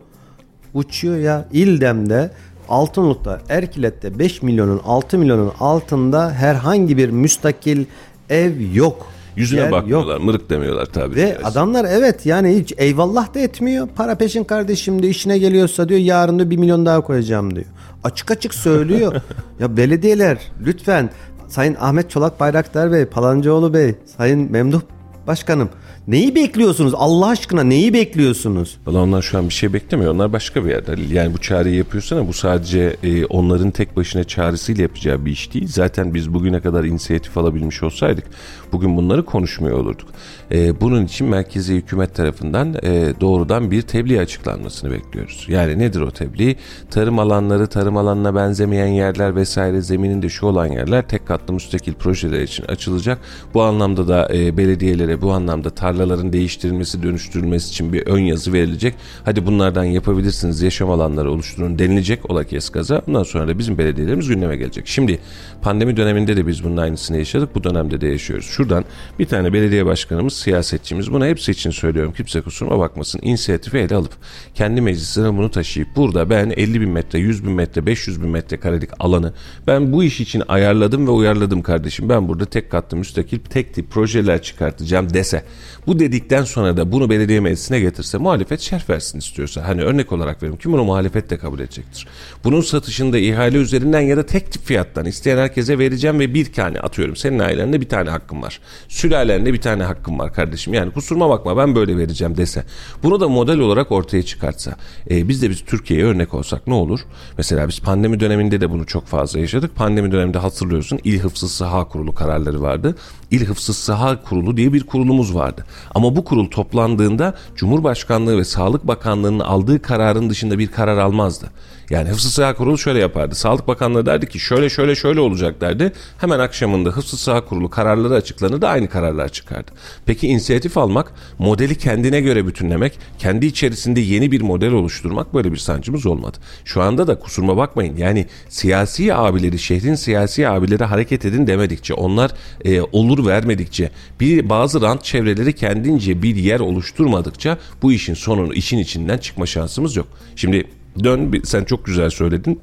Uçuyor 0.73 1.17
ya. 1.17 1.47
İldem'de 1.51 2.31
Altınoluk'ta, 2.69 3.41
Erkilet'te 3.49 4.19
5 4.19 4.41
milyonun 4.41 4.81
6 4.85 5.17
milyonun 5.17 5.51
altında 5.59 6.31
herhangi 6.31 6.97
bir 6.97 7.09
müstakil 7.09 7.85
ev 8.29 8.61
yok. 8.73 9.07
Yüzüne 9.35 9.59
Yer 9.59 9.71
bakmıyorlar, 9.71 10.15
yok. 10.15 10.23
mırık 10.23 10.49
demiyorlar 10.49 10.85
tabii. 10.85 11.15
Ve 11.15 11.37
adamlar 11.43 11.85
evet 11.89 12.25
yani 12.25 12.59
hiç 12.59 12.73
eyvallah 12.77 13.33
da 13.33 13.39
etmiyor. 13.39 13.87
Para 13.95 14.15
peşin 14.15 14.43
kardeşim 14.43 15.01
diyor 15.01 15.11
işine 15.11 15.37
geliyorsa 15.37 15.89
diyor 15.89 15.99
yarın 15.99 16.39
da 16.39 16.49
1 16.49 16.57
milyon 16.57 16.85
daha 16.85 17.01
koyacağım 17.01 17.55
diyor. 17.55 17.65
Açık 18.03 18.31
açık 18.31 18.53
söylüyor. 18.53 19.21
ya 19.59 19.77
belediyeler 19.77 20.37
lütfen 20.65 21.09
Sayın 21.47 21.77
Ahmet 21.79 22.09
Çolak 22.09 22.39
Bayraktar 22.39 22.91
Bey, 22.91 23.05
Palancıoğlu 23.05 23.73
Bey, 23.73 23.95
Sayın 24.17 24.51
Memduh 24.51 24.81
Başkanım 25.29 25.69
neyi 26.07 26.35
bekliyorsunuz? 26.35 26.93
Allah 26.95 27.27
aşkına 27.27 27.63
neyi 27.63 27.93
bekliyorsunuz? 27.93 28.77
Valla 28.85 29.01
onlar 29.01 29.21
şu 29.21 29.37
an 29.37 29.49
bir 29.49 29.53
şey 29.53 29.73
beklemiyor. 29.73 30.13
Onlar 30.13 30.33
başka 30.33 30.65
bir 30.65 30.69
yerde. 30.69 30.95
Yani 31.11 31.33
bu 31.33 31.37
çağrıyı 31.37 31.75
yapıyorsana 31.75 32.27
bu 32.27 32.33
sadece 32.33 32.95
e, 33.03 33.25
onların 33.25 33.71
tek 33.71 33.95
başına 33.95 34.23
çağrısıyla 34.23 34.81
yapacağı 34.81 35.25
bir 35.25 35.31
iş 35.31 35.53
değil. 35.53 35.67
Zaten 35.67 36.13
biz 36.13 36.33
bugüne 36.33 36.59
kadar 36.59 36.83
inisiyatif 36.83 37.37
alabilmiş 37.37 37.83
olsaydık 37.83 38.23
bugün 38.71 38.97
bunları 38.97 39.25
konuşmuyor 39.25 39.77
olurduk. 39.77 40.07
E, 40.51 40.81
bunun 40.81 41.05
için 41.05 41.27
merkezi 41.27 41.75
hükümet 41.75 42.15
tarafından 42.15 42.75
e, 42.83 43.13
doğrudan 43.21 43.71
bir 43.71 43.81
tebliğ 43.81 44.19
açıklanmasını 44.19 44.91
bekliyoruz. 44.91 45.45
Yani 45.47 45.79
nedir 45.79 46.01
o 46.01 46.11
tebliğ? 46.11 46.55
Tarım 46.91 47.19
alanları, 47.19 47.67
tarım 47.67 47.97
alanına 47.97 48.35
benzemeyen 48.35 48.87
yerler 48.87 49.35
vesaire 49.35 49.81
zemininde 49.81 50.29
şu 50.29 50.45
olan 50.45 50.67
yerler 50.67 51.07
tek 51.07 51.27
katlı 51.27 51.53
müstakil 51.53 51.93
projeler 51.93 52.41
için 52.41 52.65
açılacak. 52.65 53.17
Bu 53.53 53.63
anlamda 53.63 54.07
da 54.07 54.29
e, 54.33 54.57
belediyelere 54.57 55.18
bu 55.21 55.31
anlamda 55.31 55.69
tarlaların 55.69 56.33
değiştirilmesi, 56.33 57.03
dönüştürülmesi 57.03 57.69
için 57.69 57.93
bir 57.93 58.07
ön 58.07 58.19
yazı 58.19 58.53
verilecek. 58.53 58.95
Hadi 59.25 59.45
bunlardan 59.45 59.83
yapabilirsiniz, 59.83 60.61
yaşam 60.61 60.89
alanları 60.89 61.31
oluşturun 61.31 61.79
denilecek 61.79 62.31
ola 62.31 62.43
kes 62.43 62.69
kaza. 62.69 63.01
Ondan 63.07 63.23
sonra 63.23 63.47
da 63.47 63.59
bizim 63.59 63.77
belediyelerimiz 63.77 64.27
gündeme 64.27 64.57
gelecek. 64.57 64.87
Şimdi 64.87 65.19
pandemi 65.61 65.97
döneminde 65.97 66.37
de 66.37 66.47
biz 66.47 66.63
bunun 66.63 66.77
aynısını 66.77 67.17
yaşadık. 67.17 67.55
Bu 67.55 67.63
dönemde 67.63 68.01
de 68.01 68.07
yaşıyoruz. 68.07 68.45
Şuradan 68.45 68.85
bir 69.19 69.25
tane 69.25 69.53
belediye 69.53 69.85
başkanımız, 69.85 70.33
siyasetçimiz 70.33 71.11
buna 71.11 71.27
hepsi 71.27 71.51
için 71.51 71.71
söylüyorum. 71.71 72.13
Kimse 72.17 72.41
kusuruma 72.41 72.79
bakmasın. 72.79 73.19
İnisiyatifi 73.23 73.77
ele 73.77 73.95
alıp 73.95 74.13
kendi 74.53 74.81
meclisine 74.81 75.37
bunu 75.37 75.51
taşıyıp 75.51 75.87
burada 75.95 76.29
ben 76.29 76.49
50 76.49 76.81
bin 76.81 76.89
metre, 76.89 77.19
100 77.19 77.45
bin 77.45 77.51
metre, 77.51 77.85
500 77.85 78.21
bin 78.21 78.29
metre 78.29 78.57
karelik 78.57 78.89
alanı 78.99 79.33
ben 79.67 79.93
bu 79.93 80.03
iş 80.03 80.19
için 80.19 80.43
ayarladım 80.47 81.07
ve 81.07 81.11
uyarladım 81.11 81.61
kardeşim. 81.61 82.09
Ben 82.09 82.27
burada 82.27 82.45
tek 82.45 82.71
katlı 82.71 82.97
müstakil 82.97 83.39
tek 83.39 83.73
tip 83.73 83.91
projeler 83.91 84.41
çıkartacağım 84.41 84.98
dese. 85.13 85.43
Bu 85.87 85.99
dedikten 85.99 86.43
sonra 86.43 86.77
da 86.77 86.91
bunu 86.91 87.09
belediye 87.09 87.39
meclisine 87.39 87.79
getirse 87.79 88.17
muhalefet 88.17 88.59
şerh 88.61 88.89
versin 88.89 89.19
istiyorsa. 89.19 89.67
Hani 89.67 89.81
örnek 89.81 90.11
olarak 90.11 90.43
veriyorum 90.43 90.59
ki 90.59 90.71
bunu 90.71 90.83
muhalefet 90.83 91.29
de 91.29 91.37
kabul 91.37 91.59
edecektir. 91.59 92.07
Bunun 92.43 92.61
satışında 92.61 93.17
ihale 93.17 93.57
üzerinden 93.57 94.01
ya 94.01 94.17
da 94.17 94.25
tek 94.25 94.51
tip 94.51 94.65
fiyattan 94.65 95.05
isteyen 95.05 95.37
herkese 95.37 95.79
vereceğim 95.79 96.19
ve 96.19 96.33
bir 96.33 96.53
tane 96.53 96.79
atıyorum. 96.79 97.15
Senin 97.15 97.39
ailende 97.39 97.81
bir 97.81 97.89
tane 97.89 98.09
hakkın 98.09 98.41
var. 98.41 98.59
Sülalende 98.87 99.53
bir 99.53 99.61
tane 99.61 99.83
hakkın 99.83 100.19
var 100.19 100.33
kardeşim. 100.33 100.73
Yani 100.73 100.91
kusuruma 100.91 101.29
bakma 101.29 101.57
ben 101.57 101.75
böyle 101.75 101.97
vereceğim 101.97 102.37
dese. 102.37 102.63
Bunu 103.03 103.19
da 103.19 103.29
model 103.29 103.59
olarak 103.59 103.91
ortaya 103.91 104.23
çıkartsa. 104.23 104.75
E, 105.09 105.27
biz 105.27 105.41
de 105.41 105.49
biz 105.49 105.61
Türkiye'ye 105.65 106.05
örnek 106.05 106.33
olsak 106.33 106.67
ne 106.67 106.73
olur? 106.73 106.99
Mesela 107.37 107.67
biz 107.67 107.79
pandemi 107.79 108.19
döneminde 108.19 108.61
de 108.61 108.69
bunu 108.69 108.85
çok 108.85 109.07
fazla 109.07 109.39
yaşadık. 109.39 109.75
Pandemi 109.75 110.11
döneminde 110.11 110.37
hatırlıyorsun 110.37 110.99
İl 111.03 111.19
Hıfzı 111.19 111.49
Sıha 111.49 111.87
Kurulu 111.87 112.15
kararları 112.15 112.61
vardı. 112.61 112.95
İl 113.31 113.45
Hıfzı 113.45 113.73
Sıha 113.73 114.21
Kurulu 114.21 114.57
diye 114.57 114.73
bir 114.73 114.83
kurulumuz 114.83 115.35
vardı. 115.35 115.65
Ama 115.95 116.15
bu 116.15 116.23
kurul 116.23 116.49
toplandığında 116.49 117.33
Cumhurbaşkanlığı 117.55 118.37
ve 118.37 118.43
Sağlık 118.43 118.87
Bakanlığı'nın 118.87 119.39
aldığı 119.39 119.81
kararın 119.81 120.29
dışında 120.29 120.59
bir 120.59 120.71
karar 120.71 120.97
almazdı. 120.97 121.49
Yani 121.89 122.09
Hıfzı 122.09 122.29
Sıha 122.29 122.55
Kurulu 122.55 122.77
şöyle 122.77 122.99
yapardı. 122.99 123.35
Sağlık 123.35 123.67
Bakanlığı 123.67 124.05
derdi 124.05 124.29
ki 124.29 124.39
şöyle 124.39 124.69
şöyle 124.69 124.95
şöyle 124.95 125.19
olacak 125.19 125.61
derdi. 125.61 125.91
Hemen 126.17 126.39
akşamında 126.39 126.89
Hıfzı 126.89 127.17
Sıha 127.17 127.45
Kurulu 127.45 127.69
kararları 127.69 128.13
açıklanırdı 128.13 128.67
aynı 128.67 128.89
kararlar 128.89 129.29
çıkardı. 129.29 129.71
Peki 130.05 130.27
inisiyatif 130.27 130.77
almak, 130.77 131.11
modeli 131.39 131.77
kendine 131.77 132.21
göre 132.21 132.47
bütünlemek, 132.47 132.99
kendi 133.19 133.45
içerisinde 133.45 133.99
yeni 133.99 134.31
bir 134.31 134.41
model 134.41 134.71
oluşturmak 134.71 135.33
böyle 135.33 135.51
bir 135.51 135.57
sancımız 135.57 136.05
olmadı. 136.05 136.37
Şu 136.65 136.81
anda 136.81 137.07
da 137.07 137.19
kusuruma 137.19 137.57
bakmayın 137.57 137.97
yani 137.97 138.27
siyasi 138.49 139.15
abileri, 139.15 139.59
şehrin 139.59 139.95
siyasi 139.95 140.47
abileri 140.47 140.83
hareket 140.83 141.25
edin 141.25 141.47
demedikçe, 141.47 141.93
onlar 141.93 142.31
e, 142.65 142.81
olur 142.81 143.25
vermedikçe, 143.25 143.91
bir 144.19 144.49
bazı 144.49 144.81
rant 144.81 145.03
çevreleri 145.03 145.53
kendince 145.53 146.21
bir 146.21 146.35
yer 146.35 146.59
oluşturmadıkça 146.59 147.57
bu 147.81 147.91
işin 147.91 148.13
sonunu 148.13 148.53
işin 148.53 148.77
içinden 148.77 149.17
çıkma 149.17 149.45
şansımız 149.45 149.95
yok. 149.95 150.07
Şimdi 150.35 150.65
dön 151.03 151.41
sen 151.43 151.63
çok 151.63 151.85
güzel 151.85 152.09
söyledin. 152.09 152.59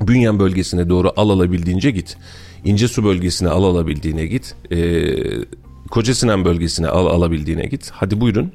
Bünyan 0.00 0.38
bölgesine 0.38 0.88
doğru 0.88 1.12
al 1.16 1.30
alabildiğince 1.30 1.90
git. 1.90 2.16
İncesu 2.64 3.04
bölgesine 3.04 3.48
al 3.48 3.64
alabildiğine 3.64 4.26
git. 4.26 4.54
Ee, 4.72 5.14
Kocasinan 5.90 6.44
bölgesine 6.44 6.88
al 6.88 7.06
alabildiğine 7.06 7.66
git. 7.66 7.90
Hadi 7.90 8.20
buyurun. 8.20 8.52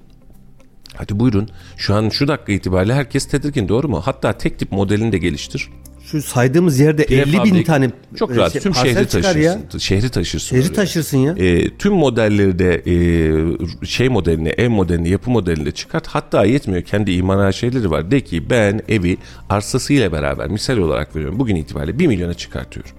Hadi 0.96 1.20
buyurun. 1.20 1.50
Şu 1.78 1.96
an 1.96 2.10
şu 2.10 2.28
dakika 2.28 2.52
itibariyle 2.54 2.94
herkes 2.94 3.28
tedirgin 3.28 3.70
doğru 3.70 3.90
mu? 3.90 4.02
Hatta 4.06 4.34
tek 4.34 4.60
tip 4.60 4.72
modelini 4.72 5.12
de 5.12 5.18
geliştir. 5.18 5.70
Şu 6.14 6.22
saydığımız 6.22 6.80
yerde 6.80 7.04
50 7.04 7.26
bin 7.26 7.32
Prefabrik. 7.32 7.66
tane 7.66 7.92
çok 8.16 8.38
rahat 8.38 8.52
şey, 8.54 8.62
tüm 8.62 8.76
şehri 8.76 9.06
taşırsın. 9.06 9.78
Şehri 9.78 10.10
taşırsın. 10.10 10.56
Şehri 10.56 10.68
oraya. 10.68 10.74
taşırsın 10.74 11.18
ya. 11.18 11.34
E, 11.38 11.78
tüm 11.78 11.94
modelleri 11.94 12.60
de 12.60 12.84
e, 12.86 13.86
şey 13.86 14.10
modelini, 14.10 14.50
ev 14.50 14.70
modelini, 14.70 15.10
yapı 15.10 15.32
modelini 15.32 15.66
de 15.66 15.72
çıkart. 15.72 16.08
Hatta 16.08 16.46
yetmiyor. 16.46 16.82
Kendi 16.82 17.12
imara 17.12 17.52
şeyleri 17.52 17.92
var. 17.92 18.12
De 18.12 18.22
ki 18.22 18.50
ben 18.50 18.82
evi 18.90 19.18
arsasıyla 19.50 20.12
beraber 20.12 20.48
misal 20.48 20.78
olarak 20.78 21.16
veriyorum. 21.16 21.40
Bugün 21.40 21.56
itibariyle 21.56 22.00
1 22.00 22.08
milyona 22.08 22.34
çıkartıyorum. 22.34 22.92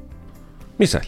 Misal. 0.78 1.02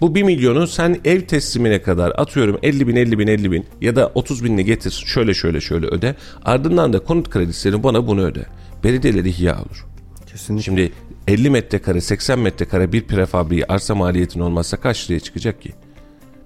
Bu 0.00 0.14
1 0.14 0.22
milyonu 0.22 0.66
sen 0.66 1.00
ev 1.04 1.20
teslimine 1.20 1.82
kadar 1.82 2.12
atıyorum 2.16 2.58
50 2.62 2.88
bin 2.88 2.96
50 2.96 3.18
bin 3.18 3.26
50 3.26 3.50
bin 3.50 3.66
ya 3.80 3.96
da 3.96 4.12
30 4.14 4.44
binini 4.44 4.64
getir 4.64 5.04
şöyle 5.06 5.34
şöyle 5.34 5.60
şöyle 5.60 5.86
öde. 5.86 6.14
Ardından 6.44 6.92
da 6.92 6.98
konut 6.98 7.30
kredisini 7.30 7.82
bana 7.82 8.06
bunu 8.06 8.24
öde. 8.24 8.46
Belediyeler 8.84 9.24
ihya 9.24 9.54
olur. 9.54 9.89
Kesinlikle. 10.32 10.62
Şimdi 10.64 10.92
50 11.28 11.50
metrekare 11.50 12.00
80 12.00 12.38
metrekare 12.38 12.92
bir 12.92 13.04
prefabriği 13.06 13.66
arsa 13.66 13.94
maliyetin 13.94 14.40
olmazsa 14.40 14.76
kaç 14.76 15.10
liraya 15.10 15.20
çıkacak 15.20 15.62
ki? 15.62 15.72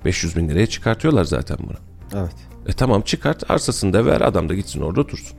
500 0.04 0.36
bin 0.36 0.48
liraya 0.48 0.66
çıkartıyorlar 0.66 1.24
zaten 1.24 1.56
bunu. 1.62 1.76
Evet. 2.22 2.34
E 2.66 2.72
tamam 2.72 3.02
çıkart 3.02 3.50
arsasını 3.50 3.92
da 3.92 4.06
ver 4.06 4.20
adam 4.20 4.48
da 4.48 4.54
gitsin 4.54 4.80
orada 4.80 5.00
otursun. 5.00 5.36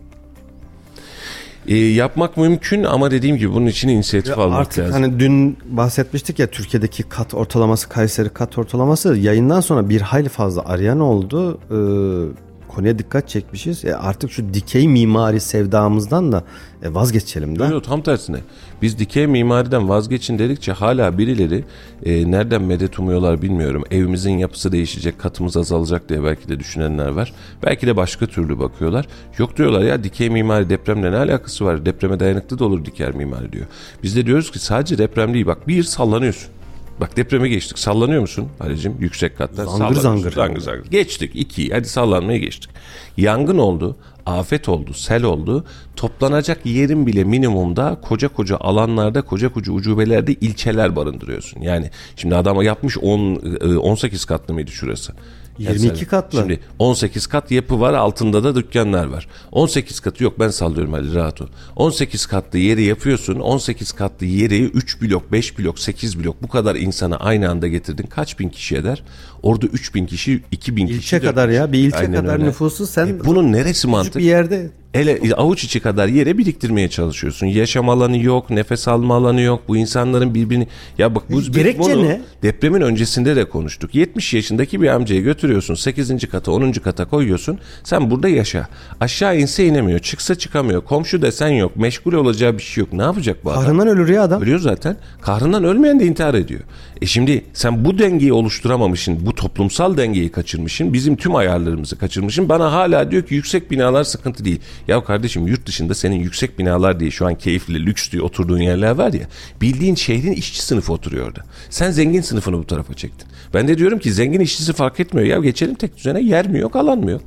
E, 1.68 1.76
yapmak 1.76 2.38
mümkün 2.38 2.84
ama 2.84 3.12
dediğim 3.12 3.38
gibi 3.38 3.54
bunun 3.54 3.66
için 3.66 3.90
inisiyatif 3.90 4.38
Ya 4.38 4.44
almak 4.44 4.60
artık 4.60 4.80
lazım. 4.80 4.94
hani 4.94 5.20
dün 5.20 5.58
bahsetmiştik 5.66 6.40
ya 6.40 6.48
Türkiye'deki 6.48 7.04
kat 7.04 7.34
ortalaması 7.34 7.90
Kayseri 7.90 8.30
kat 8.30 8.58
ortalaması 8.58 9.18
yayından 9.18 9.62
sonra 9.62 9.90
bir 9.90 10.02
hayli 10.02 10.30
fazla 10.30 10.66
arayan 10.66 11.00
oldu. 11.00 11.60
Ee, 11.72 12.45
konuya 12.76 13.00
dikkat 13.00 13.30
çekmişiz. 13.30 13.86
E 13.86 13.96
artık 13.96 14.32
şu 14.32 14.54
dikey 14.54 14.88
mimari 14.88 15.40
sevdamızdan 15.40 16.32
da 16.32 16.44
e, 16.84 16.94
vazgeçelim 16.94 17.60
de. 17.60 17.64
Yok 17.64 17.84
tam 17.84 18.02
tersine. 18.02 18.38
Biz 18.82 19.00
dikey 19.00 19.28
mimariden 19.28 19.90
vazgeçin 19.90 20.40
dedikçe 20.40 20.72
hala 20.72 21.18
birileri 21.18 21.64
e, 22.06 22.32
nereden 22.32 22.62
medet 22.62 23.00
umuyorlar 23.00 23.42
bilmiyorum. 23.42 23.84
Evimizin 23.92 24.38
yapısı 24.38 24.72
değişecek, 24.72 25.20
katımız 25.20 25.58
azalacak 25.58 26.10
diye 26.10 26.24
belki 26.24 26.50
de 26.50 26.60
düşünenler 26.60 27.08
var. 27.08 27.34
Belki 27.64 27.88
de 27.88 27.98
başka 27.98 28.28
türlü 28.28 28.60
bakıyorlar. 28.60 29.08
Yok 29.38 29.58
diyorlar 29.58 29.82
ya 29.82 30.04
dikey 30.04 30.30
mimari 30.30 30.70
depremle 30.70 31.12
ne 31.12 31.18
alakası 31.18 31.66
var? 31.66 31.86
Depreme 31.86 32.20
dayanıklı 32.20 32.60
da 32.60 32.66
olur 32.66 32.86
diker 32.86 33.16
mimari 33.16 33.52
diyor. 33.52 33.66
Biz 34.04 34.16
de 34.16 34.26
diyoruz 34.26 34.52
ki 34.52 34.60
sadece 34.60 34.98
deprem 34.98 35.34
değil 35.34 35.46
bak 35.46 35.68
bir 35.68 35.84
sallanıyorsun. 35.84 36.55
Bak 37.00 37.18
depreme 37.18 37.50
geçtik. 37.50 37.80
Sallanıyor 37.80 38.22
musun 38.22 38.48
Halicim? 38.60 38.96
Yüksek 39.00 39.38
katta. 39.38 39.66
Zangır 39.66 39.96
zangır. 39.96 40.32
Zangır 40.32 40.62
zangır. 40.62 40.92
Geçtik. 40.92 41.32
iki. 41.36 41.70
Hadi 41.70 41.88
sallanmaya 41.88 42.38
geçtik. 42.38 42.70
Yangın 43.18 43.58
oldu. 43.58 43.98
Afet 44.26 44.70
oldu. 44.70 44.94
Sel 44.94 45.24
oldu. 45.24 45.66
Toplanacak 45.96 46.66
yerin 46.66 47.08
bile 47.08 47.24
minimumda 47.24 47.98
koca 48.02 48.28
koca 48.28 48.58
alanlarda, 48.58 49.22
koca 49.22 49.54
koca 49.54 49.72
ucubelerde 49.72 50.34
ilçeler 50.34 50.96
barındırıyorsun. 50.96 51.62
Yani 51.62 51.90
şimdi 52.16 52.36
adama 52.36 52.64
yapmış 52.64 52.98
10 52.98 53.42
e, 53.62 53.78
18 53.78 54.26
katlı 54.26 54.54
mıydı 54.54 54.72
şurası? 54.72 55.14
22 55.60 56.00
sen- 56.00 56.08
katlı. 56.08 56.40
Şimdi 56.40 56.60
18 56.80 57.28
kat 57.28 57.52
yapı 57.52 57.80
var 57.80 57.94
altında 57.94 58.44
da 58.44 58.56
dükkanlar 58.56 59.06
var. 59.06 59.28
18 59.52 60.00
katı 60.00 60.24
yok 60.24 60.40
ben 60.40 60.50
sallıyorum 60.50 60.94
Ali 60.94 61.16
rahat 61.16 61.42
ol. 61.42 61.48
18 61.76 62.26
katlı 62.26 62.60
yeri 62.60 62.84
yapıyorsun 62.84 63.36
18 63.36 63.92
katlı 63.92 64.26
yeri 64.26 64.64
3 64.64 65.02
blok 65.02 65.32
5 65.32 65.60
blok 65.60 65.80
8 65.80 66.24
blok 66.24 66.44
bu 66.44 66.48
kadar 66.48 66.76
insana 66.76 67.18
aynı 67.18 67.50
anda 67.50 67.68
getirdin. 67.68 68.08
Kaç 68.10 68.40
bin 68.40 68.50
kişi 68.50 68.76
eder? 68.76 69.04
Orada 69.46 69.66
3 69.66 69.96
bin 69.96 70.06
kişi 70.06 70.42
2 70.52 70.76
bin 70.76 70.88
kişi. 70.88 70.98
İlçe 70.98 71.20
kadar 71.20 71.50
ya 71.50 71.72
bir 71.72 71.80
ilçe 71.80 71.98
Aynen 71.98 72.22
kadar 72.22 72.34
öyle. 72.34 72.46
nüfusu 72.46 72.88
sen 72.88 73.08
E 73.08 73.26
bunun 73.26 73.52
neresi 73.52 73.88
mantık? 73.88 74.16
bir 74.16 74.22
yerde 74.26 74.70
ele 74.94 75.36
avuç 75.36 75.64
içi 75.64 75.80
kadar 75.80 76.08
yere 76.08 76.38
biriktirmeye 76.38 76.90
çalışıyorsun. 76.90 77.48
Yaşam 77.48 77.90
alanı 77.90 78.18
yok, 78.18 78.50
nefes 78.50 78.88
alma 78.88 79.16
alanı 79.16 79.42
yok. 79.42 79.62
Bu 79.68 79.78
insanların 79.78 80.34
birbirini 80.36 80.68
ya 80.98 81.16
bak 81.16 81.24
bu 81.32 81.42
Gerekçe 81.42 81.80
bunu 81.80 82.04
ne? 82.06 82.22
depremin 82.44 82.82
öncesinde 82.82 83.36
de 83.36 83.50
konuştuk. 83.50 83.96
70 83.96 84.34
yaşındaki 84.34 84.82
bir 84.82 84.88
amcayı 84.88 85.22
götürüyorsun 85.24 85.76
8. 85.76 86.30
kata 86.30 86.52
10. 86.52 86.72
kata 86.72 87.06
koyuyorsun. 87.06 87.60
Sen 87.84 88.12
burada 88.12 88.30
yaşa. 88.30 88.68
Aşağı 89.00 89.38
inse 89.40 89.66
inemiyor. 89.66 90.00
Çıksa 90.00 90.36
çıkamıyor. 90.36 90.82
Komşu 90.84 91.22
desen 91.22 91.50
yok. 91.50 91.76
Meşgul 91.76 92.14
olacağı 92.14 92.58
bir 92.58 92.64
şey 92.64 92.82
yok. 92.82 92.94
Ne 92.94 93.04
yapacak 93.04 93.46
bu 93.46 93.52
adam? 93.52 93.64
Kahrından 93.64 93.88
ölür 93.88 94.10
ya 94.10 94.24
adam. 94.24 94.42
Ölüyor 94.42 94.60
zaten. 94.60 94.98
Kahrından 95.22 95.64
ölmeyen 95.64 96.00
de 96.00 96.06
intihar 96.06 96.34
ediyor. 96.34 96.62
E 97.06 97.08
şimdi 97.08 97.46
sen 97.54 97.86
bu 97.86 98.00
dengeyi 98.00 98.34
oluşturamamışsın. 98.34 99.26
Bu 99.26 99.36
toplumsal 99.36 99.98
dengeyi 99.98 100.32
kaçırmışsın. 100.32 100.94
Bizim 100.94 101.16
tüm 101.16 101.36
ayarlarımızı 101.36 101.98
kaçırmışsın. 101.98 102.50
Bana 102.50 102.72
hala 102.72 103.12
diyor 103.12 103.24
ki 103.24 103.36
yüksek 103.36 103.72
binalar 103.72 104.04
sıkıntı 104.04 104.46
değil. 104.46 104.60
Ya 104.88 105.04
kardeşim 105.04 105.48
yurt 105.48 105.66
dışında 105.66 105.96
senin 105.96 106.16
yüksek 106.16 106.60
binalar 106.60 107.00
diye 107.00 107.12
şu 107.12 107.28
an 107.28 107.36
keyifli, 107.36 107.86
lüks 107.86 108.12
diye 108.12 108.22
oturduğun 108.22 108.58
yerler 108.58 108.92
var 108.92 109.14
ya. 109.14 109.28
Bildiğin 109.62 109.96
şehrin 109.96 110.32
işçi 110.32 110.66
sınıfı 110.66 110.94
oturuyor 110.94 111.28
orada. 111.28 111.44
Sen 111.70 111.92
zengin 111.92 112.22
sınıfını 112.22 112.58
bu 112.58 112.68
tarafa 112.68 112.94
çektin. 112.94 113.28
Ben 113.54 113.68
de 113.68 113.78
diyorum 113.78 114.00
ki 114.00 114.14
zengin 114.14 114.40
işçisi 114.40 114.74
fark 114.74 115.00
etmiyor. 115.00 115.28
Ya 115.28 115.40
geçelim 115.40 115.76
tek 115.76 115.98
düzene 115.98 116.22
yer 116.22 116.48
mi 116.48 116.60
yok 116.60 116.76
alan 116.76 117.00
mı 117.00 117.12
yok. 117.12 117.22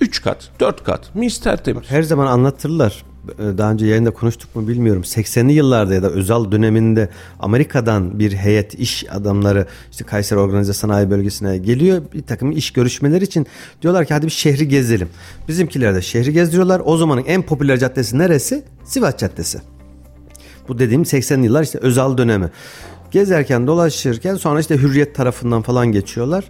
3 0.00 0.22
kat, 0.22 0.50
4 0.60 0.84
kat, 0.84 1.14
mis 1.14 1.40
tertemiz. 1.40 1.90
Her 1.90 2.02
zaman 2.02 2.26
anlatırlar. 2.26 3.02
Ee, 3.38 3.58
Daha 3.58 3.72
önce 3.72 3.86
yayında 3.86 4.10
konuştuk 4.10 4.56
mu 4.56 4.68
bilmiyorum. 4.68 5.02
80'li 5.02 5.52
yıllarda 5.52 5.94
ya 5.94 6.02
da 6.02 6.10
özel 6.10 6.52
döneminde 6.52 7.08
Amerika'dan 7.40 8.18
bir 8.18 8.32
heyet 8.32 8.74
iş 8.74 9.04
adamları 9.10 9.66
işte 9.90 10.04
Kayseri 10.04 10.38
Organize 10.38 10.72
Sanayi 10.72 11.10
Bölgesi'ne 11.10 11.58
geliyor. 11.58 12.02
Bir 12.14 12.22
takım 12.22 12.52
iş 12.52 12.70
görüşmeleri 12.70 13.24
için 13.24 13.46
diyorlar 13.82 14.04
ki 14.04 14.14
hadi 14.14 14.26
bir 14.26 14.30
şehri 14.30 14.68
gezelim. 14.68 15.08
Bizimkiler 15.48 15.94
de 15.94 16.02
şehri 16.02 16.32
gezdiriyorlar. 16.32 16.82
O 16.84 16.96
zamanın 16.96 17.24
en 17.26 17.42
popüler 17.42 17.78
caddesi 17.78 18.18
neresi? 18.18 18.62
Sivas 18.84 19.16
Caddesi. 19.18 19.58
Bu 20.68 20.78
dediğim 20.78 21.02
80'li 21.02 21.44
yıllar 21.44 21.62
işte 21.62 21.78
özel 21.78 22.18
dönemi. 22.18 22.50
Gezerken 23.10 23.66
dolaşırken 23.66 24.34
sonra 24.34 24.60
işte 24.60 24.76
Hürriyet 24.76 25.14
tarafından 25.14 25.62
falan 25.62 25.92
geçiyorlar. 25.92 26.44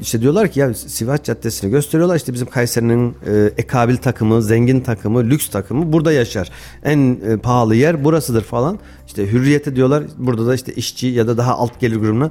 İşte 0.00 0.20
diyorlar 0.20 0.48
ki 0.48 0.60
ya 0.60 0.74
Sivas 0.74 1.22
Caddesi'ni 1.22 1.70
gösteriyorlar. 1.70 2.16
İşte 2.16 2.32
bizim 2.32 2.46
Kayseri'nin 2.48 3.14
e, 3.26 3.50
ekabil 3.58 3.96
takımı, 3.96 4.42
zengin 4.42 4.80
takımı, 4.80 5.24
lüks 5.24 5.48
takımı 5.48 5.92
burada 5.92 6.12
yaşar. 6.12 6.50
En 6.84 7.18
e, 7.28 7.36
pahalı 7.36 7.74
yer 7.76 8.04
burasıdır 8.04 8.42
falan. 8.42 8.78
İşte 9.06 9.32
Hürriyet'e 9.32 9.76
diyorlar 9.76 10.02
burada 10.18 10.46
da 10.46 10.54
işte 10.54 10.74
işçi 10.74 11.06
ya 11.06 11.26
da 11.26 11.36
daha 11.38 11.54
alt 11.54 11.80
gelir 11.80 11.96
grubuna 11.96 12.30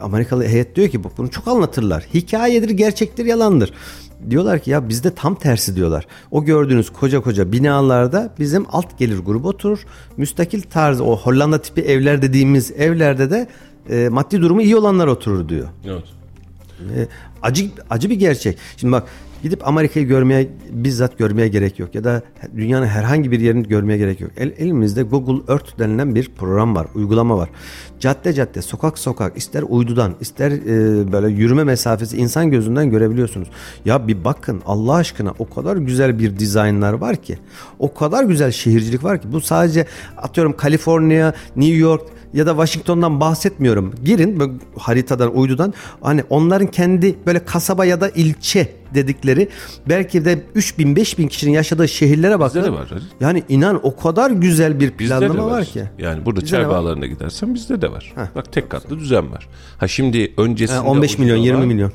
Amerikalı 0.00 0.44
heyet 0.46 0.76
diyor 0.76 0.88
ki 0.88 1.04
bu- 1.04 1.12
bunu 1.18 1.30
çok 1.30 1.48
anlatırlar. 1.48 2.06
Hikayedir, 2.14 2.70
gerçektir, 2.70 3.24
yalandır. 3.24 3.72
Diyorlar 4.30 4.58
ki 4.58 4.70
ya 4.70 4.88
bizde 4.88 5.14
tam 5.14 5.34
tersi 5.34 5.76
diyorlar. 5.76 6.06
O 6.30 6.44
gördüğünüz 6.44 6.90
koca 6.90 7.20
koca 7.20 7.52
binalarda 7.52 8.34
bizim 8.38 8.66
alt 8.72 8.98
gelir 8.98 9.18
grubu 9.18 9.48
oturur. 9.48 9.78
Müstakil 10.16 10.62
tarz 10.62 11.00
o 11.00 11.16
Hollanda 11.16 11.62
tipi 11.62 11.80
evler 11.80 12.22
dediğimiz 12.22 12.70
evlerde 12.70 13.30
de 13.30 13.48
e, 13.90 14.08
maddi 14.08 14.40
durumu 14.40 14.62
iyi 14.62 14.76
olanlar 14.76 15.06
oturur 15.06 15.48
diyor. 15.48 15.68
Evet. 15.86 16.04
E, 16.90 17.08
acı 17.42 17.70
acı 17.90 18.10
bir 18.10 18.14
gerçek. 18.14 18.58
Şimdi 18.76 18.92
bak 18.92 19.08
gidip 19.42 19.68
Amerika'yı 19.68 20.06
görmeye 20.06 20.48
bizzat 20.70 21.18
görmeye 21.18 21.48
gerek 21.48 21.78
yok 21.78 21.94
ya 21.94 22.04
da 22.04 22.22
dünyanın 22.56 22.86
herhangi 22.86 23.30
bir 23.30 23.40
yerini 23.40 23.68
görmeye 23.68 23.98
gerek 23.98 24.20
yok. 24.20 24.30
El, 24.36 24.52
elimizde 24.58 25.02
Google 25.02 25.52
Earth 25.52 25.78
denilen 25.78 26.14
bir 26.14 26.30
program 26.36 26.76
var, 26.76 26.86
uygulama 26.94 27.36
var. 27.36 27.48
Cadde 28.00 28.32
cadde, 28.32 28.62
sokak 28.62 28.98
sokak, 28.98 29.36
ister 29.36 29.64
uydudan, 29.68 30.14
ister 30.20 30.50
e, 30.50 31.12
böyle 31.12 31.28
yürüme 31.28 31.64
mesafesi 31.64 32.16
insan 32.16 32.50
gözünden 32.50 32.90
görebiliyorsunuz. 32.90 33.48
Ya 33.84 34.08
bir 34.08 34.24
bakın 34.24 34.62
Allah 34.66 34.94
aşkına 34.94 35.34
o 35.38 35.50
kadar 35.50 35.76
güzel 35.76 36.18
bir 36.18 36.38
dizaynlar 36.38 36.92
var 36.92 37.16
ki, 37.16 37.38
o 37.78 37.94
kadar 37.94 38.24
güzel 38.24 38.50
şehircilik 38.50 39.04
var 39.04 39.22
ki 39.22 39.32
bu 39.32 39.40
sadece 39.40 39.86
atıyorum 40.16 40.56
Kaliforniya, 40.56 41.34
New 41.56 41.76
York 41.76 42.02
ya 42.34 42.46
da 42.46 42.50
Washington'dan 42.50 43.20
bahsetmiyorum. 43.20 43.94
Girin 44.04 44.40
böyle 44.40 44.52
haritadan, 44.78 45.36
uydudan 45.36 45.74
hani 46.00 46.24
onların 46.30 46.66
kendi 46.66 47.16
böyle 47.26 47.44
kasaba 47.44 47.84
ya 47.84 48.00
da 48.00 48.08
ilçe 48.08 48.72
dedikleri 48.94 49.48
belki 49.88 50.24
de 50.24 50.42
3000 50.54 50.96
5000 50.96 51.28
kişinin 51.28 51.52
yaşadığı 51.52 51.88
şehirlere 51.88 52.40
bakın. 52.40 52.62
de 52.62 52.72
var. 52.72 52.88
Yani 53.20 53.42
inan 53.48 53.80
o 53.82 53.96
kadar 53.96 54.30
güzel 54.30 54.80
bir 54.80 54.98
Bizde 54.98 55.18
planlama 55.18 55.46
var. 55.46 55.50
var 55.58 55.64
ki. 55.64 55.82
Yani 55.98 56.24
burada 56.26 56.40
Bizde 56.40 56.56
de 56.56 56.60
çay 56.62 56.68
bağlarına 56.70 57.06
gidersen 57.06 57.54
bizde 57.54 57.82
de 57.82 57.92
var. 57.92 58.12
Bak 58.34 58.52
tek 58.52 58.70
katlı 58.70 58.98
düzen 58.98 59.32
var. 59.32 59.48
Ha 59.78 59.88
şimdi 59.88 60.32
öncesinde... 60.36 60.78
Ha, 60.78 60.84
15 60.84 61.18
milyon, 61.18 61.34
ucuz 61.36 61.46
20 61.46 61.58
olan- 61.58 61.68
milyon. 61.68 61.92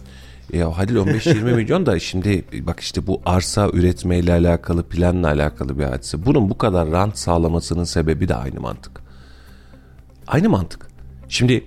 Ya 0.53 0.77
Halil 0.77 0.95
15-20 0.95 1.43
milyon 1.55 1.85
da 1.85 1.99
şimdi 1.99 2.45
bak 2.61 2.79
işte 2.79 3.07
bu 3.07 3.21
arsa 3.25 3.69
üretmeyle 3.73 4.33
alakalı 4.33 4.83
planla 4.83 5.27
alakalı 5.27 5.79
bir 5.79 5.83
hadise. 5.83 6.25
Bunun 6.25 6.49
bu 6.49 6.57
kadar 6.57 6.91
rant 6.91 7.17
sağlamasının 7.17 7.83
sebebi 7.83 8.27
de 8.27 8.35
aynı 8.35 8.59
mantık. 8.61 9.06
Aynı 10.27 10.49
mantık. 10.49 10.87
Şimdi 11.29 11.63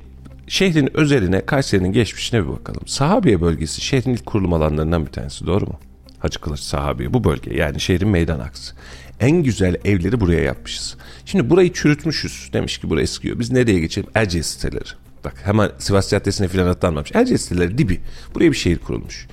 şehrin 0.46 0.96
özeline 0.96 1.46
Kayseri'nin 1.46 1.92
geçmişine 1.92 2.44
bir 2.44 2.48
bakalım. 2.48 2.86
Sahabiye 2.86 3.40
bölgesi 3.40 3.80
şehrin 3.80 4.14
ilk 4.14 4.26
kurulum 4.26 4.52
alanlarından 4.52 5.06
bir 5.06 5.12
tanesi 5.12 5.46
doğru 5.46 5.66
mu? 5.66 5.80
Hacı 6.18 6.40
Kılıç 6.40 6.60
Sahabiye 6.60 7.14
bu 7.14 7.24
bölge 7.24 7.54
yani 7.54 7.80
şehrin 7.80 8.08
meydan 8.08 8.40
aksı. 8.40 8.74
En 9.20 9.42
güzel 9.42 9.76
evleri 9.84 10.20
buraya 10.20 10.40
yapmışız. 10.40 10.96
Şimdi 11.24 11.50
burayı 11.50 11.72
çürütmüşüz. 11.72 12.50
Demiş 12.52 12.78
ki 12.78 12.90
burası 12.90 13.02
eskiyor. 13.02 13.38
Biz 13.38 13.52
nereye 13.52 13.80
geçelim? 13.80 14.08
Erciyes 14.14 14.46
siteleri. 14.46 14.88
Bak 15.24 15.34
hemen 15.44 15.70
Sivas 15.78 16.10
Caddesi'ne 16.10 16.48
falan 16.48 16.66
atlanmamış. 16.66 17.10
Erciyes 17.14 17.42
siteleri 17.42 17.78
dibi. 17.78 18.00
Buraya 18.34 18.50
bir 18.50 18.56
şehir 18.56 18.78
kurulmuş. 18.78 19.26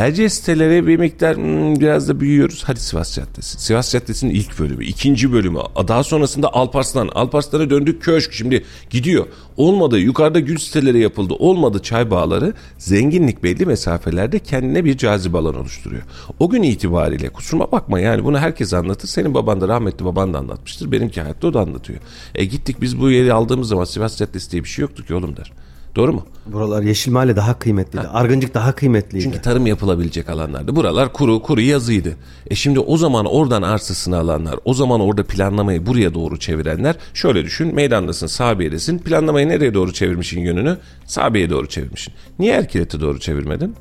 Erciyes 0.00 0.34
siteleri 0.34 0.86
bir 0.86 0.96
miktar 0.96 1.36
hmm, 1.36 1.80
biraz 1.80 2.08
da 2.08 2.20
büyüyoruz. 2.20 2.62
Hadi 2.66 2.80
Sivas 2.80 3.16
Caddesi. 3.16 3.62
Sivas 3.62 3.92
Caddesi'nin 3.92 4.34
ilk 4.34 4.58
bölümü, 4.58 4.84
ikinci 4.84 5.32
bölümü. 5.32 5.58
Daha 5.88 6.02
sonrasında 6.02 6.54
Alparslan. 6.54 7.08
Alparslan'a 7.08 7.70
döndük 7.70 8.02
köşk. 8.02 8.32
Şimdi 8.32 8.64
gidiyor. 8.90 9.26
Olmadı. 9.56 9.98
Yukarıda 9.98 10.40
gül 10.40 10.58
siteleri 10.58 11.00
yapıldı. 11.00 11.34
Olmadı 11.38 11.82
çay 11.82 12.10
bağları. 12.10 12.54
Zenginlik 12.78 13.42
belli 13.42 13.66
mesafelerde 13.66 14.38
kendine 14.38 14.84
bir 14.84 14.96
cazibe 14.96 15.38
alan 15.38 15.54
oluşturuyor. 15.54 16.02
O 16.38 16.50
gün 16.50 16.62
itibariyle 16.62 17.28
kusuruma 17.28 17.72
bakma 17.72 18.00
yani 18.00 18.24
bunu 18.24 18.38
herkes 18.38 18.74
anlatır. 18.74 19.08
Senin 19.08 19.34
baban 19.34 19.60
da 19.60 19.68
rahmetli 19.68 20.04
baban 20.04 20.34
da 20.34 20.38
anlatmıştır. 20.38 20.92
Benimki 20.92 21.20
hayatta 21.20 21.48
o 21.48 21.54
da 21.54 21.60
anlatıyor. 21.60 21.98
E 22.34 22.44
gittik 22.44 22.76
biz 22.80 23.00
bu 23.00 23.10
yeri 23.10 23.32
aldığımız 23.32 23.68
zaman 23.68 23.84
Sivas 23.84 24.18
Caddesi 24.18 24.50
diye 24.50 24.64
bir 24.64 24.68
şey 24.68 24.82
yoktu 24.82 25.06
ki 25.06 25.14
oğlum 25.14 25.36
der. 25.36 25.52
Doğru 25.96 26.12
mu? 26.12 26.26
Buralar 26.46 26.82
Yeşil 26.82 27.12
Mahalle 27.12 27.36
daha 27.36 27.58
kıymetliydi. 27.58 28.06
Argıncık 28.08 28.54
daha 28.54 28.72
kıymetliydi. 28.72 29.24
Çünkü 29.24 29.42
tarım 29.42 29.66
yapılabilecek 29.66 30.28
alanlardı. 30.28 30.76
Buralar 30.76 31.12
kuru 31.12 31.42
kuru 31.42 31.60
yazıydı. 31.60 32.16
E 32.50 32.54
şimdi 32.54 32.80
o 32.80 32.96
zaman 32.96 33.26
oradan 33.26 33.62
arsasını 33.62 34.18
alanlar, 34.18 34.54
o 34.64 34.74
zaman 34.74 35.00
orada 35.00 35.24
planlamayı 35.24 35.86
buraya 35.86 36.14
doğru 36.14 36.38
çevirenler 36.38 36.96
şöyle 37.14 37.44
düşün. 37.44 37.74
Meydandasın, 37.74 38.26
Sabiye'desin. 38.26 38.98
Planlamayı 38.98 39.48
nereye 39.48 39.74
doğru 39.74 39.92
çevirmişin 39.92 40.40
yönünü? 40.40 40.76
Sabiye'ye 41.06 41.50
doğru 41.50 41.66
çevirmişsin. 41.68 42.14
Niye 42.38 42.52
Erkilet'e 42.54 43.00
doğru 43.00 43.20
çevirmedin? 43.20 43.74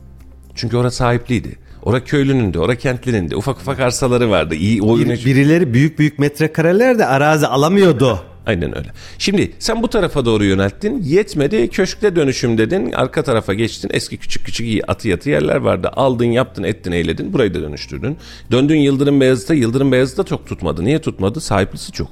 Çünkü 0.55 0.77
orası 0.77 0.97
sahipliydi. 0.97 1.55
Ora 1.83 2.03
köylünün 2.03 2.53
de, 2.53 2.59
ora 2.59 2.75
kentlinin 2.75 3.29
de 3.29 3.35
ufak 3.35 3.57
ufak 3.57 3.79
arsaları 3.79 4.29
vardı. 4.29 4.55
İyi 4.55 4.81
oyun 4.81 5.09
Bir- 5.09 5.25
birileri 5.25 5.73
büyük 5.73 5.99
büyük 5.99 6.19
metrekareler 6.19 6.99
de 6.99 7.05
arazi 7.05 7.47
alamıyordu. 7.47 8.19
Aynen 8.45 8.77
öyle. 8.77 8.89
Şimdi 9.17 9.51
sen 9.59 9.83
bu 9.83 9.87
tarafa 9.87 10.25
doğru 10.25 10.43
yönelttin. 10.43 11.01
Yetmedi. 11.03 11.69
Köşkte 11.69 12.15
dönüşüm 12.15 12.57
dedin. 12.57 12.91
Arka 12.91 13.23
tarafa 13.23 13.53
geçtin. 13.53 13.89
Eski 13.93 14.17
küçük 14.17 14.45
küçük 14.45 14.67
iyi 14.67 14.85
atı 14.85 15.07
yatı 15.07 15.29
yerler 15.29 15.55
vardı. 15.55 15.89
Aldın, 15.93 16.25
yaptın, 16.25 16.63
ettin, 16.63 16.91
eyledin. 16.91 17.33
Burayı 17.33 17.53
da 17.53 17.61
dönüştürdün. 17.61 18.17
Döndün 18.51 18.77
Yıldırım 18.77 19.21
Beyazıt'a. 19.21 19.53
Yıldırım 19.53 19.91
Beyazıt'ta 19.91 20.23
çok 20.23 20.47
tutmadı. 20.47 20.85
Niye 20.85 21.01
tutmadı? 21.01 21.39
Sahiplisi 21.41 21.91
çok. 21.91 22.09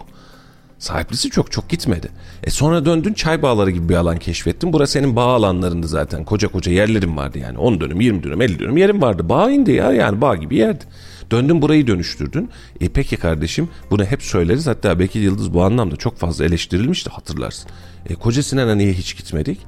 Sahiplisi 0.79 1.29
çok 1.29 1.51
çok 1.51 1.69
gitmedi. 1.69 2.09
E 2.43 2.49
sonra 2.49 2.85
döndün 2.85 3.13
çay 3.13 3.41
bağları 3.41 3.71
gibi 3.71 3.89
bir 3.89 3.95
alan 3.95 4.17
keşfettin. 4.17 4.73
Burası 4.73 4.93
senin 4.93 5.15
bağ 5.15 5.33
alanlarındı 5.33 5.87
zaten. 5.87 6.23
Koca 6.23 6.47
koca 6.47 6.71
yerlerin 6.71 7.17
vardı 7.17 7.39
yani. 7.39 7.57
10 7.57 7.81
dönüm, 7.81 8.01
20 8.01 8.23
dönüm, 8.23 8.41
50 8.41 8.59
dönüm 8.59 8.77
yerin 8.77 9.01
vardı. 9.01 9.29
Bağ 9.29 9.51
indi 9.51 9.71
ya 9.71 9.91
yani 9.91 10.21
bağ 10.21 10.35
gibi 10.35 10.55
yerdi. 10.55 10.83
Döndün 11.31 11.61
burayı 11.61 11.87
dönüştürdün. 11.87 12.49
E 12.81 12.89
peki 12.89 13.17
kardeşim 13.17 13.69
bunu 13.91 14.05
hep 14.05 14.23
söyleriz. 14.23 14.67
Hatta 14.67 14.99
Bekir 14.99 15.21
Yıldız 15.21 15.53
bu 15.53 15.63
anlamda 15.63 15.95
çok 15.95 16.17
fazla 16.17 16.45
eleştirilmişti 16.45 17.09
hatırlarsın. 17.09 17.69
E 18.09 18.15
koca 18.15 18.43
Sinan'a 18.43 18.75
niye 18.75 18.93
hiç 18.93 19.17
gitmedik? 19.17 19.59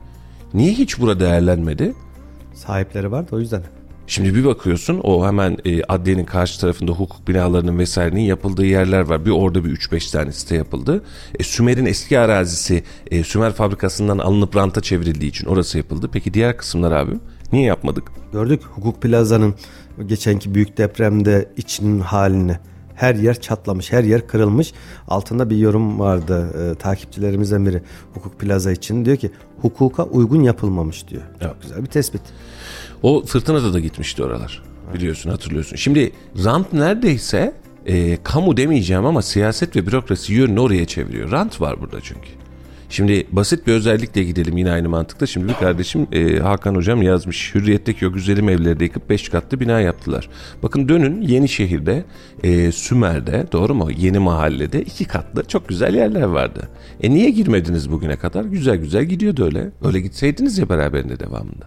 Niye 0.53 0.74
hiç 0.74 0.99
bura 0.99 1.20
değerlenmedi? 1.20 1.93
Sahipleri 2.53 3.12
vardı 3.12 3.30
o 3.32 3.39
yüzden. 3.39 3.64
Şimdi 4.07 4.36
bir 4.36 4.45
bakıyorsun 4.45 4.99
o 5.03 5.28
hemen 5.28 5.57
e, 5.66 5.84
adliyenin 5.84 6.26
karşı 6.26 6.62
tarafında 6.62 6.91
hukuk 6.91 7.28
binalarının 7.28 7.80
vesairenin 7.80 8.22
yapıldığı 8.22 8.66
yerler 8.66 9.01
var. 9.01 9.26
Bir 9.26 9.32
orada 9.32 9.66
bir 9.66 9.70
3-5 9.70 10.12
tane 10.12 10.32
site 10.32 10.55
yapıldı. 10.55 11.03
E, 11.39 11.43
Sümer'in 11.43 11.86
eski 11.86 12.20
arazisi 12.20 12.84
e, 13.12 13.24
Sümer 13.24 13.53
fabrikasından 13.53 14.18
alınıp 14.18 14.55
ranta 14.55 14.82
çevrildiği 14.82 15.30
için 15.30 15.47
orası 15.47 15.78
yapıldı. 15.78 16.10
Peki 16.14 16.34
diğer 16.34 16.57
kısımlar 16.57 16.91
abi 16.91 17.12
niye 17.51 17.66
yapmadık? 17.66 18.12
Gördük 18.32 18.62
Hukuk 18.64 19.01
Plaza'nın 19.01 19.55
geçenki 20.08 20.56
büyük 20.56 20.78
depremde 20.78 21.50
içinin 21.58 22.00
halini. 22.00 22.58
Her 22.95 23.16
yer 23.16 23.41
çatlamış, 23.41 23.91
her 23.91 24.04
yer 24.04 24.28
kırılmış. 24.28 24.74
Altında 25.08 25.50
bir 25.50 25.58
yorum 25.58 26.00
vardı 26.00 26.50
e, 26.72 26.76
takipçilerimizden 26.76 27.66
biri 27.66 27.82
Hukuk 28.14 28.39
Plaza 28.39 28.72
için. 28.72 29.06
Diyor 29.06 29.18
ki 29.18 29.32
hukuka 29.62 30.04
uygun 30.04 30.43
yapılmamış 30.43 31.08
diyor. 31.08 31.22
Çok 31.22 31.41
Evet. 31.41 31.56
güzel 31.62 31.82
bir 31.82 31.86
tespit. 31.89 32.22
O 33.04 33.26
fırtınada 33.26 33.74
da 33.74 33.80
gitmişti 33.80 34.24
oralar. 34.24 34.64
Biliyorsun 34.93 35.30
hatırlıyorsun. 35.30 35.76
Şimdi 35.76 36.12
rant 36.43 36.74
neredeyse 36.74 37.54
e, 37.86 38.18
kamu 38.24 38.58
demeyeceğim 38.58 39.06
ama 39.06 39.22
siyaset 39.22 39.76
ve 39.76 39.88
bürokrasi 39.88 40.34
yönünü 40.34 40.60
oraya 40.60 40.86
çeviriyor. 40.86 41.32
Rant 41.32 41.62
var 41.62 41.82
burada 41.82 42.02
çünkü. 42.02 42.30
Şimdi 42.90 43.28
basit 43.32 43.68
bir 43.68 43.74
özellikle 43.74 44.24
gidelim 44.24 44.58
yine 44.58 44.72
aynı 44.72 44.90
mantıkta. 44.90 45.26
Şimdi 45.26 45.48
bir 45.48 45.54
kardeşim 45.54 46.08
e, 46.12 46.40
Hakan 46.40 46.76
hocam 46.76 47.02
yazmış. 47.02 47.56
Hürriyetteki 47.56 48.08
o 48.08 48.12
güzelim 48.12 48.50
evleri 48.50 48.80
de 48.80 48.84
yıkıp 48.84 49.10
5 49.10 49.30
katlı 49.30 49.60
bina 49.60 49.80
yaptılar. 49.80 50.30
Bakın 50.64 50.90
dönün 50.90 51.22
Yenişehir'de, 51.22 52.04
e, 52.44 52.72
Sümer'de 52.72 53.46
doğru 53.52 53.76
mu? 53.76 53.92
Yeni 53.98 54.20
mahallede 54.20 54.82
iki 54.82 55.06
katlı 55.06 55.44
çok 55.44 55.70
güzel 55.70 55.96
yerler 55.96 56.24
vardı. 56.24 56.70
E 57.02 57.10
niye 57.10 57.30
girmediniz 57.30 57.92
bugüne 57.92 58.16
kadar? 58.16 58.46
Güzel 58.46 58.78
güzel 58.78 59.06
gidiyordu 59.06 59.46
öyle. 59.46 59.72
Öyle 59.84 60.00
gitseydiniz 60.00 60.58
ya 60.58 60.70
beraberinde 60.70 61.20
devamında. 61.20 61.66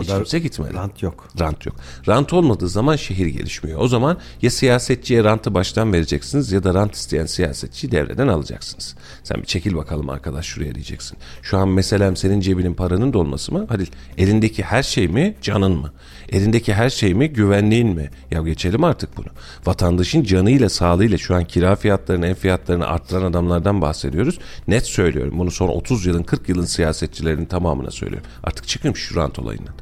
İşte 0.00 0.04
Hiç 0.04 0.10
orada 0.10 0.22
kimse 0.24 0.38
gitmedi. 0.38 0.74
rant 0.74 1.02
yok. 1.02 1.28
Rant 1.40 1.66
yok. 1.66 1.76
Rant 2.08 2.32
olmadığı 2.32 2.68
zaman 2.68 2.96
şehir 2.96 3.26
gelişmiyor. 3.26 3.80
O 3.80 3.88
zaman 3.88 4.18
ya 4.42 4.50
siyasetçiye 4.50 5.24
rantı 5.24 5.54
baştan 5.54 5.92
vereceksiniz 5.92 6.52
ya 6.52 6.64
da 6.64 6.74
rant 6.74 6.94
isteyen 6.94 7.26
siyasetçiyi 7.26 7.92
devreden 7.92 8.28
alacaksınız. 8.28 8.94
Sen 9.22 9.36
bir 9.42 9.46
çekil 9.46 9.74
bakalım 9.76 10.10
arkadaş 10.10 10.46
şuraya 10.46 10.74
diyeceksin. 10.74 11.18
Şu 11.42 11.58
an 11.58 11.68
meselem 11.68 12.16
senin 12.16 12.40
cebinin 12.40 12.74
paranın 12.74 13.12
dolması 13.12 13.52
mı? 13.52 13.66
Hadi 13.68 13.84
elindeki 14.18 14.62
her 14.62 14.82
şey 14.82 15.08
mi 15.08 15.34
canın 15.42 15.72
mı? 15.72 15.92
Elindeki 16.28 16.74
her 16.74 16.90
şey 16.90 17.14
mi 17.14 17.28
güvenliğin 17.28 17.88
mi? 17.88 18.10
Ya 18.30 18.42
geçelim 18.42 18.84
artık 18.84 19.16
bunu. 19.16 19.26
Vatandaşın 19.66 20.22
canıyla 20.22 20.68
sağlığıyla 20.68 21.18
şu 21.18 21.34
an 21.34 21.44
kira 21.44 21.76
fiyatlarını 21.76 22.26
ev 22.26 22.34
fiyatlarını 22.34 22.86
arttıran 22.86 23.22
adamlardan 23.22 23.80
bahsediyoruz. 23.80 24.38
Net 24.68 24.86
söylüyorum 24.86 25.38
bunu 25.38 25.50
son 25.50 25.68
30 25.68 26.06
yılın 26.06 26.22
40 26.22 26.48
yılın 26.48 26.64
siyasetçilerinin 26.64 27.44
tamamına 27.44 27.90
söylüyorum. 27.90 28.28
Artık 28.44 28.68
çıkın 28.68 28.92
şu 28.92 29.16
rant 29.16 29.38
olayından. 29.38 29.74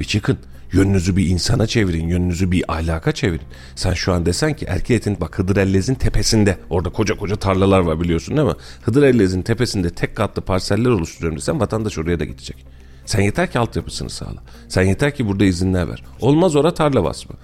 Bir 0.00 0.04
çıkın. 0.04 0.38
Yönünüzü 0.72 1.16
bir 1.16 1.26
insana 1.26 1.66
çevirin, 1.66 2.08
yönünüzü 2.08 2.50
bir 2.50 2.72
ahlaka 2.72 3.12
çevirin. 3.12 3.46
Sen 3.74 3.94
şu 3.94 4.12
an 4.12 4.26
desen 4.26 4.56
ki 4.56 4.64
Erkilet'in 4.64 5.20
bak 5.20 5.38
Hıdrellez'in 5.38 5.94
tepesinde 5.94 6.58
orada 6.70 6.90
koca 6.90 7.16
koca 7.16 7.36
tarlalar 7.36 7.80
var 7.80 8.00
biliyorsun 8.00 8.36
değil 8.36 8.48
mi? 8.48 8.54
Hıdrellez'in 8.82 9.42
tepesinde 9.42 9.90
tek 9.90 10.16
katlı 10.16 10.42
parseller 10.42 10.90
oluşturuyorum 10.90 11.38
desen 11.38 11.60
vatandaş 11.60 11.98
oraya 11.98 12.20
da 12.20 12.24
gidecek. 12.24 12.66
Sen 13.12 13.22
yeter 13.22 13.50
ki 13.50 13.58
altyapısını 13.58 14.10
sağla. 14.10 14.42
Sen 14.68 14.82
yeter 14.82 15.14
ki 15.14 15.28
burada 15.28 15.44
izinler 15.44 15.88
ver. 15.88 16.02
Olmaz 16.20 16.56
ora 16.56 16.74
tarla 16.74 17.04
vasfı. 17.04 17.34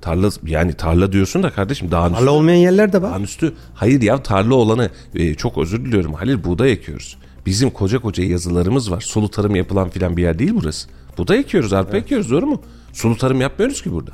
Tarla 0.00 0.30
yani 0.46 0.74
tarla 0.74 1.12
diyorsun 1.12 1.42
da 1.42 1.50
kardeşim 1.50 1.90
dağın 1.90 2.10
üstü. 2.10 2.18
Tarla 2.18 2.30
olmayan 2.30 2.58
yerler 2.58 2.92
de 2.92 3.02
var. 3.02 3.12
Dağın 3.12 3.22
üstü. 3.22 3.54
Hayır 3.74 4.02
ya 4.02 4.22
tarla 4.22 4.54
olanı 4.54 4.90
e, 5.14 5.34
çok 5.34 5.58
özür 5.58 5.84
diliyorum 5.84 6.14
Halil 6.14 6.44
buğday 6.44 6.72
ekiyoruz. 6.72 7.18
Bizim 7.46 7.70
koca 7.70 7.98
koca 7.98 8.24
yazılarımız 8.24 8.90
var. 8.90 9.00
Sulu 9.00 9.30
tarım 9.30 9.56
yapılan 9.56 9.90
filan 9.90 10.16
bir 10.16 10.22
yer 10.22 10.38
değil 10.38 10.52
burası. 10.54 10.88
Buğday 11.18 11.38
ekiyoruz, 11.38 11.72
arpa 11.72 11.96
ekiyoruz 11.96 12.30
doğru 12.30 12.46
mu? 12.46 12.62
Sulu 12.92 13.16
tarım 13.16 13.40
yapmıyoruz 13.40 13.82
ki 13.82 13.92
burada. 13.92 14.10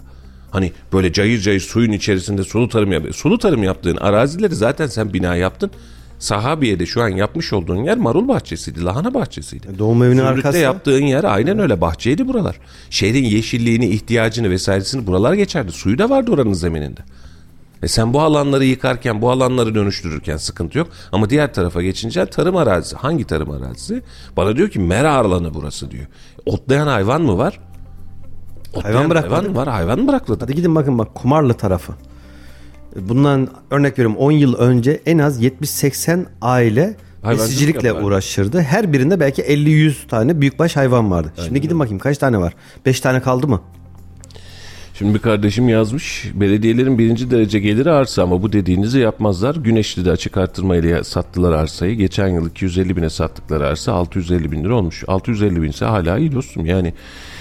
Hani 0.51 0.73
böyle 0.93 1.13
cayır 1.13 1.41
cayır 1.41 1.61
suyun 1.61 1.93
içerisinde 1.93 2.45
sulu 2.45 2.69
tarım 2.69 2.93
yap. 2.93 3.03
Sulu 3.15 3.39
tarım 3.39 3.63
yaptığın 3.63 3.97
arazileri 3.97 4.55
zaten 4.55 4.87
sen 4.87 5.13
bina 5.13 5.37
yaptın. 5.37 5.71
Sahabiye'de 6.19 6.87
şu 6.87 7.03
an 7.03 7.09
yapmış 7.09 7.53
olduğun 7.53 7.85
yer 7.85 7.99
marul 7.99 8.29
bahçesiydi, 8.29 8.85
lahana 8.85 9.15
bahçesiydi. 9.15 9.79
Doğum 9.79 10.03
evinin 10.03 10.17
Zümrüt'te 10.17 10.49
arkası. 10.49 10.59
yaptığın 10.59 11.03
yer 11.03 11.25
aynen 11.25 11.59
öyle 11.59 11.81
bahçeydi 11.81 12.29
buralar. 12.29 12.59
Şehrin 12.91 13.25
yeşilliğini, 13.25 13.87
ihtiyacını 13.87 14.51
vesairesini 14.51 15.07
buralar 15.07 15.35
geçerdi. 15.35 15.73
Suyu 15.73 15.99
da 15.99 16.11
vardı 16.11 16.31
oranın 16.31 16.53
zemininde. 16.53 17.01
E 17.83 17.89
sen 17.89 18.13
bu 18.13 18.21
alanları 18.21 18.65
yıkarken, 18.65 19.23
bu 19.23 19.31
alanları 19.31 19.75
dönüştürürken 19.75 20.37
sıkıntı 20.37 20.79
yok. 20.79 20.89
Ama 21.13 21.31
diğer 21.31 21.55
tarafa 21.55 21.83
geçince 21.83 22.27
tarım 22.27 22.57
arazisi. 22.57 22.97
Hangi 22.97 23.25
tarım 23.25 23.51
arazisi? 23.51 24.03
Bana 24.37 24.57
diyor 24.57 24.69
ki 24.69 24.79
mera 24.79 25.15
alanı 25.15 25.55
burası 25.55 25.91
diyor. 25.91 26.07
Otlayan 26.47 26.87
hayvan 26.87 27.23
mı 27.23 27.39
var? 27.39 27.61
Otlayan 28.75 29.11
bırakmadık. 29.11 29.49
hayvan 29.49 29.57
var. 29.57 29.69
Hayvan 29.69 29.99
mı 30.01 30.09
bırakıldı? 30.09 30.39
Hadi 30.45 30.55
gidin 30.55 30.75
bakın 30.75 30.99
bak 30.99 31.15
Kumarlı 31.15 31.55
tarafı. 31.55 31.93
Bundan 33.01 33.49
örnek 33.71 33.93
veriyorum 33.93 34.17
10 34.17 34.31
yıl 34.33 34.55
önce 34.55 35.01
en 35.07 35.19
az 35.19 35.43
70-80 35.43 36.25
aile 36.43 36.97
besicilikle 37.31 37.93
uğraşırdı. 37.93 38.61
Her 38.61 38.93
birinde 38.93 39.21
belki 39.21 39.43
50-100 39.43 39.95
tane 40.09 40.41
büyükbaş 40.41 40.77
hayvan 40.77 41.11
vardı. 41.11 41.33
Şimdi 41.45 41.61
gidin 41.61 41.79
bakayım 41.79 41.99
kaç 41.99 42.19
tane 42.19 42.39
var? 42.39 42.55
5 42.87 43.01
tane 43.01 43.21
kaldı 43.23 43.49
mı? 43.49 43.61
Şimdi 44.99 45.15
bir 45.15 45.19
kardeşim 45.19 45.69
yazmış. 45.69 46.31
Belediyelerin 46.35 46.99
birinci 46.99 47.31
derece 47.31 47.59
geliri 47.61 47.91
arsa 47.91 48.23
ama 48.23 48.43
bu 48.43 48.53
dediğinizi 48.53 48.99
yapmazlar. 48.99 49.55
Güneşli'de 49.57 50.11
açık 50.11 50.37
arttırmayla 50.37 51.05
sattılar 51.05 51.53
arsayı. 51.53 51.97
Geçen 51.97 52.29
yıl 52.29 52.51
250 52.51 52.97
bine 52.97 53.11
sattıkları 53.11 53.67
arsa 53.67 53.93
650 53.93 54.53
bin 54.53 54.65
lira 54.65 54.75
olmuş. 54.75 55.05
650 55.09 55.63
bin 55.63 55.69
ise 55.71 55.85
hala 55.85 56.19
iyi 56.19 56.33
dostum. 56.33 56.67
Yani 56.67 56.95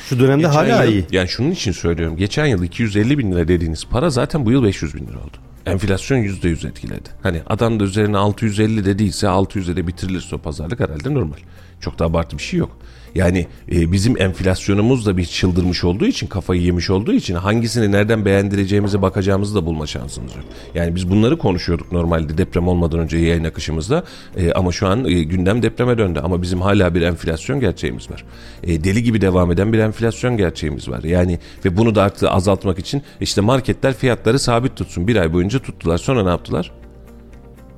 Şu 0.10 0.20
dönemde 0.20 0.48
hala 0.48 0.84
yıl- 0.84 0.92
iyi. 0.92 1.06
Yani 1.12 1.28
şunun 1.28 1.52
için 1.52 1.72
söylüyorum. 1.72 2.18
Geçen 2.18 2.46
yıl 2.46 2.64
250 2.64 3.18
bin 3.18 3.32
lira 3.32 3.48
dediğiniz 3.48 3.86
para 3.86 4.10
zaten 4.10 4.46
bu 4.46 4.52
yıl 4.52 4.64
500 4.64 4.96
bin 4.96 5.08
lira 5.08 5.18
oldu. 5.18 5.38
Enflasyon 5.66 6.18
%100 6.18 6.68
etkiledi. 6.68 7.10
Hani 7.24 7.42
adam 7.48 7.80
da 7.80 7.84
üzerine 7.84 8.18
650 8.18 8.86
dediyse 8.86 9.28
600'e 9.28 9.76
de 9.76 9.88
bitirilirse 9.88 10.36
o 10.36 10.40
pazarlık 10.40 10.80
herhalde 10.80 11.14
normal. 11.14 11.38
Çok 11.80 12.00
da 12.00 12.06
abartı 12.06 12.38
bir 12.38 12.44
şey 12.44 12.60
yok. 12.60 12.78
Yani 13.16 13.48
e, 13.72 13.92
bizim 13.92 14.22
enflasyonumuz 14.22 15.06
da 15.06 15.18
bir 15.18 15.26
çıldırmış 15.26 15.84
olduğu 15.84 16.06
için, 16.06 16.28
kafayı 16.28 16.62
yemiş 16.62 16.90
olduğu 16.90 17.14
için 17.14 17.36
hangisini 17.36 17.92
nereden 17.92 18.26
beğendireceğimize 18.26 19.02
bakacağımızı 19.02 19.56
da 19.56 19.66
bulma 19.66 19.88
şansımız 19.88 20.36
yok. 20.36 20.46
Yani 20.76 20.96
biz 20.96 21.10
bunları 21.10 21.38
konuşuyorduk 21.38 21.92
normalde 21.92 22.38
deprem 22.38 22.68
olmadan 22.68 23.00
önce 23.00 23.18
yayın 23.18 23.44
akışımızda. 23.44 24.04
E, 24.38 24.52
ama 24.52 24.72
şu 24.72 24.88
an 24.88 25.06
e, 25.06 25.24
gündem 25.24 25.64
depreme 25.64 25.98
döndü. 25.98 26.20
Ama 26.24 26.42
bizim 26.42 26.62
hala 26.62 26.96
bir 26.96 27.02
enflasyon 27.02 27.60
gerçeğimiz 27.60 28.12
var. 28.12 28.24
E, 28.64 28.84
deli 28.84 29.04
gibi 29.04 29.22
devam 29.22 29.52
eden 29.52 29.74
bir 29.74 29.80
enflasyon 29.80 30.38
gerçeğimiz 30.38 30.90
var. 30.90 31.04
Yani 31.04 31.40
ve 31.66 31.78
bunu 31.78 31.96
da 31.96 32.04
artık 32.04 32.24
azaltmak 32.24 32.80
için 32.80 33.02
işte 33.22 33.42
marketler 33.42 33.94
fiyatları 33.94 34.40
sabit 34.40 34.76
tutsun. 34.76 35.08
Bir 35.08 35.16
ay 35.16 35.34
boyunca 35.34 35.60
tuttular. 35.60 35.98
Sonra 35.98 36.24
ne 36.24 36.30
yaptılar? 36.30 36.72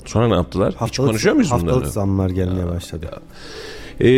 Sonra 0.05 0.27
ne 0.27 0.33
yaptılar? 0.33 0.75
Hiç 0.85 0.97
konuşuyor 0.97 1.35
muyuz 1.35 1.51
haftalık 1.51 1.75
bunları? 1.75 1.89
zamlar 1.89 2.29
gelmeye 2.29 2.67
başladı. 2.67 3.09
E, 3.99 4.09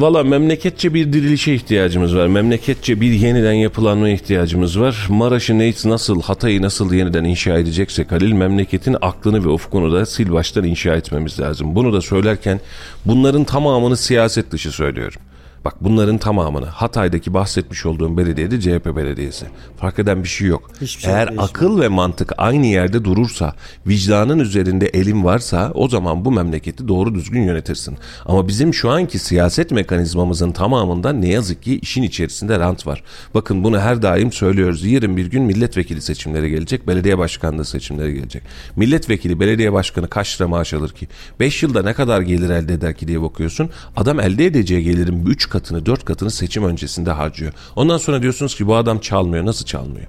Valla 0.00 0.24
memleketçe 0.24 0.94
bir 0.94 1.12
dirilişe 1.12 1.54
ihtiyacımız 1.54 2.16
var. 2.16 2.26
Memleketçe 2.26 3.00
bir 3.00 3.12
yeniden 3.12 3.52
yapılanma 3.52 4.08
ihtiyacımız 4.08 4.80
var. 4.80 5.06
Maraş'ı 5.08 5.58
nasıl, 5.84 6.22
Hatay'ı 6.22 6.62
nasıl 6.62 6.92
yeniden 6.92 7.24
inşa 7.24 7.58
edeceksek 7.58 8.12
Halil 8.12 8.32
memleketin 8.32 8.96
aklını 9.00 9.44
ve 9.44 9.48
ufkunu 9.48 9.92
da 9.92 10.06
sil 10.12 10.28
baştan 10.32 10.64
inşa 10.64 10.96
etmemiz 10.96 11.40
lazım. 11.40 11.74
Bunu 11.74 11.92
da 11.92 12.00
söylerken 12.00 12.60
bunların 13.04 13.44
tamamını 13.44 13.96
siyaset 13.96 14.50
dışı 14.50 14.72
söylüyorum. 14.72 15.20
Bak 15.64 15.74
bunların 15.80 16.18
tamamını 16.18 16.66
Hatay'daki 16.66 17.34
bahsetmiş 17.34 17.86
olduğum 17.86 18.16
belediyede 18.16 18.60
CHP 18.60 18.96
belediyesi. 18.96 19.46
Fark 19.76 19.98
eden 19.98 20.22
bir 20.22 20.28
şey 20.28 20.48
yok. 20.48 20.70
Hiçbir 20.80 21.02
şey 21.02 21.12
Eğer 21.12 21.28
değişmiyor. 21.28 21.48
akıl 21.50 21.80
ve 21.80 21.88
mantık 21.88 22.32
aynı 22.38 22.66
yerde 22.66 23.04
durursa, 23.04 23.54
vicdanın 23.86 24.38
üzerinde 24.38 24.86
elin 24.86 25.24
varsa 25.24 25.70
o 25.74 25.88
zaman 25.88 26.24
bu 26.24 26.32
memleketi 26.32 26.88
doğru 26.88 27.14
düzgün 27.14 27.42
yönetirsin. 27.42 27.98
Ama 28.26 28.48
bizim 28.48 28.74
şu 28.74 28.90
anki 28.90 29.18
siyaset 29.18 29.70
mekanizmamızın 29.70 30.52
tamamında 30.52 31.12
ne 31.12 31.28
yazık 31.28 31.62
ki 31.62 31.78
işin 31.78 32.02
içerisinde 32.02 32.58
rant 32.58 32.86
var. 32.86 33.02
Bakın 33.34 33.64
bunu 33.64 33.80
her 33.80 34.02
daim 34.02 34.32
söylüyoruz. 34.32 34.84
Yarın 34.84 35.16
bir 35.16 35.26
gün 35.26 35.42
milletvekili 35.42 36.00
seçimleri 36.00 36.50
gelecek, 36.50 36.86
belediye 36.86 37.18
başkanlığı 37.18 37.64
seçimleri 37.64 38.14
gelecek. 38.14 38.42
Milletvekili, 38.76 39.40
belediye 39.40 39.72
başkanı 39.72 40.08
kaç 40.08 40.40
lira 40.40 40.48
maaş 40.48 40.74
alır 40.74 40.90
ki? 40.90 41.08
5 41.40 41.62
yılda 41.62 41.82
ne 41.82 41.92
kadar 41.94 42.20
gelir 42.20 42.50
elde 42.50 42.74
eder 42.74 42.94
ki 42.94 43.08
diye 43.08 43.22
bakıyorsun. 43.22 43.70
Adam 43.96 44.20
elde 44.20 44.46
edeceği 44.46 44.84
gelirin 44.84 45.26
3 45.26 45.49
katını, 45.50 45.86
4 45.86 46.04
katını 46.04 46.30
seçim 46.30 46.64
öncesinde 46.64 47.10
harcıyor. 47.10 47.52
Ondan 47.76 47.98
sonra 47.98 48.22
diyorsunuz 48.22 48.56
ki 48.56 48.66
bu 48.66 48.76
adam 48.76 48.98
çalmıyor. 48.98 49.46
Nasıl 49.46 49.64
çalmıyor? 49.64 50.06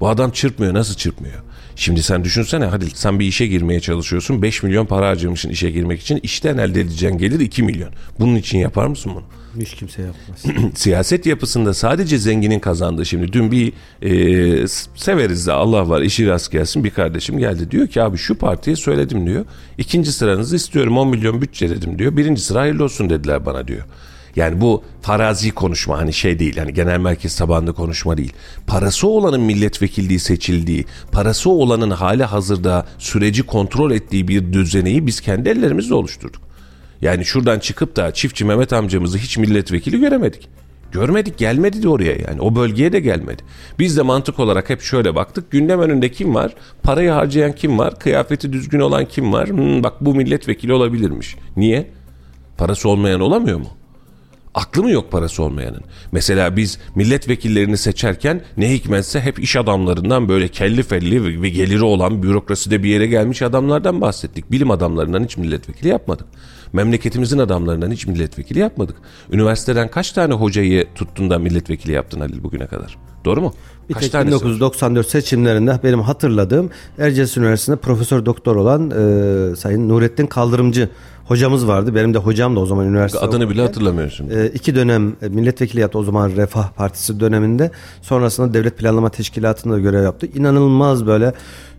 Bu 0.00 0.08
adam 0.08 0.30
çırpmıyor 0.30 0.74
nasıl 0.74 0.94
çırpmıyor? 0.94 1.42
Şimdi 1.76 2.02
sen 2.02 2.24
düşünsene 2.24 2.64
hadi 2.64 2.90
sen 2.90 3.20
bir 3.20 3.26
işe 3.26 3.46
girmeye 3.46 3.80
çalışıyorsun 3.80 4.42
5 4.42 4.62
milyon 4.62 4.86
para 4.86 5.08
harcamışsın 5.08 5.48
işe 5.48 5.70
girmek 5.70 6.00
için 6.00 6.20
işten 6.22 6.58
elde 6.58 6.80
edeceğin 6.80 7.18
gelir 7.18 7.40
2 7.40 7.62
milyon. 7.62 7.90
Bunun 8.20 8.36
için 8.36 8.58
yapar 8.58 8.86
mısın 8.86 9.12
bunu? 9.14 9.24
Hiç 9.62 9.74
kimse 9.74 10.02
yapmaz. 10.02 10.72
Siyaset 10.74 11.26
yapısında 11.26 11.74
sadece 11.74 12.18
zenginin 12.18 12.60
kazandığı 12.60 13.06
şimdi 13.06 13.32
dün 13.32 13.52
bir 13.52 13.72
e, 14.02 14.68
severiz 14.94 15.46
de 15.46 15.52
Allah 15.52 15.88
var 15.88 16.02
işi 16.02 16.26
rast 16.26 16.52
gelsin 16.52 16.84
bir 16.84 16.90
kardeşim 16.90 17.38
geldi 17.38 17.70
diyor 17.70 17.86
ki 17.86 18.02
abi 18.02 18.16
şu 18.16 18.38
partiye 18.38 18.76
söyledim 18.76 19.26
diyor. 19.26 19.44
İkinci 19.78 20.12
sıranızı 20.12 20.56
istiyorum 20.56 20.98
10 20.98 21.08
milyon 21.08 21.42
bütçe 21.42 21.70
dedim 21.70 21.98
diyor. 21.98 22.16
Birinci 22.16 22.42
sıra 22.42 22.60
hayırlı 22.60 22.84
olsun 22.84 23.10
dediler 23.10 23.46
bana 23.46 23.68
diyor. 23.68 23.84
Yani 24.36 24.60
bu 24.60 24.82
farazi 25.02 25.50
konuşma 25.50 25.98
hani 25.98 26.12
şey 26.12 26.38
değil 26.38 26.56
hani 26.56 26.74
genel 26.74 27.00
merkez 27.00 27.36
tabanlı 27.36 27.74
konuşma 27.74 28.16
değil. 28.16 28.32
Parası 28.66 29.08
olanın 29.08 29.40
milletvekilliği 29.40 30.18
seçildiği, 30.18 30.84
parası 31.12 31.50
olanın 31.50 31.90
hali 31.90 32.24
hazırda 32.24 32.86
süreci 32.98 33.42
kontrol 33.42 33.90
ettiği 33.90 34.28
bir 34.28 34.52
düzeneyi 34.52 35.06
biz 35.06 35.20
kendi 35.20 35.48
ellerimizle 35.48 35.94
oluşturduk. 35.94 36.42
Yani 37.00 37.24
şuradan 37.24 37.58
çıkıp 37.58 37.96
da 37.96 38.14
çiftçi 38.14 38.44
Mehmet 38.44 38.72
amcamızı 38.72 39.18
hiç 39.18 39.38
milletvekili 39.38 40.00
göremedik. 40.00 40.48
Görmedik 40.92 41.38
gelmedi 41.38 41.82
de 41.82 41.88
oraya 41.88 42.16
yani 42.16 42.40
o 42.40 42.56
bölgeye 42.56 42.92
de 42.92 43.00
gelmedi. 43.00 43.42
Biz 43.78 43.96
de 43.96 44.02
mantık 44.02 44.38
olarak 44.38 44.70
hep 44.70 44.82
şöyle 44.82 45.14
baktık 45.14 45.50
gündem 45.50 45.80
önünde 45.80 46.10
kim 46.10 46.34
var? 46.34 46.54
Parayı 46.82 47.10
harcayan 47.10 47.52
kim 47.52 47.78
var? 47.78 47.98
Kıyafeti 47.98 48.52
düzgün 48.52 48.80
olan 48.80 49.04
kim 49.04 49.32
var? 49.32 49.48
Hmm, 49.48 49.82
bak 49.82 49.94
bu 50.00 50.14
milletvekili 50.14 50.72
olabilirmiş. 50.72 51.36
Niye? 51.56 51.90
Parası 52.58 52.88
olmayan 52.88 53.20
olamıyor 53.20 53.58
mu? 53.58 53.77
Aklı 54.58 54.82
mı 54.82 54.90
yok 54.90 55.10
parası 55.10 55.42
olmayanın? 55.42 55.80
Mesela 56.12 56.56
biz 56.56 56.78
milletvekillerini 56.94 57.76
seçerken 57.76 58.42
ne 58.56 58.72
hikmetse 58.72 59.20
hep 59.20 59.38
iş 59.38 59.56
adamlarından 59.56 60.28
böyle 60.28 60.48
kelli 60.48 60.82
felli 60.82 61.42
ve 61.42 61.48
geliri 61.48 61.82
olan 61.82 62.22
bürokraside 62.22 62.82
bir 62.82 62.88
yere 62.88 63.06
gelmiş 63.06 63.42
adamlardan 63.42 64.00
bahsettik. 64.00 64.52
Bilim 64.52 64.70
adamlarından 64.70 65.24
hiç 65.24 65.36
milletvekili 65.36 65.88
yapmadık. 65.88 66.26
Memleketimizin 66.72 67.38
adamlarından 67.38 67.90
hiç 67.90 68.06
milletvekili 68.06 68.58
yapmadık. 68.58 68.96
Üniversiteden 69.32 69.90
kaç 69.90 70.12
tane 70.12 70.34
hocayı 70.34 70.86
tuttun 70.94 71.30
da 71.30 71.38
milletvekili 71.38 71.92
yaptın 71.92 72.20
Halil 72.20 72.42
bugüne 72.42 72.66
kadar? 72.66 72.98
Doğru 73.24 73.40
mu? 73.40 73.54
Bir 73.88 73.94
kaç 73.94 74.02
tek 74.02 74.12
tanesi 74.12 74.34
var? 74.34 74.40
1994 74.40 75.08
seçimlerinde 75.08 75.80
benim 75.84 76.00
hatırladığım 76.00 76.70
Erciyes 76.98 77.36
Üniversitesi'nde 77.36 77.76
profesör 77.76 78.26
doktor 78.26 78.56
olan 78.56 78.90
e, 78.90 79.56
Sayın 79.56 79.88
Nurettin 79.88 80.26
Kaldırımcı 80.26 80.88
hocamız 81.28 81.68
vardı. 81.68 81.94
Benim 81.94 82.14
de 82.14 82.18
hocam 82.18 82.56
da 82.56 82.60
o 82.60 82.66
zaman 82.66 82.86
üniversite 82.86 83.18
Adını 83.18 83.38
bile 83.38 83.44
okurken. 83.44 83.62
hatırlamıyorsun. 83.66 84.30
E, 84.30 84.46
iki 84.46 84.74
dönem 84.74 85.16
e, 85.22 85.28
milletvekili 85.28 85.80
yaptı 85.80 85.98
o 85.98 86.02
zaman 86.02 86.30
Refah 86.30 86.70
Partisi 86.72 87.20
döneminde. 87.20 87.70
Sonrasında 88.02 88.54
Devlet 88.54 88.78
Planlama 88.78 89.10
Teşkilatı'nda 89.10 89.74
da 89.74 89.78
görev 89.78 90.02
yaptı. 90.02 90.28
İnanılmaz 90.34 91.06
böyle 91.06 91.32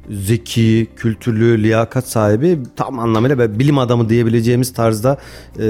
zeki, 0.09 0.87
kültürlü, 0.95 1.63
liyakat 1.63 2.07
sahibi 2.07 2.59
tam 2.75 2.99
anlamıyla 2.99 3.37
ve 3.37 3.59
bilim 3.59 3.77
adamı 3.77 4.09
diyebileceğimiz 4.09 4.73
tarzda 4.73 5.17
e, 5.59 5.65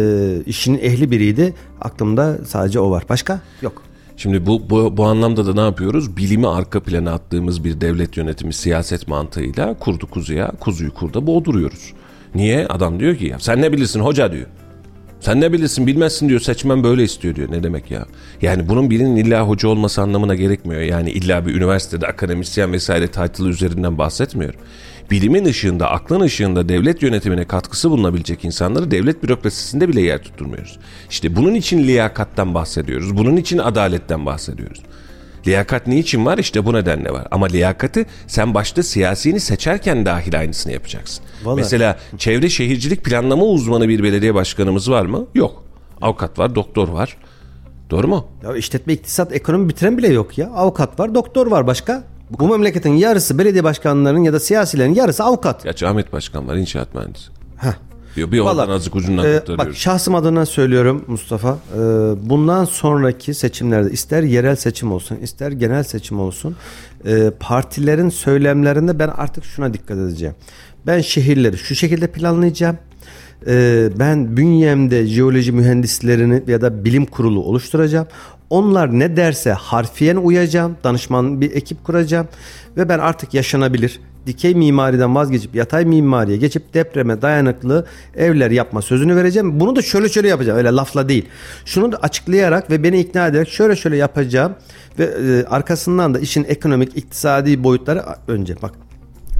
işin 0.45 0.77
ehli 0.81 1.11
biriydi. 1.11 1.53
Aklımda 1.81 2.37
sadece 2.45 2.79
o 2.79 2.91
var. 2.91 3.03
Başka? 3.09 3.39
Yok. 3.61 3.81
Şimdi 4.17 4.45
bu, 4.45 4.69
bu 4.69 4.97
bu 4.97 5.05
anlamda 5.05 5.45
da 5.45 5.53
ne 5.53 5.61
yapıyoruz? 5.61 6.17
Bilimi 6.17 6.47
arka 6.47 6.79
plana 6.79 7.11
attığımız 7.11 7.63
bir 7.63 7.81
devlet 7.81 8.17
yönetimi 8.17 8.53
siyaset 8.53 9.07
mantığıyla 9.07 9.73
kurdu 9.73 10.07
kuzuya, 10.07 10.51
kuzuyu 10.59 10.93
kurda 10.93 11.27
boğduruyoruz. 11.27 11.93
Niye? 12.35 12.67
Adam 12.67 12.99
diyor 12.99 13.15
ki 13.15 13.25
ya 13.25 13.39
sen 13.39 13.61
ne 13.61 13.71
bilirsin 13.71 13.99
hoca 13.99 14.31
diyor. 14.31 14.47
Sen 15.19 15.41
ne 15.41 15.53
bilirsin 15.53 15.87
bilmezsin 15.87 16.29
diyor 16.29 16.39
seçmen 16.39 16.83
böyle 16.83 17.03
istiyor 17.03 17.35
diyor. 17.35 17.51
Ne 17.51 17.63
demek 17.63 17.91
ya? 17.91 18.05
Yani 18.41 18.69
bunun 18.69 18.89
birinin 18.89 19.15
illa 19.15 19.47
hoca 19.47 19.69
olması 19.69 20.01
anlamına 20.01 20.35
gerekmiyor. 20.35 20.81
Yani 20.81 21.11
illa 21.11 21.45
bir 21.45 21.55
üniversitede 21.55 22.07
akademisyen 22.07 22.73
vesaire 22.73 23.07
title 23.07 23.43
üzerinden 23.43 23.97
bahsetmiyorum. 23.97 24.59
Bilimin 25.11 25.45
ışığında, 25.45 25.91
aklın 25.91 26.21
ışığında 26.21 26.69
devlet 26.69 27.01
yönetimine 27.03 27.45
katkısı 27.45 27.89
bulunabilecek 27.89 28.45
insanları 28.45 28.91
devlet 28.91 29.23
bürokrasisinde 29.23 29.89
bile 29.89 30.01
yer 30.01 30.23
tutturmuyoruz. 30.23 30.79
İşte 31.09 31.35
bunun 31.35 31.53
için 31.53 31.87
liyakattan 31.87 32.53
bahsediyoruz. 32.53 33.17
Bunun 33.17 33.37
için 33.37 33.57
adaletten 33.57 34.25
bahsediyoruz. 34.25 34.81
Liyakat 35.49 35.87
niçin 35.87 36.25
var? 36.25 36.37
İşte 36.37 36.65
bu 36.65 36.73
nedenle 36.73 37.11
var. 37.11 37.27
Ama 37.31 37.45
liyakati 37.45 38.05
sen 38.27 38.53
başta 38.53 38.83
siyasini 38.83 39.39
seçerken 39.39 40.05
dahil 40.05 40.39
aynısını 40.39 40.73
yapacaksın. 40.73 41.25
Vallahi. 41.43 41.57
Mesela 41.57 41.97
çevre 42.17 42.49
şehircilik 42.49 43.03
planlama 43.03 43.45
uzmanı 43.45 43.89
bir 43.89 44.03
belediye 44.03 44.33
başkanımız 44.35 44.91
var 44.91 45.05
mı? 45.05 45.27
Yok. 45.35 45.63
Avukat 46.01 46.39
var, 46.39 46.55
doktor 46.55 46.87
var. 46.87 47.17
Doğru 47.89 48.07
mu? 48.07 48.27
Ya 48.43 48.55
işletme, 48.55 48.93
iktisat, 48.93 49.33
ekonomi 49.35 49.69
bitiren 49.69 49.97
bile 49.97 50.07
yok 50.07 50.37
ya. 50.37 50.49
Avukat 50.49 50.99
var, 50.99 51.15
doktor 51.15 51.47
var 51.47 51.67
başka. 51.67 52.03
Bu 52.39 52.47
memleketin 52.47 52.93
yarısı 52.93 53.37
belediye 53.37 53.63
başkanlarının 53.63 54.23
ya 54.23 54.33
da 54.33 54.39
siyasilerin 54.39 54.93
yarısı 54.93 55.23
avukat. 55.23 55.63
Gerçi 55.63 55.87
Ahmet 55.87 56.13
Başkan 56.13 56.47
var, 56.47 56.55
inşaat 56.55 56.95
mühendisi. 56.95 57.29
Heh. 57.57 57.73
Bir, 58.17 58.31
bir 58.31 58.39
oradan 58.39 58.69
azıcık 58.69 58.95
ucundan 58.95 59.25
e, 59.25 59.39
kurtarıyoruz. 59.39 59.67
bak 59.67 59.75
şahsım 59.75 60.15
adına 60.15 60.45
söylüyorum 60.45 61.03
Mustafa. 61.07 61.49
E, 61.49 61.79
bundan 62.29 62.65
sonraki 62.65 63.33
seçimlerde 63.33 63.91
ister 63.91 64.23
yerel 64.23 64.55
seçim 64.55 64.91
olsun 64.91 65.15
ister 65.15 65.51
genel 65.51 65.83
seçim 65.83 66.19
olsun 66.19 66.55
e, 67.05 67.31
partilerin 67.39 68.09
söylemlerinde 68.09 68.99
ben 68.99 69.07
artık 69.07 69.45
şuna 69.45 69.73
dikkat 69.73 69.97
edeceğim. 69.97 70.35
Ben 70.87 71.01
şehirleri 71.01 71.57
şu 71.57 71.75
şekilde 71.75 72.07
planlayacağım. 72.07 72.77
E, 73.47 73.89
ben 73.99 74.37
bünyemde 74.37 75.05
jeoloji 75.05 75.51
mühendislerini 75.51 76.43
ya 76.47 76.61
da 76.61 76.85
bilim 76.85 77.05
kurulu 77.05 77.43
oluşturacağım. 77.43 78.07
Onlar 78.49 78.99
ne 78.99 79.17
derse 79.17 79.51
harfiyen 79.51 80.15
uyacağım. 80.15 80.77
Danışman 80.83 81.41
bir 81.41 81.51
ekip 81.51 81.83
kuracağım. 81.83 82.27
Ve 82.77 82.89
ben 82.89 82.99
artık 82.99 83.33
yaşanabilir, 83.33 83.99
dikey 84.25 84.55
mimariden 84.55 85.15
vazgeçip 85.15 85.55
yatay 85.55 85.85
mimariye 85.85 86.37
geçip 86.37 86.73
depreme 86.73 87.21
dayanıklı 87.21 87.85
evler 88.15 88.51
yapma 88.51 88.81
sözünü 88.81 89.15
vereceğim. 89.15 89.59
Bunu 89.59 89.75
da 89.75 89.81
şöyle 89.81 90.09
şöyle 90.09 90.27
yapacağım. 90.27 90.57
Öyle 90.57 90.69
lafla 90.69 91.09
değil. 91.09 91.25
Şunu 91.65 91.91
da 91.91 91.97
açıklayarak 91.97 92.69
ve 92.69 92.83
beni 92.83 92.99
ikna 92.99 93.27
ederek 93.27 93.49
şöyle 93.49 93.75
şöyle 93.75 93.97
yapacağım 93.97 94.55
ve 94.99 95.03
e, 95.03 95.45
arkasından 95.45 96.13
da 96.13 96.19
işin 96.19 96.43
ekonomik, 96.43 96.97
iktisadi 96.97 97.63
boyutları 97.63 98.03
önce 98.27 98.55
bak 98.61 98.71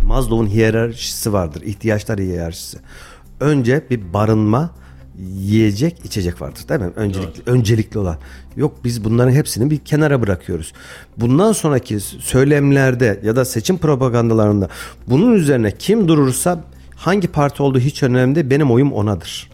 Maslow'un 0.03 0.47
hiyerarşisi 0.47 1.33
vardır. 1.33 1.61
ihtiyaçlar 1.61 2.19
hiyerarşisi. 2.19 2.77
Önce 3.39 3.83
bir 3.89 4.13
barınma, 4.13 4.71
yiyecek, 5.19 6.05
içecek 6.05 6.41
vardır 6.41 6.69
değil 6.69 6.81
mi? 6.81 6.91
Öncelikli, 6.95 7.41
öncelikli 7.45 7.97
olan. 7.97 8.17
Yok 8.55 8.75
biz 8.83 9.03
bunların 9.03 9.31
hepsini 9.31 9.69
bir 9.69 9.77
kenara 9.77 10.21
bırakıyoruz. 10.21 10.73
Bundan 11.17 11.51
sonraki 11.51 11.99
söylemlerde 11.99 13.19
ya 13.23 13.35
da 13.35 13.45
seçim 13.45 13.77
propagandalarında 13.77 14.69
bunun 15.07 15.33
üzerine 15.33 15.71
kim 15.71 16.07
durursa 16.07 16.63
hangi 16.95 17.27
parti 17.27 17.63
olduğu 17.63 17.79
hiç 17.79 18.03
önemli 18.03 18.35
değil. 18.35 18.49
Benim 18.49 18.71
oyum 18.71 18.93
onadır. 18.93 19.49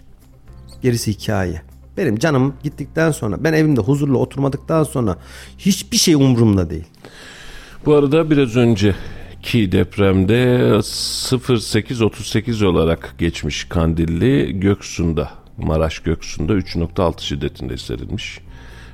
Gerisi 0.82 1.12
hikaye. 1.12 1.62
Benim 1.98 2.18
canım 2.20 2.54
gittikten 2.64 3.12
sonra 3.12 3.44
ben 3.44 3.54
evimde 3.54 3.82
huzurlu 3.82 4.18
oturmadıktan 4.18 4.84
sonra 4.84 5.18
hiçbir 5.58 5.98
şey 5.98 6.14
umurumda 6.14 6.70
değil. 6.70 6.88
Bu 7.86 7.94
arada 7.94 8.30
biraz 8.30 8.56
önceki 8.56 9.72
depremde 9.72 10.82
0838 10.82 12.62
olarak 12.62 13.16
geçmiş 13.18 13.64
Kandilli 13.64 14.60
Göksu'nda 14.60 15.45
Maraş 15.58 16.00
Göksu'nda 16.00 16.54
3.6 16.54 17.22
şiddetinde 17.22 17.74
hissedilmiş. 17.74 18.40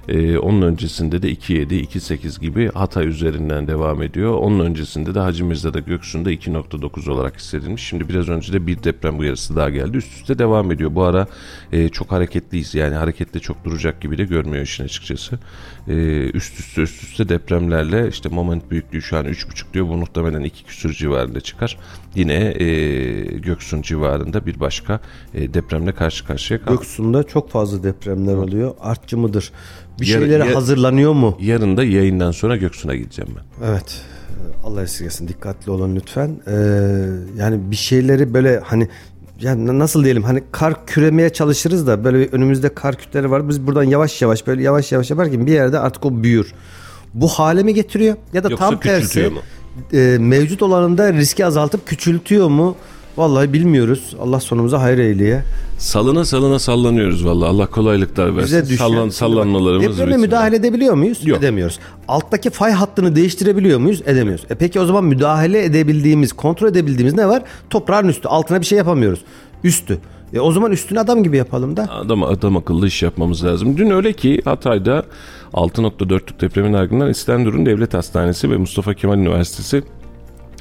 Ee, 0.07 0.37
onun 0.37 0.61
öncesinde 0.61 1.21
de 1.21 1.31
2.7, 1.31 1.73
2.8 1.73 2.41
gibi 2.41 2.71
Hatay 2.71 3.07
üzerinden 3.07 3.67
devam 3.67 4.01
ediyor. 4.01 4.33
Onun 4.33 4.65
öncesinde 4.65 5.15
de 5.15 5.19
Hacı 5.19 5.45
Mirza'da 5.45 5.79
Göksu'nda 5.79 6.31
2.9 6.31 7.11
olarak 7.11 7.37
hissedilmiş. 7.39 7.83
Şimdi 7.83 8.09
biraz 8.09 8.29
önce 8.29 8.53
de 8.53 8.67
bir 8.67 8.83
deprem 8.83 9.19
uyarısı 9.19 9.55
daha 9.55 9.69
geldi. 9.69 9.97
Üst 9.97 10.13
üste 10.13 10.39
devam 10.39 10.71
ediyor. 10.71 10.95
Bu 10.95 11.03
ara 11.03 11.27
e, 11.71 11.89
çok 11.89 12.11
hareketliyiz. 12.11 12.75
Yani 12.75 12.95
harekette 12.95 13.39
çok 13.39 13.65
duracak 13.65 14.01
gibi 14.01 14.17
de 14.17 14.23
görmüyor 14.23 14.63
işin 14.63 14.83
açıkçası. 14.83 15.39
E, 15.87 15.93
üst 16.33 16.59
üste 16.59 16.81
üst 16.81 17.03
üste 17.03 17.29
depremlerle 17.29 18.07
işte 18.07 18.29
moment 18.29 18.71
büyüklüğü 18.71 19.01
şu 19.01 19.17
an 19.17 19.25
3.5 19.25 19.73
diyor. 19.73 19.87
Bu 19.87 19.97
muhtemelen 19.97 20.41
2 20.41 20.63
küsür 20.63 20.93
civarında 20.93 21.41
çıkar. 21.41 21.77
Yine 22.15 22.33
e, 22.33 23.23
Göksun 23.23 23.81
civarında 23.81 24.45
bir 24.45 24.59
başka 24.59 24.99
e, 25.33 25.53
depremle 25.53 25.91
karşı 25.91 26.25
karşıya 26.25 26.61
kaldık. 26.61 26.79
Göksu'nda 26.79 27.23
çok 27.23 27.49
fazla 27.49 27.83
depremler 27.83 28.35
oluyor. 28.35 28.75
Artçı 28.79 29.17
mıdır? 29.17 29.51
Bir 29.99 30.07
Yarın- 30.07 30.21
şeylere 30.21 30.45
ya- 30.49 30.55
hazırlanıyor 30.55 31.13
mu? 31.13 31.37
Yarın 31.41 31.77
da 31.77 31.83
yayından 31.83 32.31
sonra 32.31 32.57
Göksun'a 32.57 32.95
gideceğim 32.95 33.31
ben. 33.35 33.67
Evet. 33.67 34.01
Allah 34.63 34.81
esirgesin. 34.83 35.27
Dikkatli 35.27 35.71
olun 35.71 35.95
lütfen. 35.95 36.29
Ee, 36.47 36.51
yani 37.37 37.71
bir 37.71 37.75
şeyleri 37.75 38.33
böyle 38.33 38.59
hani 38.65 38.87
yani 39.41 39.79
nasıl 39.79 40.03
diyelim 40.03 40.23
hani 40.23 40.43
kar 40.51 40.85
küremeye 40.85 41.29
çalışırız 41.29 41.87
da 41.87 42.03
böyle 42.03 42.19
bir 42.19 42.33
önümüzde 42.33 42.73
kar 42.73 42.95
kütleri 42.95 43.31
var. 43.31 43.49
Biz 43.49 43.67
buradan 43.67 43.83
yavaş 43.83 44.21
yavaş 44.21 44.47
böyle 44.47 44.63
yavaş 44.63 44.91
yavaş 44.91 45.09
yaparken 45.09 45.45
bir 45.47 45.51
yerde 45.51 45.79
artık 45.79 46.05
o 46.05 46.23
büyür. 46.23 46.53
Bu 47.13 47.27
hale 47.27 47.63
mi 47.63 47.73
getiriyor 47.73 48.15
ya 48.33 48.43
da 48.43 48.49
Yoksa 48.49 48.69
tam 48.69 48.79
tersi 48.79 49.01
küçültüyor 49.01 49.31
mu? 49.31 49.39
e, 49.93 50.17
mevcut 50.19 50.61
olanında 50.61 51.13
riski 51.13 51.45
azaltıp 51.45 51.87
küçültüyor 51.87 52.47
mu? 52.49 52.75
Vallahi 53.17 53.53
bilmiyoruz. 53.53 54.15
Allah 54.21 54.39
sonumuza 54.39 54.81
hayır 54.81 54.97
eyleye. 54.97 55.43
Salına 55.77 56.25
salına 56.25 56.59
sallanıyoruz 56.59 57.25
vallahi. 57.25 57.49
Allah 57.49 57.65
kolaylıklar 57.65 58.25
versin. 58.37 58.43
Bize 58.43 58.69
düşen 58.69 58.75
Sallan, 58.87 59.09
sallanmalarımız 59.09 59.99
Depreme 59.99 60.17
müdahale 60.17 60.55
edebiliyor 60.55 60.93
muyuz? 60.93 61.27
Yok. 61.27 61.39
Edemiyoruz. 61.39 61.79
Alttaki 62.07 62.49
fay 62.49 62.71
hattını 62.71 63.15
değiştirebiliyor 63.15 63.79
muyuz? 63.79 64.01
Edemiyoruz. 64.05 64.45
E 64.49 64.55
peki 64.55 64.79
o 64.79 64.85
zaman 64.85 65.03
müdahale 65.03 65.63
edebildiğimiz, 65.63 66.33
kontrol 66.33 66.67
edebildiğimiz 66.67 67.13
ne 67.13 67.27
var? 67.27 67.43
Toprağın 67.69 68.07
üstü. 68.07 68.27
Altına 68.27 68.61
bir 68.61 68.65
şey 68.65 68.77
yapamıyoruz. 68.77 69.21
Üstü. 69.63 69.97
E 70.33 70.39
o 70.39 70.51
zaman 70.51 70.71
üstünü 70.71 70.99
adam 70.99 71.23
gibi 71.23 71.37
yapalım 71.37 71.77
da. 71.77 71.87
Adam, 71.91 72.23
adam 72.23 72.57
akıllı 72.57 72.87
iş 72.87 73.03
yapmamız 73.03 73.45
lazım. 73.45 73.77
Dün 73.77 73.89
öyle 73.89 74.13
ki 74.13 74.41
Hatay'da 74.45 75.03
6.4'lük 75.53 76.41
depremin 76.41 76.73
ardından 76.73 77.09
İskenderun 77.09 77.65
Devlet 77.65 77.93
Hastanesi 77.93 78.51
ve 78.51 78.57
Mustafa 78.57 78.93
Kemal 78.93 79.17
Üniversitesi 79.17 79.83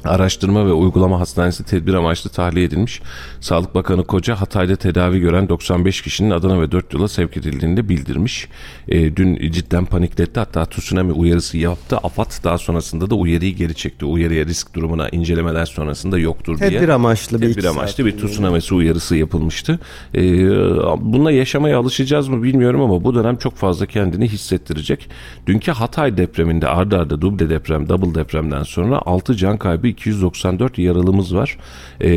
Araştırma 0.05 0.65
ve 0.65 0.73
Uygulama 0.73 1.19
Hastanesi 1.19 1.63
tedbir 1.65 1.93
amaçlı 1.93 2.29
tahliye 2.29 2.65
edilmiş. 2.65 3.01
Sağlık 3.39 3.75
Bakanı 3.75 4.03
Koca 4.03 4.41
Hatay'da 4.41 4.75
tedavi 4.75 5.19
gören 5.19 5.49
95 5.49 6.01
kişinin 6.01 6.31
Adana 6.31 6.61
ve 6.61 6.71
4 6.71 6.93
yola 6.93 7.07
sevk 7.07 7.37
edildiğini 7.37 7.77
de 7.77 7.89
bildirmiş. 7.89 8.47
E, 8.87 9.15
dün 9.15 9.51
cidden 9.51 9.85
panikletti 9.85 10.39
hatta 10.39 10.65
tsunami 10.65 11.11
uyarısı 11.11 11.57
yaptı. 11.57 11.97
AFAD 11.97 12.43
daha 12.43 12.57
sonrasında 12.57 13.09
da 13.09 13.15
uyarıyı 13.15 13.55
geri 13.55 13.75
çekti. 13.75 14.05
Uyarıya 14.05 14.45
risk 14.45 14.73
durumuna 14.73 15.09
incelemeler 15.09 15.65
sonrasında 15.65 16.19
yoktur 16.19 16.59
diye. 16.59 16.69
Tedbir 16.69 16.89
amaçlı 16.89 17.41
bir 17.41 17.53
Tedbir 17.53 17.65
amaçlı 17.65 18.05
bir 18.05 18.17
tsunami 18.17 18.59
uyarısı 18.71 19.15
yapılmıştı. 19.15 19.79
E, 20.15 20.21
bununla 20.97 21.31
yaşamaya 21.31 21.79
alışacağız 21.79 22.27
mı 22.27 22.43
bilmiyorum 22.43 22.81
ama 22.81 23.03
bu 23.03 23.15
dönem 23.15 23.37
çok 23.37 23.55
fazla 23.55 23.85
kendini 23.85 24.27
hissettirecek. 24.27 25.09
Dünkü 25.47 25.71
Hatay 25.71 26.17
depreminde 26.17 26.67
ardarda 26.67 27.11
arda 27.11 27.21
duble 27.21 27.49
deprem, 27.49 27.89
double 27.89 28.15
depremden 28.15 28.63
sonra 28.63 29.01
6 29.05 29.35
can 29.35 29.57
kaybı 29.57 29.87
294 29.91 30.77
yaralımız 30.77 31.35
var. 31.35 31.57
Ee, 32.01 32.09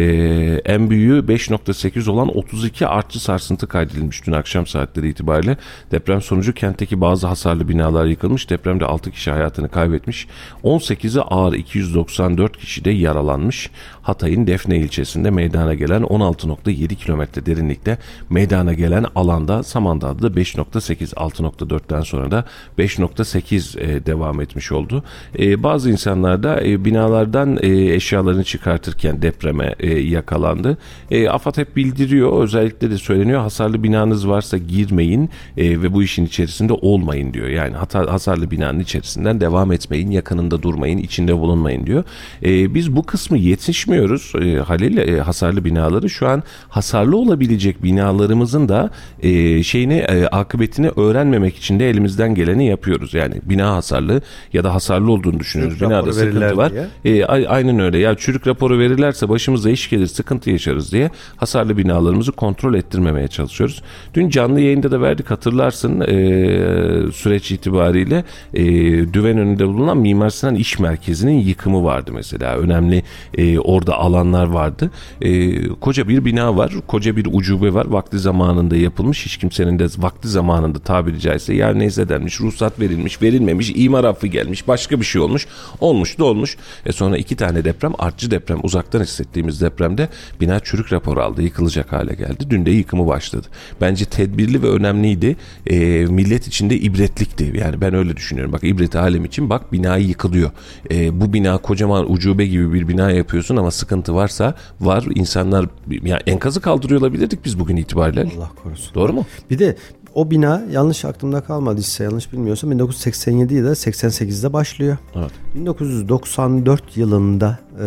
en 0.64 0.90
büyüğü 0.90 1.18
5.8 1.18 2.10
olan 2.10 2.36
32 2.36 2.86
artçı 2.86 3.20
sarsıntı 3.20 3.66
kaydedilmiş 3.66 4.26
dün 4.26 4.32
akşam 4.32 4.66
saatleri 4.66 5.08
itibariyle. 5.08 5.56
Deprem 5.90 6.22
sonucu 6.22 6.54
kentteki 6.54 7.00
bazı 7.00 7.26
hasarlı 7.26 7.68
binalar 7.68 8.06
yıkılmış. 8.06 8.50
Depremde 8.50 8.84
6 8.84 9.10
kişi 9.10 9.30
hayatını 9.30 9.68
kaybetmiş. 9.68 10.26
18'i 10.64 11.20
ağır 11.20 11.52
294 11.52 12.58
kişi 12.58 12.84
de 12.84 12.90
yaralanmış. 12.90 13.70
Hatay'ın 14.02 14.46
Defne 14.46 14.78
ilçesinde 14.78 15.30
meydana 15.30 15.74
gelen 15.74 16.02
16.7 16.02 16.94
kilometre 16.94 17.46
derinlikte 17.46 17.98
meydana 18.30 18.72
gelen 18.72 19.06
alanda 19.14 19.62
Samandağ'da 19.62 20.26
5.8 20.26 21.14
6.4'ten 21.14 22.00
sonra 22.00 22.30
da 22.30 22.44
5.8 22.78 23.80
e, 23.80 24.06
devam 24.06 24.40
etmiş 24.40 24.72
oldu. 24.72 25.04
E, 25.38 25.62
bazı 25.62 25.90
insanlar 25.90 26.42
da 26.42 26.64
e, 26.64 26.84
binalardan 26.84 27.58
e, 27.64 27.94
eşyalarını 27.94 28.44
çıkartırken 28.44 29.22
depreme 29.22 29.74
e, 29.80 29.98
yakalandı. 30.00 30.78
E, 31.10 31.28
AFAD 31.28 31.56
hep 31.56 31.76
bildiriyor 31.76 32.42
özellikle 32.42 32.90
de 32.90 32.98
söyleniyor 32.98 33.40
hasarlı 33.40 33.82
binanız 33.82 34.28
varsa 34.28 34.58
girmeyin 34.58 35.30
e, 35.56 35.82
ve 35.82 35.92
bu 35.92 36.02
işin 36.02 36.26
içerisinde 36.26 36.72
olmayın 36.72 37.34
diyor. 37.34 37.48
Yani 37.48 37.76
hata, 37.76 38.12
hasarlı 38.12 38.50
binanın 38.50 38.80
içerisinden 38.80 39.40
devam 39.40 39.72
etmeyin 39.72 40.10
yakınında 40.10 40.62
durmayın 40.62 40.98
içinde 40.98 41.38
bulunmayın 41.38 41.86
diyor. 41.86 42.04
E, 42.44 42.74
biz 42.74 42.96
bu 42.96 43.02
kısmı 43.02 43.38
yetişmiyoruz 43.38 44.32
e, 44.42 44.56
Halil 44.56 44.96
e, 44.96 45.20
hasarlı 45.20 45.64
binaları 45.64 46.10
şu 46.10 46.28
an 46.28 46.42
hasarlı 46.68 47.16
olabilecek 47.16 47.82
binalarımızın 47.82 48.68
da 48.68 48.90
e, 49.22 49.62
şeyini 49.62 49.94
e, 49.94 50.26
akıbetini 50.26 50.88
öğrenmemek 50.88 51.56
için 51.56 51.80
de 51.80 51.90
elimizden 51.90 52.34
geleni 52.34 52.66
yapıyoruz. 52.66 53.14
Yani 53.14 53.34
bina 53.44 53.76
hasarlı 53.76 54.20
ya 54.52 54.64
da 54.64 54.74
hasarlı 54.74 55.12
olduğunu 55.12 55.40
düşünüyoruz. 55.40 55.80
Binada 55.80 56.12
sıkıntı 56.12 56.56
var. 56.56 56.72
diye. 57.04 57.18
E, 57.18 57.24
aynen 57.54 57.78
öyle. 57.78 57.98
Ya 57.98 58.14
çürük 58.14 58.46
raporu 58.46 58.78
verirlerse 58.78 59.28
başımıza 59.28 59.70
iş 59.70 59.90
gelir, 59.90 60.06
sıkıntı 60.06 60.50
yaşarız 60.50 60.92
diye 60.92 61.10
hasarlı 61.36 61.76
binalarımızı 61.76 62.32
kontrol 62.32 62.74
ettirmemeye 62.74 63.28
çalışıyoruz. 63.28 63.82
Dün 64.14 64.28
canlı 64.28 64.60
yayında 64.60 64.90
da 64.90 65.00
verdik 65.00 65.30
hatırlarsın 65.30 66.00
e, 66.00 67.12
süreç 67.12 67.50
itibariyle 67.50 68.24
e, 68.54 68.64
düven 69.12 69.38
önünde 69.38 69.68
bulunan 69.68 69.98
Mimar 69.98 70.30
Sinan 70.30 70.54
İş 70.54 70.78
Merkezi'nin 70.78 71.40
yıkımı 71.40 71.84
vardı 71.84 72.10
mesela. 72.14 72.56
Önemli 72.56 73.02
e, 73.38 73.58
orada 73.58 73.98
alanlar 73.98 74.46
vardı. 74.46 74.90
E, 75.20 75.68
koca 75.68 76.08
bir 76.08 76.24
bina 76.24 76.56
var, 76.56 76.72
koca 76.86 77.16
bir 77.16 77.26
ucube 77.32 77.74
var. 77.74 77.86
Vakti 77.86 78.18
zamanında 78.18 78.76
yapılmış. 78.76 79.26
Hiç 79.26 79.36
kimsenin 79.36 79.78
de 79.78 79.86
vakti 79.98 80.28
zamanında 80.28 80.78
tabiri 80.78 81.20
caizse 81.20 81.54
ya 81.54 81.74
neyse 81.74 82.08
denmiş, 82.08 82.40
ruhsat 82.40 82.80
verilmiş, 82.80 83.22
verilmemiş, 83.22 83.72
imar 83.74 84.04
affı 84.04 84.26
gelmiş, 84.26 84.68
başka 84.68 85.00
bir 85.00 85.04
şey 85.04 85.20
olmuş. 85.20 85.46
Olmuş 85.80 86.18
da 86.18 86.24
olmuş. 86.24 86.56
E 86.86 86.92
sonra 86.92 87.16
iki 87.16 87.36
tane 87.36 87.43
deprem, 87.64 87.92
artçı 87.98 88.30
deprem, 88.30 88.58
uzaktan 88.62 89.00
hissettiğimiz 89.00 89.60
depremde 89.60 90.08
bina 90.40 90.60
çürük 90.60 90.92
rapor 90.92 91.16
aldı, 91.16 91.42
yıkılacak 91.42 91.92
hale 91.92 92.14
geldi. 92.14 92.46
Dün 92.50 92.66
de 92.66 92.70
yıkımı 92.70 93.06
başladı. 93.06 93.46
Bence 93.80 94.04
tedbirli 94.04 94.62
ve 94.62 94.68
önemliydi. 94.68 95.36
E, 95.66 96.06
millet 96.06 96.46
içinde 96.46 96.76
ibretlikti. 96.76 97.52
Yani 97.54 97.80
ben 97.80 97.94
öyle 97.94 98.16
düşünüyorum. 98.16 98.52
Bak 98.52 98.64
ibret 98.64 98.96
alem 98.96 99.24
için 99.24 99.50
bak 99.50 99.72
bina 99.72 99.96
yıkılıyor. 99.96 100.50
E, 100.90 101.20
bu 101.20 101.32
bina 101.32 101.58
kocaman 101.58 102.12
ucube 102.12 102.46
gibi 102.46 102.72
bir 102.72 102.88
bina 102.88 103.10
yapıyorsun 103.10 103.56
ama 103.56 103.70
sıkıntı 103.70 104.14
varsa 104.14 104.54
var. 104.80 105.04
insanlar 105.14 105.66
yani 106.02 106.20
enkazı 106.26 106.60
kaldırıyor 106.60 107.00
olabilirdik 107.00 107.44
biz 107.44 107.58
bugün 107.58 107.76
itibariyle. 107.76 108.28
Allah 108.36 108.50
korusun. 108.62 108.94
Doğru 108.94 109.12
mu? 109.12 109.26
Bir 109.50 109.58
de 109.58 109.76
o 110.14 110.30
bina 110.30 110.62
yanlış 110.70 111.04
aklımda 111.04 111.40
kalmadıysa 111.40 112.04
yanlış 112.04 112.32
bilmiyorsam 112.32 112.70
1987 112.70 113.54
ya 113.54 113.64
da 113.64 113.70
88'de 113.70 114.52
başlıyor. 114.52 114.96
Evet. 115.14 115.30
1994 115.54 116.96
yılında 116.96 117.58
e, 117.78 117.84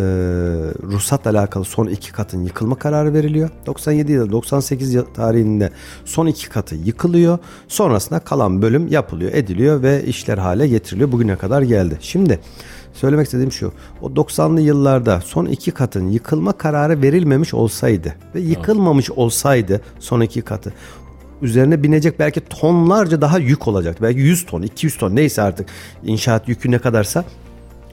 ruhsatla 0.84 1.32
alakalı 1.32 1.66
son 1.66 1.88
iki 1.88 2.12
katın 2.12 2.44
yıkılma 2.44 2.76
kararı 2.76 3.14
veriliyor. 3.14 3.50
97 3.66 4.12
ya 4.12 4.22
da 4.22 4.32
98 4.32 4.94
yıl 4.94 5.06
tarihinde 5.06 5.72
son 6.06 6.28
iki 6.28 6.50
katı 6.50 6.76
yıkılıyor. 6.76 7.40
Sonrasında 7.68 8.20
kalan 8.20 8.62
bölüm 8.62 8.88
yapılıyor, 8.88 9.32
ediliyor 9.34 9.82
ve 9.82 10.04
işler 10.06 10.38
hale 10.38 10.68
getiriliyor. 10.68 11.12
Bugüne 11.12 11.36
kadar 11.36 11.62
geldi. 11.62 11.98
Şimdi 12.02 12.40
söylemek 12.94 13.26
istediğim 13.26 13.52
şu. 13.52 13.72
O 14.02 14.10
90'lı 14.10 14.62
yıllarda 14.62 15.22
son 15.22 15.46
iki 15.46 15.72
katın 15.72 16.08
yıkılma 16.08 16.54
kararı 16.54 17.02
verilmemiş 17.02 17.54
olsaydı 17.54 18.16
ve 18.36 18.40
yıkılmamış 18.40 19.12
olsaydı 19.12 19.82
son 20.00 20.22
iki 20.22 20.42
katı 20.42 20.74
üzerine 21.42 21.84
binecek 21.84 22.20
belki 22.20 22.42
tonlarca 22.42 23.22
daha 23.22 23.40
yük 23.40 23.68
olacaktı. 23.68 24.04
Belki 24.04 24.20
100 24.20 24.46
ton, 24.46 24.62
200 24.62 24.98
ton 24.98 25.16
neyse 25.16 25.42
artık 25.42 25.70
inşaat 26.04 26.48
yükü 26.48 26.72
ne 26.72 26.80
kadarsa 26.80 27.26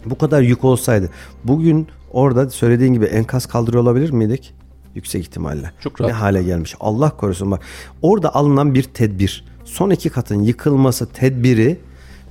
bu 0.04 0.18
kadar 0.18 0.42
yük 0.42 0.64
olsaydı 0.64 1.10
bugün 1.44 1.88
orada 2.12 2.50
söylediğin 2.50 2.92
gibi 2.92 3.04
enkaz 3.04 3.46
kaldırıyor 3.46 3.82
olabilir 3.82 4.10
miydik? 4.10 4.54
Yüksek 4.94 5.22
ihtimalle. 5.22 5.72
Çok 5.80 6.00
rahat. 6.00 6.12
Ne 6.12 6.18
hale 6.18 6.42
gelmiş. 6.42 6.74
Allah 6.80 7.10
korusun 7.10 7.50
bak. 7.50 7.60
Orada 8.02 8.34
alınan 8.34 8.74
bir 8.74 8.82
tedbir. 8.82 9.44
Son 9.64 9.90
iki 9.90 10.10
katın 10.10 10.42
yıkılması 10.42 11.06
tedbiri 11.06 11.78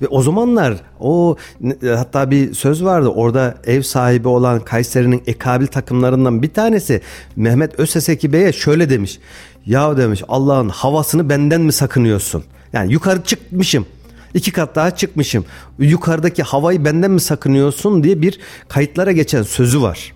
ve 0.02 0.08
o 0.08 0.22
zamanlar 0.22 0.74
o 1.00 1.36
hatta 1.82 2.30
bir 2.30 2.54
söz 2.54 2.84
vardı 2.84 3.08
orada 3.08 3.54
ev 3.66 3.82
sahibi 3.82 4.28
olan 4.28 4.60
Kayseri'nin 4.60 5.22
ekabil 5.26 5.66
takımlarından 5.66 6.42
bir 6.42 6.52
tanesi 6.52 7.00
Mehmet 7.36 7.80
Öseseki 7.80 8.32
Bey'e 8.32 8.52
şöyle 8.52 8.90
demiş. 8.90 9.18
Ya 9.66 9.96
demiş 9.96 10.22
Allah'ın 10.28 10.68
havasını 10.68 11.28
benden 11.28 11.60
mi 11.60 11.72
sakınıyorsun? 11.72 12.44
Yani 12.72 12.92
yukarı 12.92 13.22
çıkmışım. 13.24 13.86
iki 14.34 14.52
kat 14.52 14.76
daha 14.76 14.96
çıkmışım. 14.96 15.44
Yukarıdaki 15.78 16.42
havayı 16.42 16.84
benden 16.84 17.10
mi 17.10 17.20
sakınıyorsun 17.20 18.04
diye 18.04 18.22
bir 18.22 18.38
kayıtlara 18.68 19.12
geçen 19.12 19.42
sözü 19.42 19.82
var. 19.82 20.12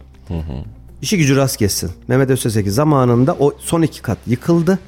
İşi 1.02 1.18
gücü 1.18 1.36
rast 1.36 1.58
geçsin. 1.58 1.90
Mehmet 2.08 2.30
Öseseki 2.30 2.70
zamanında 2.70 3.36
o 3.40 3.52
son 3.58 3.82
iki 3.82 4.02
kat 4.02 4.18
yıkıldı. 4.26 4.78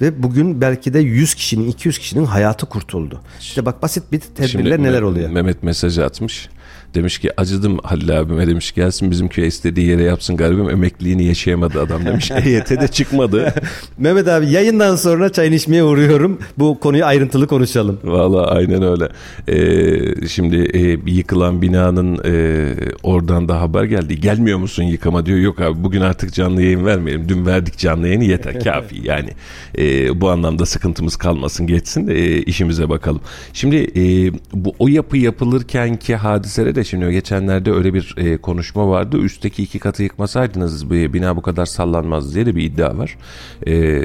Ve 0.00 0.22
bugün 0.22 0.60
belki 0.60 0.94
de 0.94 0.98
100 0.98 1.34
kişinin 1.34 1.68
200 1.68 1.98
kişinin 1.98 2.24
hayatı 2.24 2.66
kurtuldu. 2.66 3.20
İşte 3.40 3.66
bak 3.66 3.82
basit 3.82 4.12
bir 4.12 4.20
tedbirler 4.20 4.82
neler 4.82 5.02
Me- 5.02 5.04
oluyor. 5.04 5.30
Mehmet 5.30 5.62
mesaj 5.62 5.98
atmış. 5.98 6.48
Demiş 6.94 7.18
ki 7.18 7.40
acıdım 7.40 7.78
Halil 7.78 8.20
abime 8.20 8.46
demiş 8.46 8.72
gelsin 8.72 9.10
bizim 9.10 9.28
köye 9.28 9.46
istediği 9.46 9.86
yere 9.86 10.02
yapsın 10.02 10.36
garibim 10.36 10.70
emekliliğini 10.70 11.24
yaşayamadı 11.24 11.80
adam 11.80 12.06
demiş. 12.06 12.30
EYT 12.44 12.70
de 12.70 12.88
çıkmadı. 12.88 13.54
Mehmet 13.98 14.28
abi 14.28 14.50
yayından 14.50 14.96
sonra 14.96 15.32
çayını 15.32 15.54
içmeye 15.54 15.84
uğruyorum. 15.84 16.38
Bu 16.58 16.80
konuyu 16.80 17.04
ayrıntılı 17.04 17.46
konuşalım. 17.46 18.00
Valla 18.04 18.46
aynen 18.46 18.82
öyle. 18.82 19.08
Ee, 19.48 20.28
şimdi 20.28 20.56
e, 20.56 21.10
yıkılan 21.10 21.62
binanın 21.62 22.20
e, 22.24 22.74
oradan 23.02 23.48
da 23.48 23.60
haber 23.60 23.84
geldi. 23.84 24.20
Gelmiyor 24.20 24.58
musun 24.58 24.82
yıkama 24.82 25.26
diyor. 25.26 25.38
Yok 25.38 25.60
abi 25.60 25.84
bugün 25.84 26.00
artık 26.00 26.34
canlı 26.34 26.62
yayın 26.62 26.86
vermeyelim. 26.86 27.28
Dün 27.28 27.46
verdik 27.46 27.78
canlı 27.78 28.06
yayını 28.06 28.24
yeter 28.24 28.60
kafi. 28.64 29.00
Yani 29.02 29.30
e, 29.78 30.20
bu 30.20 30.30
anlamda 30.30 30.66
sıkıntımız 30.66 31.16
kalmasın 31.16 31.66
geçsin 31.66 32.06
de 32.06 32.14
e, 32.14 32.42
işimize 32.42 32.88
bakalım. 32.88 33.20
Şimdi 33.52 33.76
e, 33.76 34.32
bu 34.52 34.74
o 34.78 34.88
yapı 34.88 35.16
yapılırken 35.16 35.96
ki 35.96 36.16
hadiselere 36.16 36.74
de 36.74 36.83
şimdi 36.84 37.12
geçenlerde 37.12 37.72
öyle 37.72 37.94
bir 37.94 38.14
e, 38.16 38.36
konuşma 38.36 38.88
vardı. 38.88 39.18
Üstteki 39.18 39.62
iki 39.62 39.78
katı 39.78 40.02
yıkmasaydınız 40.02 40.90
bina 40.90 41.36
bu 41.36 41.42
kadar 41.42 41.66
sallanmaz 41.66 42.34
diye 42.34 42.46
de 42.46 42.56
bir 42.56 42.62
iddia 42.62 42.98
var. 42.98 43.18
E, 43.66 44.02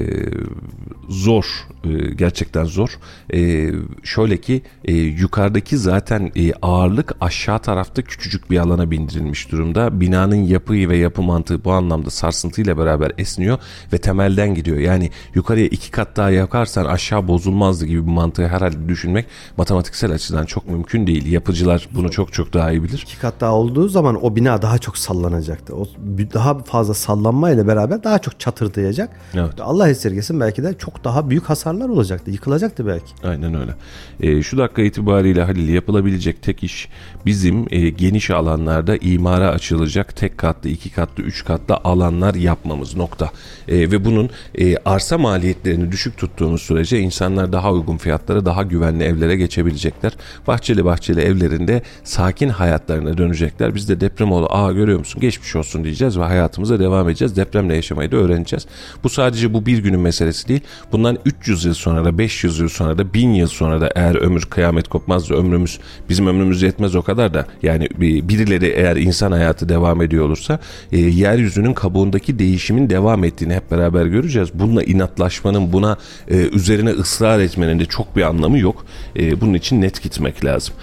zor. 1.10 1.46
E, 1.84 1.90
gerçekten 2.16 2.64
zor. 2.64 3.00
E, 3.34 3.72
şöyle 4.04 4.38
ki 4.38 4.62
e, 4.86 4.94
yukarıdaki 4.94 5.78
zaten 5.78 6.32
e, 6.36 6.54
ağırlık 6.62 7.16
aşağı 7.22 7.60
tarafta 7.60 8.02
küçücük 8.02 8.52
bir 8.52 8.58
alana 8.58 8.92
bindirilmiş 8.92 9.52
durumda. 9.52 10.02
Binanın 10.02 10.36
yapı 10.36 10.74
ve 10.74 10.98
yapı 10.98 11.22
mantığı 11.22 11.64
bu 11.64 11.72
anlamda 11.72 12.10
sarsıntıyla 12.10 12.78
beraber 12.78 13.12
esniyor 13.18 13.58
ve 13.94 13.98
temelden 13.98 14.56
gidiyor. 14.56 14.78
Yani 14.78 15.10
yukarıya 15.34 15.66
iki 15.66 15.92
kat 15.92 16.18
daha 16.18 16.30
yakarsan 16.30 16.86
aşağı 16.86 17.28
bozulmazdı 17.28 17.86
gibi 17.86 18.08
bir 18.08 18.12
mantığı 18.12 18.48
herhalde 18.48 18.90
düşünmek 18.90 19.26
matematiksel 19.58 20.12
açıdan 20.12 20.46
çok 20.46 20.70
mümkün 20.70 21.08
değil. 21.08 21.32
Yapıcılar 21.32 21.90
bunu 21.96 22.12
çok 22.12 22.34
çok 22.34 22.54
daha 22.54 22.72
iyi 22.72 22.84
bilir. 22.84 23.02
İki 23.04 23.20
kat 23.20 23.34
daha 23.40 23.54
olduğu 23.54 23.88
zaman 23.90 24.26
o 24.26 24.36
bina 24.36 24.62
daha 24.62 24.78
çok 24.78 24.98
sallanacaktı. 24.98 25.76
O 25.76 25.86
daha 26.34 26.60
fazla 26.60 26.94
sallanma 26.94 27.52
ile 27.52 27.68
beraber 27.68 28.04
daha 28.04 28.20
çok 28.20 28.40
çatırdayacak. 28.40 29.10
Evet. 29.34 29.54
Allah 29.62 29.90
esirgesin 29.90 30.40
belki 30.40 30.64
de 30.64 30.78
çok 30.78 31.04
daha 31.04 31.30
büyük 31.30 31.50
hasarlar 31.70 31.90
olacaktı. 31.90 32.32
Yıkılacaktı 32.32 32.88
belki. 32.88 33.14
Aynen 33.24 33.56
öyle. 33.56 33.72
E, 34.20 34.44
şu 34.44 34.58
dakika 34.58 34.82
itibariyle 34.82 35.44
Halil 35.44 35.70
yapılabilecek 35.70 36.42
tek 36.42 36.64
iş 36.64 36.90
bizim 37.26 37.66
e, 37.70 37.90
geniş 37.90 38.30
alanlarda 38.30 38.98
imara 38.98 39.50
açılacak 39.50 40.16
tek 40.16 40.38
katlı, 40.38 40.70
iki 40.70 40.90
katlı, 40.90 41.24
üç 41.24 41.46
katlı 41.46 41.76
alanlar 41.76 42.34
yapmamız 42.36 42.96
nokta. 42.96 43.32
E, 43.68 43.92
ve 43.92 44.06
bunun 44.06 44.30
e, 44.56 44.78
arsa 44.78 45.18
maliyetlerini 45.18 45.92
düşük 45.92 46.18
tuttuğumuz 46.18 46.62
sürece 46.62 47.00
insanlar 47.00 47.52
daha 47.54 47.72
uygun 47.72 47.98
fiyatlara, 47.98 48.46
daha 48.46 48.64
güvenli 48.64 49.04
evlere 49.04 49.36
geçebilecekler. 49.36 50.14
Bahçeli 50.48 50.86
bahçeli 50.86 51.22
evlerinde 51.22 51.82
sakin 52.04 52.50
hayatlarına 52.50 53.18
dönecekler. 53.18 53.76
Biz 53.76 53.90
de 53.90 54.02
deprem 54.02 54.32
oldu. 54.32 54.48
Aa 54.50 54.72
görüyor 54.72 55.00
musun? 55.00 55.22
Geçmiş 55.22 55.56
olsun 55.56 55.84
diyeceğiz 55.84 56.20
ve 56.20 56.24
hayatımıza 56.24 56.80
devam 56.80 57.10
edeceğiz. 57.10 57.36
Depremle 57.36 57.76
yaşamayı 57.76 58.12
da 58.12 58.16
öğreneceğiz. 58.16 58.66
Bu 59.04 59.10
sadece 59.10 59.54
bu 59.54 59.66
bir 59.66 59.78
günün 59.78 60.00
meselesi 60.00 60.48
değil. 60.48 60.62
Bundan 60.92 61.18
300 61.26 61.59
yıl 61.66 61.74
sonra 61.74 62.06
da 62.06 62.18
500 62.18 62.60
yıl 62.60 62.70
sonra 62.70 62.98
da 62.98 63.14
1000 63.14 63.30
yıl 63.34 63.48
sonra 63.48 63.82
da 63.82 63.90
eğer 63.96 64.16
ömür 64.16 64.42
kıyamet 64.42 64.88
kopmaz 64.88 65.30
da 65.30 65.36
ömrümüz 65.36 65.80
bizim 66.10 66.28
ömrümüz 66.28 66.62
yetmez 66.62 66.96
o 66.96 67.02
kadar 67.02 67.34
da 67.34 67.46
yani 67.64 67.88
bir- 67.98 68.28
birileri 68.30 68.66
eğer 68.66 68.96
insan 68.96 69.32
hayatı 69.32 69.70
devam 69.70 70.02
ediyor 70.02 70.26
olursa 70.26 70.60
e, 70.92 70.98
yeryüzünün 71.00 71.74
kabuğundaki 71.74 72.40
değişimin 72.40 72.90
devam 72.90 73.24
ettiğini 73.24 73.54
hep 73.54 73.72
beraber 73.72 74.06
göreceğiz. 74.06 74.50
Bununla 74.54 74.84
inatlaşmanın 74.84 75.74
buna 75.74 75.98
e, 76.28 76.36
üzerine 76.38 76.90
ısrar 76.90 77.40
etmenin 77.40 77.80
de 77.80 77.86
çok 77.86 78.16
bir 78.16 78.22
anlamı 78.22 78.60
yok. 78.60 78.86
E, 79.20 79.42
bunun 79.42 79.54
için 79.54 79.82
net 79.82 80.04
gitmek 80.04 80.46
lazım. 80.46 80.76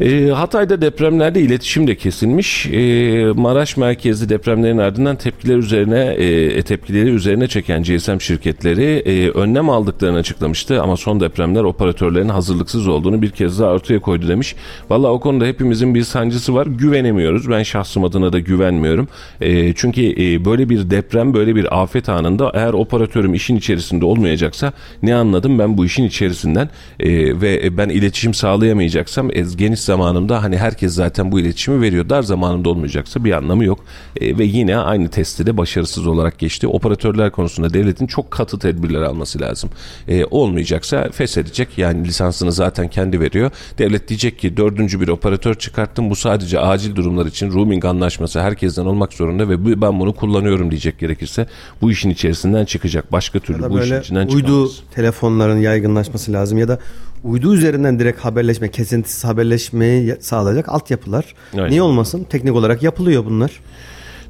E, 0.00 0.26
Hatay'da 0.28 0.80
depremlerde 0.82 1.40
iletişim 1.40 1.86
de 1.86 1.96
kesilmiş. 1.96 2.66
E, 2.66 3.24
Maraş 3.36 3.76
merkezli 3.76 4.28
depremlerin 4.28 4.78
ardından 4.78 5.16
tepkiler 5.16 5.56
üzerine 5.56 6.00
e, 6.04 6.62
tepkileri 6.62 7.08
üzerine 7.10 7.48
çeken 7.48 7.82
GSM 7.82 8.18
şirketleri 8.20 8.84
e, 9.06 9.30
önlem 9.30 9.70
aldıklarını 9.70 10.11
açıklamıştı 10.14 10.82
ama 10.82 10.96
son 10.96 11.20
depremler 11.20 11.62
operatörlerin 11.62 12.28
hazırlıksız 12.28 12.88
olduğunu 12.88 13.22
bir 13.22 13.30
kez 13.30 13.60
daha 13.60 13.70
ortaya 13.70 13.98
koydu 13.98 14.28
demiş. 14.28 14.54
Valla 14.90 15.08
o 15.08 15.20
konuda 15.20 15.44
hepimizin 15.44 15.94
bir 15.94 16.02
sancısı 16.02 16.54
var. 16.54 16.66
Güvenemiyoruz. 16.66 17.50
Ben 17.50 17.62
şahsım 17.62 18.04
adına 18.04 18.32
da 18.32 18.38
güvenmiyorum. 18.38 19.08
E, 19.40 19.74
çünkü 19.74 20.02
e, 20.02 20.44
böyle 20.44 20.68
bir 20.68 20.90
deprem, 20.90 21.34
böyle 21.34 21.56
bir 21.56 21.82
afet 21.82 22.08
anında 22.08 22.50
eğer 22.54 22.72
operatörüm 22.72 23.34
işin 23.34 23.56
içerisinde 23.56 24.04
olmayacaksa 24.04 24.72
ne 25.02 25.14
anladım 25.14 25.58
ben 25.58 25.78
bu 25.78 25.84
işin 25.84 26.04
içerisinden 26.04 26.68
E, 27.00 27.40
ve 27.40 27.76
ben 27.76 27.88
iletişim 27.88 28.34
sağlayamayacaksam 28.34 29.30
e, 29.30 29.40
geniş 29.56 29.80
zamanımda 29.80 30.42
hani 30.42 30.56
herkes 30.58 30.94
zaten 30.94 31.32
bu 31.32 31.40
iletişimi 31.40 31.80
veriyor. 31.80 32.08
Dar 32.08 32.22
zamanımda 32.22 32.68
olmayacaksa 32.68 33.24
bir 33.24 33.32
anlamı 33.32 33.64
yok. 33.64 33.84
E, 34.20 34.38
ve 34.38 34.44
yine 34.44 34.76
aynı 34.76 35.08
testi 35.08 35.46
de 35.46 35.56
başarısız 35.56 36.06
olarak 36.06 36.38
geçti. 36.38 36.66
Operatörler 36.66 37.30
konusunda 37.30 37.74
devletin 37.74 38.06
çok 38.06 38.30
katı 38.30 38.58
tedbirler 38.58 39.02
alması 39.02 39.40
lazım. 39.40 39.70
E, 40.08 40.24
olmayacaksa 40.24 41.08
feshedecek. 41.12 41.78
Yani 41.78 42.04
lisansını 42.08 42.52
zaten 42.52 42.88
kendi 42.90 43.20
veriyor. 43.20 43.50
Devlet 43.78 44.08
diyecek 44.08 44.38
ki 44.38 44.56
dördüncü 44.56 45.00
bir 45.00 45.08
operatör 45.08 45.54
çıkarttım. 45.54 46.10
Bu 46.10 46.16
sadece 46.16 46.60
acil 46.60 46.96
durumlar 46.96 47.26
için 47.26 47.52
roaming 47.52 47.84
anlaşması 47.84 48.40
herkesten 48.40 48.84
olmak 48.86 49.12
zorunda 49.12 49.48
ve 49.48 49.80
ben 49.80 50.00
bunu 50.00 50.14
kullanıyorum 50.14 50.70
diyecek 50.70 50.98
gerekirse 50.98 51.46
bu 51.82 51.90
işin 51.90 52.10
içerisinden 52.10 52.64
çıkacak. 52.64 53.12
Başka 53.12 53.38
türlü 53.40 53.70
bu 53.70 53.80
işin 53.80 54.00
içinden 54.00 54.26
uydu 54.26 54.36
çıkamaz. 54.66 54.82
telefonların 54.94 55.58
yaygınlaşması 55.58 56.32
lazım 56.32 56.58
ya 56.58 56.68
da 56.68 56.78
uydu 57.24 57.54
üzerinden 57.54 57.98
direkt 57.98 58.20
haberleşme, 58.20 58.70
kesintisiz 58.70 59.24
haberleşmeyi 59.24 60.06
ya- 60.06 60.16
sağlayacak 60.20 60.68
altyapılar. 60.68 61.24
Aynen. 61.54 61.70
Niye 61.70 61.82
olmasın? 61.82 62.26
Teknik 62.30 62.54
olarak 62.54 62.82
yapılıyor 62.82 63.24
bunlar. 63.24 63.50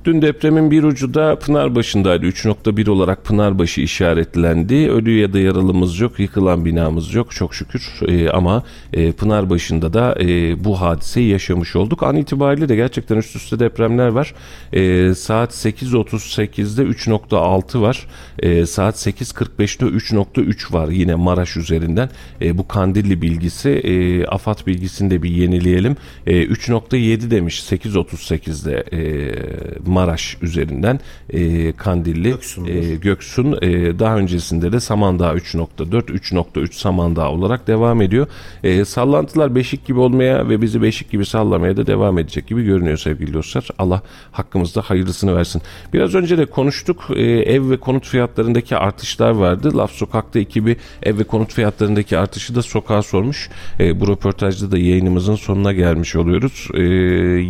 Dün 0.04 0.22
depremin 0.22 0.70
bir 0.70 0.82
ucu 0.82 1.14
da 1.14 1.38
Pınarbaşı'ndaydı. 1.38 2.26
3.1 2.26 2.90
olarak 2.90 3.24
Pınarbaşı 3.24 3.80
işaretlendi. 3.80 4.74
Ölü 4.74 5.18
ya 5.18 5.32
da 5.32 5.38
yaralımız 5.38 6.00
yok, 6.00 6.20
yıkılan 6.20 6.64
binamız 6.64 7.14
yok 7.14 7.30
çok 7.30 7.54
şükür. 7.54 8.00
Ee, 8.08 8.30
ama 8.30 8.62
e, 8.92 9.12
Pınarbaşı'nda 9.12 9.92
da 9.92 10.16
e, 10.20 10.64
bu 10.64 10.80
hadiseyi 10.80 11.28
yaşamış 11.28 11.76
olduk. 11.76 12.02
An 12.02 12.16
itibariyle 12.16 12.68
de 12.68 12.76
gerçekten 12.76 13.16
üst 13.16 13.36
üste 13.36 13.58
depremler 13.58 14.08
var. 14.08 14.34
E, 14.72 15.14
saat 15.14 15.50
8.38'de 15.50 16.82
3.6 16.82 17.80
var. 17.80 18.06
E, 18.38 18.66
saat 18.66 18.94
8.45'te 18.94 19.86
3.3 19.86 20.72
var 20.72 20.88
yine 20.88 21.14
Maraş 21.14 21.56
üzerinden. 21.56 22.10
E, 22.40 22.58
bu 22.58 22.68
Kandilli 22.68 23.22
bilgisi. 23.22 23.70
E, 23.70 24.26
AFAD 24.26 24.66
bilgisini 24.66 25.10
de 25.10 25.22
bir 25.22 25.30
yenileyelim. 25.30 25.96
E, 26.26 26.44
3.7 26.44 27.30
demiş 27.30 27.60
8.38'de 27.60 28.84
e, 28.92 29.91
Maraş 29.92 30.36
üzerinden 30.42 31.00
e, 31.30 31.72
Kandilli 31.72 32.30
Göksun'dur. 32.30 32.70
e, 32.70 32.94
Göksun 32.94 33.58
e, 33.62 33.98
daha 33.98 34.16
öncesinde 34.16 34.72
de 34.72 34.80
Samandağ 34.80 35.34
3.4 35.34 36.04
3.3 36.04 36.72
Samandağ 36.72 37.30
olarak 37.30 37.66
devam 37.66 38.02
ediyor. 38.02 38.26
E, 38.64 38.84
sallantılar 38.84 39.54
beşik 39.54 39.86
gibi 39.86 39.98
olmaya 39.98 40.48
ve 40.48 40.62
bizi 40.62 40.82
beşik 40.82 41.10
gibi 41.10 41.26
sallamaya 41.26 41.76
da 41.76 41.86
devam 41.86 42.18
edecek 42.18 42.46
gibi 42.46 42.64
görünüyor 42.64 42.96
sevgili 42.98 43.34
dostlar. 43.34 43.68
Allah 43.78 44.02
hakkımızda 44.32 44.80
hayırlısını 44.80 45.36
versin. 45.36 45.62
Biraz 45.92 46.14
önce 46.14 46.38
de 46.38 46.46
konuştuk. 46.46 47.04
E, 47.16 47.22
ev 47.22 47.70
ve 47.70 47.76
konut 47.76 48.06
fiyatlarındaki 48.06 48.76
artışlar 48.76 49.30
vardı. 49.30 49.76
Laf 49.78 49.92
Sokak'ta 49.92 50.38
ekibi 50.38 50.76
ev 51.02 51.18
ve 51.18 51.24
konut 51.24 51.52
fiyatlarındaki 51.54 52.18
artışı 52.18 52.54
da 52.54 52.62
sokağa 52.62 53.02
sormuş. 53.02 53.50
E, 53.80 54.00
bu 54.00 54.08
röportajda 54.08 54.70
da 54.70 54.78
yayınımızın 54.78 55.34
sonuna 55.34 55.72
gelmiş 55.72 56.16
oluyoruz. 56.16 56.68
E, 56.74 56.82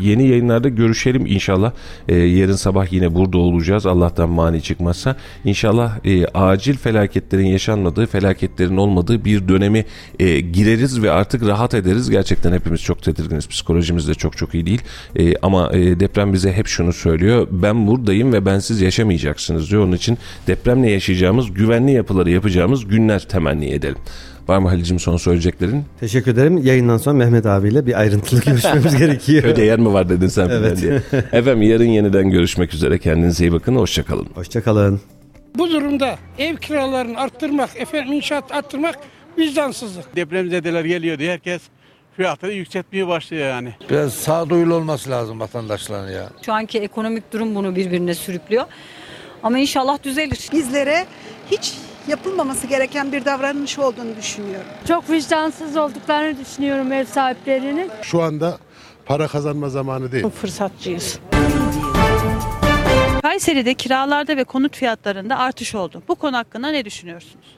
yeni 0.06 0.28
yayınlarda 0.28 0.68
görüşelim 0.68 1.26
inşallah. 1.26 1.72
E, 2.08 2.31
yarın 2.32 2.56
sabah 2.56 2.92
yine 2.92 3.14
burada 3.14 3.38
olacağız. 3.38 3.86
Allah'tan 3.86 4.30
mani 4.30 4.62
çıkmazsa. 4.62 5.16
İnşallah 5.44 5.98
e, 6.04 6.26
acil 6.26 6.76
felaketlerin 6.76 7.46
yaşanmadığı, 7.46 8.06
felaketlerin 8.06 8.76
olmadığı 8.76 9.24
bir 9.24 9.48
dönemi 9.48 9.84
e, 10.18 10.40
gireriz 10.40 11.02
ve 11.02 11.10
artık 11.10 11.46
rahat 11.46 11.74
ederiz. 11.74 12.10
Gerçekten 12.10 12.52
hepimiz 12.52 12.80
çok 12.82 13.02
tedirginiz. 13.02 13.48
Psikolojimiz 13.48 14.08
de 14.08 14.14
çok 14.14 14.36
çok 14.36 14.54
iyi 14.54 14.66
değil. 14.66 14.82
E, 15.16 15.36
ama 15.36 15.70
e, 15.72 16.00
deprem 16.00 16.32
bize 16.32 16.52
hep 16.52 16.66
şunu 16.66 16.92
söylüyor. 16.92 17.48
Ben 17.50 17.86
buradayım 17.86 18.32
ve 18.32 18.46
bensiz 18.46 18.80
yaşamayacaksınız 18.80 19.70
diyor. 19.70 19.84
Onun 19.84 19.96
için 19.96 20.18
depremle 20.46 20.90
yaşayacağımız, 20.90 21.54
güvenli 21.54 21.92
yapıları 21.92 22.30
yapacağımız 22.30 22.88
günler 22.88 23.28
temenni 23.28 23.70
edelim. 23.70 23.98
Var 24.48 24.58
mı 24.58 24.68
Halil'cim 24.68 24.98
son 24.98 25.16
söyleyeceklerin? 25.16 25.84
Teşekkür 26.00 26.32
ederim. 26.32 26.58
Yayından 26.58 26.96
sonra 26.96 27.14
Mehmet 27.16 27.46
abiyle 27.46 27.86
bir 27.86 28.00
ayrıntılı 28.00 28.40
görüşmemiz 28.46 28.96
gerekiyor. 28.96 29.42
Köyde 29.42 29.62
yer 29.62 29.78
mi 29.78 29.92
var 29.92 30.08
dedin 30.08 30.28
sen 30.28 30.48
Evet. 30.48 30.80
diye. 30.82 31.02
Efendim 31.32 31.62
yarın 31.62 31.84
yeniden 31.84 32.30
görüşmek 32.30 32.74
üzere. 32.74 32.98
Kendinize 32.98 33.44
iyi 33.44 33.52
bakın. 33.52 33.76
Hoşçakalın. 33.76 34.26
Hoşçakalın. 34.34 35.00
Bu 35.58 35.70
durumda 35.70 36.16
ev 36.38 36.56
kiralarını 36.56 37.18
arttırmak, 37.20 37.70
efendim 37.80 38.12
inşaat 38.12 38.52
arttırmak 38.52 38.98
vicdansızlık. 39.38 40.16
depremzedeler 40.16 40.84
geliyor 40.84 41.18
diye 41.18 41.32
herkes 41.32 41.62
fiyatları 42.16 42.52
yükseltmeye 42.52 43.08
başlıyor 43.08 43.48
yani. 43.48 43.72
Biraz 43.90 44.12
sağduyulu 44.14 44.74
olması 44.74 45.10
lazım 45.10 45.40
vatandaşların 45.40 46.10
ya. 46.10 46.28
Şu 46.46 46.52
anki 46.52 46.78
ekonomik 46.78 47.32
durum 47.32 47.54
bunu 47.54 47.76
birbirine 47.76 48.14
sürüklüyor. 48.14 48.64
Ama 49.42 49.58
inşallah 49.58 50.02
düzelir. 50.02 50.48
bizlere 50.52 51.06
hiç 51.50 51.74
yapılmaması 52.08 52.66
gereken 52.66 53.12
bir 53.12 53.24
davranış 53.24 53.78
olduğunu 53.78 54.16
düşünüyorum. 54.16 54.66
Çok 54.88 55.10
vicdansız 55.10 55.76
olduklarını 55.76 56.38
düşünüyorum 56.38 56.92
ev 56.92 57.04
sahiplerinin. 57.04 57.90
Şu 58.02 58.22
anda 58.22 58.58
para 59.06 59.28
kazanma 59.28 59.68
zamanı 59.68 60.12
değil. 60.12 60.28
Fırsatçıyız. 60.28 61.18
Kayseri'de 63.22 63.74
kiralarda 63.74 64.36
ve 64.36 64.44
konut 64.44 64.76
fiyatlarında 64.76 65.38
artış 65.38 65.74
oldu. 65.74 66.02
Bu 66.08 66.14
konu 66.14 66.36
hakkında 66.36 66.68
ne 66.68 66.84
düşünüyorsunuz? 66.84 67.56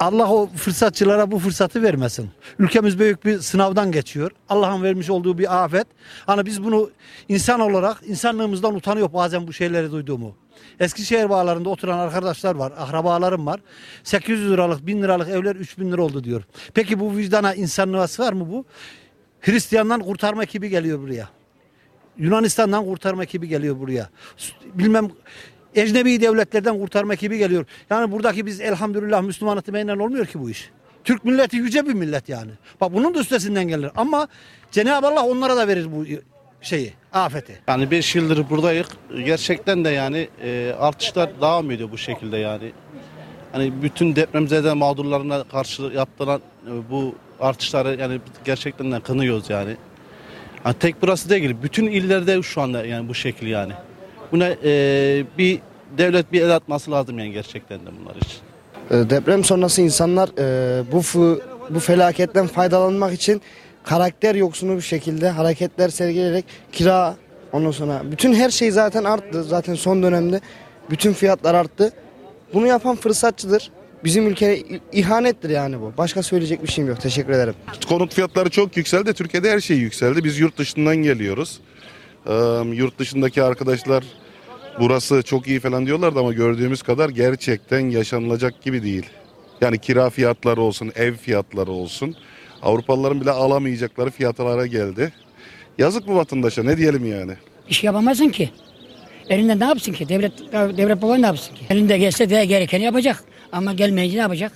Allah 0.00 0.32
o 0.32 0.46
fırsatçılara 0.46 1.30
bu 1.30 1.38
fırsatı 1.38 1.82
vermesin. 1.82 2.30
Ülkemiz 2.58 2.98
büyük 2.98 3.24
bir 3.24 3.38
sınavdan 3.38 3.92
geçiyor. 3.92 4.30
Allah'ın 4.48 4.82
vermiş 4.82 5.10
olduğu 5.10 5.38
bir 5.38 5.64
afet. 5.64 5.86
Hani 6.26 6.46
biz 6.46 6.64
bunu 6.64 6.90
insan 7.28 7.60
olarak 7.60 8.02
insanlığımızdan 8.06 8.74
utanıyor 8.74 9.12
bazen 9.12 9.46
bu 9.46 9.52
şeyleri 9.52 9.92
duyduğumu. 9.92 10.34
Eskişehir 10.80 11.30
bağlarında 11.30 11.68
oturan 11.68 11.98
arkadaşlar 11.98 12.54
var, 12.54 12.72
akrabalarım 12.78 13.46
var. 13.46 13.60
800 14.04 14.50
liralık, 14.50 14.86
1000 14.86 15.02
liralık 15.02 15.28
evler 15.28 15.56
3000 15.56 15.92
lira 15.92 16.02
oldu 16.02 16.24
diyor. 16.24 16.42
Peki 16.74 17.00
bu 17.00 17.16
vicdana, 17.16 17.54
insanlığa 17.54 18.08
sığar 18.08 18.32
mı 18.32 18.50
bu? 18.50 18.64
Hristiyandan 19.40 20.00
kurtarma 20.00 20.42
ekibi 20.42 20.68
geliyor 20.68 21.00
buraya. 21.00 21.28
Yunanistan'dan 22.18 22.84
kurtarma 22.84 23.22
ekibi 23.22 23.48
geliyor 23.48 23.80
buraya. 23.80 24.10
Bilmem 24.74 25.10
ecnebi 25.74 26.20
devletlerden 26.20 26.78
kurtarma 26.78 27.14
ekibi 27.14 27.38
geliyor. 27.38 27.66
Yani 27.90 28.12
buradaki 28.12 28.46
biz 28.46 28.60
elhamdülillah 28.60 29.22
Müslüman 29.22 29.58
itimeyle 29.58 29.92
olmuyor 29.92 30.26
ki 30.26 30.40
bu 30.40 30.50
iş. 30.50 30.70
Türk 31.04 31.24
milleti 31.24 31.56
yüce 31.56 31.86
bir 31.86 31.94
millet 31.94 32.28
yani. 32.28 32.50
Bak 32.80 32.94
bunun 32.94 33.14
da 33.14 33.18
üstesinden 33.20 33.68
gelir. 33.68 33.90
Ama 33.96 34.28
Cenab-ı 34.70 35.06
Allah 35.06 35.26
onlara 35.26 35.56
da 35.56 35.68
verir 35.68 35.92
bu 35.92 36.04
şeyi, 36.60 36.94
afeti. 37.24 37.58
Yani 37.68 37.90
5 37.90 38.14
yıldır 38.14 38.50
buradayız. 38.50 38.86
Gerçekten 39.24 39.84
de 39.84 39.88
yani 39.88 40.28
e, 40.42 40.74
artışlar 40.80 41.30
devam 41.40 41.70
ediyor 41.70 41.90
bu 41.92 41.98
şekilde 41.98 42.36
yani. 42.36 42.72
Hani 43.52 43.82
bütün 43.82 44.16
depremzede 44.16 44.72
mağdurlarına 44.72 45.44
karşı 45.44 45.82
yapılan 45.82 46.40
e, 46.66 46.90
bu 46.90 47.14
artışları 47.40 48.00
yani 48.00 48.20
gerçekten 48.44 48.92
de 48.92 49.00
kınıyoruz 49.00 49.50
yani. 49.50 49.76
Yani 50.64 50.74
tek 50.80 51.02
burası 51.02 51.30
değil, 51.30 51.56
bütün 51.62 51.86
illerde 51.86 52.42
şu 52.42 52.60
anda 52.60 52.86
yani 52.86 53.08
bu 53.08 53.14
şekil 53.14 53.46
yani. 53.46 53.72
Buna 54.32 54.48
e, 54.64 55.24
bir 55.38 55.60
devlet 55.98 56.32
bir 56.32 56.42
el 56.42 56.56
atması 56.56 56.90
lazım 56.90 57.18
yani 57.18 57.32
gerçekten 57.32 57.78
de 57.78 57.90
bunlar 58.00 58.16
için. 58.16 58.40
E, 58.90 59.10
Deprem 59.10 59.44
sonrası 59.44 59.82
insanlar 59.82 60.28
e, 60.38 60.84
bu 60.92 61.02
bu 61.70 61.80
felaketten 61.80 62.46
faydalanmak 62.46 63.12
için 63.12 63.42
karakter 63.86 64.34
yoksunu 64.34 64.76
bir 64.76 64.82
şekilde 64.82 65.28
hareketler 65.30 65.88
sergileyerek 65.88 66.44
kira 66.72 67.16
ondan 67.52 67.70
sonra 67.70 68.02
bütün 68.12 68.34
her 68.34 68.50
şey 68.50 68.70
zaten 68.70 69.04
arttı. 69.04 69.44
Zaten 69.44 69.74
son 69.74 70.02
dönemde 70.02 70.40
bütün 70.90 71.12
fiyatlar 71.12 71.54
arttı. 71.54 71.92
Bunu 72.54 72.66
yapan 72.66 72.96
fırsatçıdır. 72.96 73.70
bizim 74.04 74.26
ülkeye 74.26 74.62
ihanettir 74.92 75.50
yani 75.50 75.80
bu. 75.80 75.92
Başka 75.98 76.22
söyleyecek 76.22 76.62
bir 76.62 76.68
şeyim 76.68 76.90
yok. 76.90 77.00
Teşekkür 77.00 77.32
ederim. 77.32 77.54
Konut 77.88 78.14
fiyatları 78.14 78.50
çok 78.50 78.76
yükseldi. 78.76 79.14
Türkiye'de 79.14 79.50
her 79.50 79.60
şey 79.60 79.76
yükseldi. 79.76 80.24
Biz 80.24 80.38
yurt 80.38 80.58
dışından 80.58 80.96
geliyoruz. 80.96 81.60
Ee, 82.26 82.32
yurt 82.72 82.98
dışındaki 82.98 83.42
arkadaşlar 83.42 84.04
burası 84.80 85.22
çok 85.22 85.48
iyi 85.48 85.60
falan 85.60 85.86
diyorlardı 85.86 86.18
ama 86.18 86.32
gördüğümüz 86.32 86.82
kadar 86.82 87.08
gerçekten 87.08 87.80
yaşanılacak 87.80 88.62
gibi 88.62 88.82
değil. 88.82 89.06
Yani 89.60 89.78
kira 89.78 90.10
fiyatları 90.10 90.60
olsun, 90.60 90.92
ev 90.96 91.14
fiyatları 91.14 91.70
olsun. 91.70 92.16
Avrupalıların 92.66 93.20
bile 93.20 93.30
alamayacakları 93.30 94.10
fiyatlara 94.10 94.66
geldi. 94.66 95.12
Yazık 95.78 96.06
bu 96.08 96.14
vatandaşa 96.16 96.62
ne 96.62 96.76
diyelim 96.76 97.06
yani. 97.12 97.32
Bir 97.68 97.74
şey 97.74 97.86
yapamazsın 97.86 98.28
ki. 98.28 98.50
Elinde 99.28 99.58
ne 99.60 99.64
yapsın 99.64 99.92
ki? 99.92 100.08
Devlet 100.08 100.32
devlet 100.52 101.02
baba 101.02 101.16
ne 101.16 101.26
yapsın 101.26 101.54
ki? 101.54 101.60
Elinde 101.70 101.98
gelse 101.98 102.30
de 102.30 102.44
gerekeni 102.44 102.84
yapacak. 102.84 103.24
Ama 103.52 103.72
gelmeyince 103.72 104.16
ne 104.16 104.20
yapacak? 104.20 104.52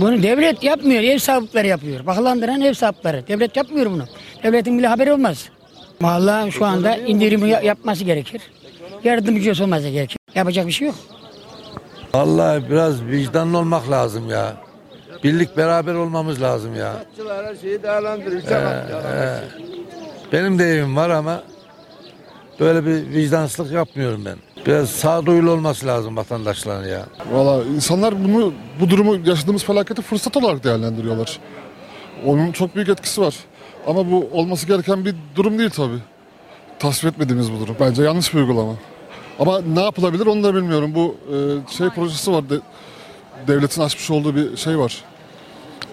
Bunu 0.00 0.22
devlet 0.22 0.62
yapmıyor, 0.64 1.02
ev 1.02 1.18
sahipleri 1.18 1.68
yapıyor. 1.68 2.06
Bakılandıran 2.06 2.60
ev 2.60 2.74
sahipleri. 2.74 3.28
Devlet 3.28 3.56
yapmıyor 3.56 3.90
bunu. 3.90 4.04
Devletin 4.42 4.78
bile 4.78 4.86
haberi 4.86 5.12
olmaz. 5.12 5.48
Vallahi 6.00 6.52
şu 6.52 6.64
anda 6.64 6.96
indirimi 6.96 7.50
ya- 7.50 7.60
yapması 7.60 8.04
gerekir. 8.04 8.42
Yardımcı 9.04 9.64
olması 9.64 9.88
gerekir. 9.88 10.16
Yapacak 10.34 10.66
bir 10.66 10.72
şey 10.72 10.86
yok. 10.86 10.96
Vallahi 12.14 12.70
biraz 12.70 13.04
vicdanlı 13.04 13.58
olmak 13.58 13.90
lazım 13.90 14.30
ya. 14.30 14.56
Birlik 15.24 15.56
beraber 15.56 15.94
olmamız 15.94 16.42
lazım 16.42 16.74
ya. 16.76 17.04
Her 17.28 17.54
şeyi 17.54 17.82
değerlendirir. 17.82 18.44
Ee, 18.50 19.40
benim 20.32 20.58
de 20.58 20.64
evim 20.64 20.96
var 20.96 21.10
ama 21.10 21.42
böyle 22.60 22.86
bir 22.86 23.14
vicdansızlık 23.14 23.72
yapmıyorum 23.72 24.24
ben. 24.24 24.36
Biraz 24.66 24.90
sağduyulu 24.90 25.50
olması 25.50 25.86
lazım 25.86 26.16
vatandaşların 26.16 26.88
ya. 26.88 27.06
Valla 27.32 27.64
insanlar 27.64 28.24
bunu 28.24 28.52
bu 28.80 28.90
durumu 28.90 29.28
yaşadığımız 29.28 29.64
felaketi 29.64 30.02
fırsat 30.02 30.36
olarak 30.36 30.64
değerlendiriyorlar. 30.64 31.38
Onun 32.26 32.52
çok 32.52 32.74
büyük 32.74 32.88
etkisi 32.88 33.20
var. 33.20 33.34
Ama 33.86 34.10
bu 34.10 34.28
olması 34.32 34.66
gereken 34.66 35.04
bir 35.04 35.14
durum 35.36 35.58
değil 35.58 35.70
tabii. 35.70 35.98
Tasvip 36.78 37.12
etmediğimiz 37.12 37.52
bu 37.52 37.60
durum. 37.60 37.76
Bence 37.80 38.02
yanlış 38.02 38.34
bir 38.34 38.38
uygulama. 38.38 38.72
Ama 39.38 39.60
ne 39.60 39.82
yapılabilir 39.82 40.26
onu 40.26 40.42
da 40.44 40.54
bilmiyorum. 40.54 40.94
Bu 40.94 41.16
e, 41.34 41.36
şey 41.72 41.88
projesi 41.88 42.32
var. 42.32 42.50
De, 42.50 42.54
devletin 43.48 43.82
açmış 43.82 44.10
olduğu 44.10 44.36
bir 44.36 44.56
şey 44.56 44.78
var. 44.78 45.04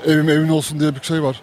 Evim 0.06 0.30
evin 0.30 0.50
olsun 0.50 0.80
diye 0.80 0.96
bir 0.96 1.02
şey 1.02 1.24
var. 1.24 1.42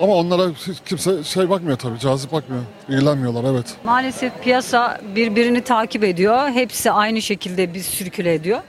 Ama 0.00 0.14
onlara 0.14 0.50
kimse 0.86 1.24
şey 1.24 1.50
bakmıyor 1.50 1.78
tabii. 1.78 1.98
Cazip 1.98 2.32
bakmıyor. 2.32 2.62
İlgilenmiyorlar 2.88 3.44
evet. 3.54 3.76
Maalesef 3.84 4.32
piyasa 4.42 5.00
birbirini 5.16 5.60
takip 5.60 6.04
ediyor. 6.04 6.48
Hepsi 6.48 6.90
aynı 6.90 7.22
şekilde 7.22 7.74
bir 7.74 7.80
sürküle 7.80 8.34
ediyor. 8.34 8.60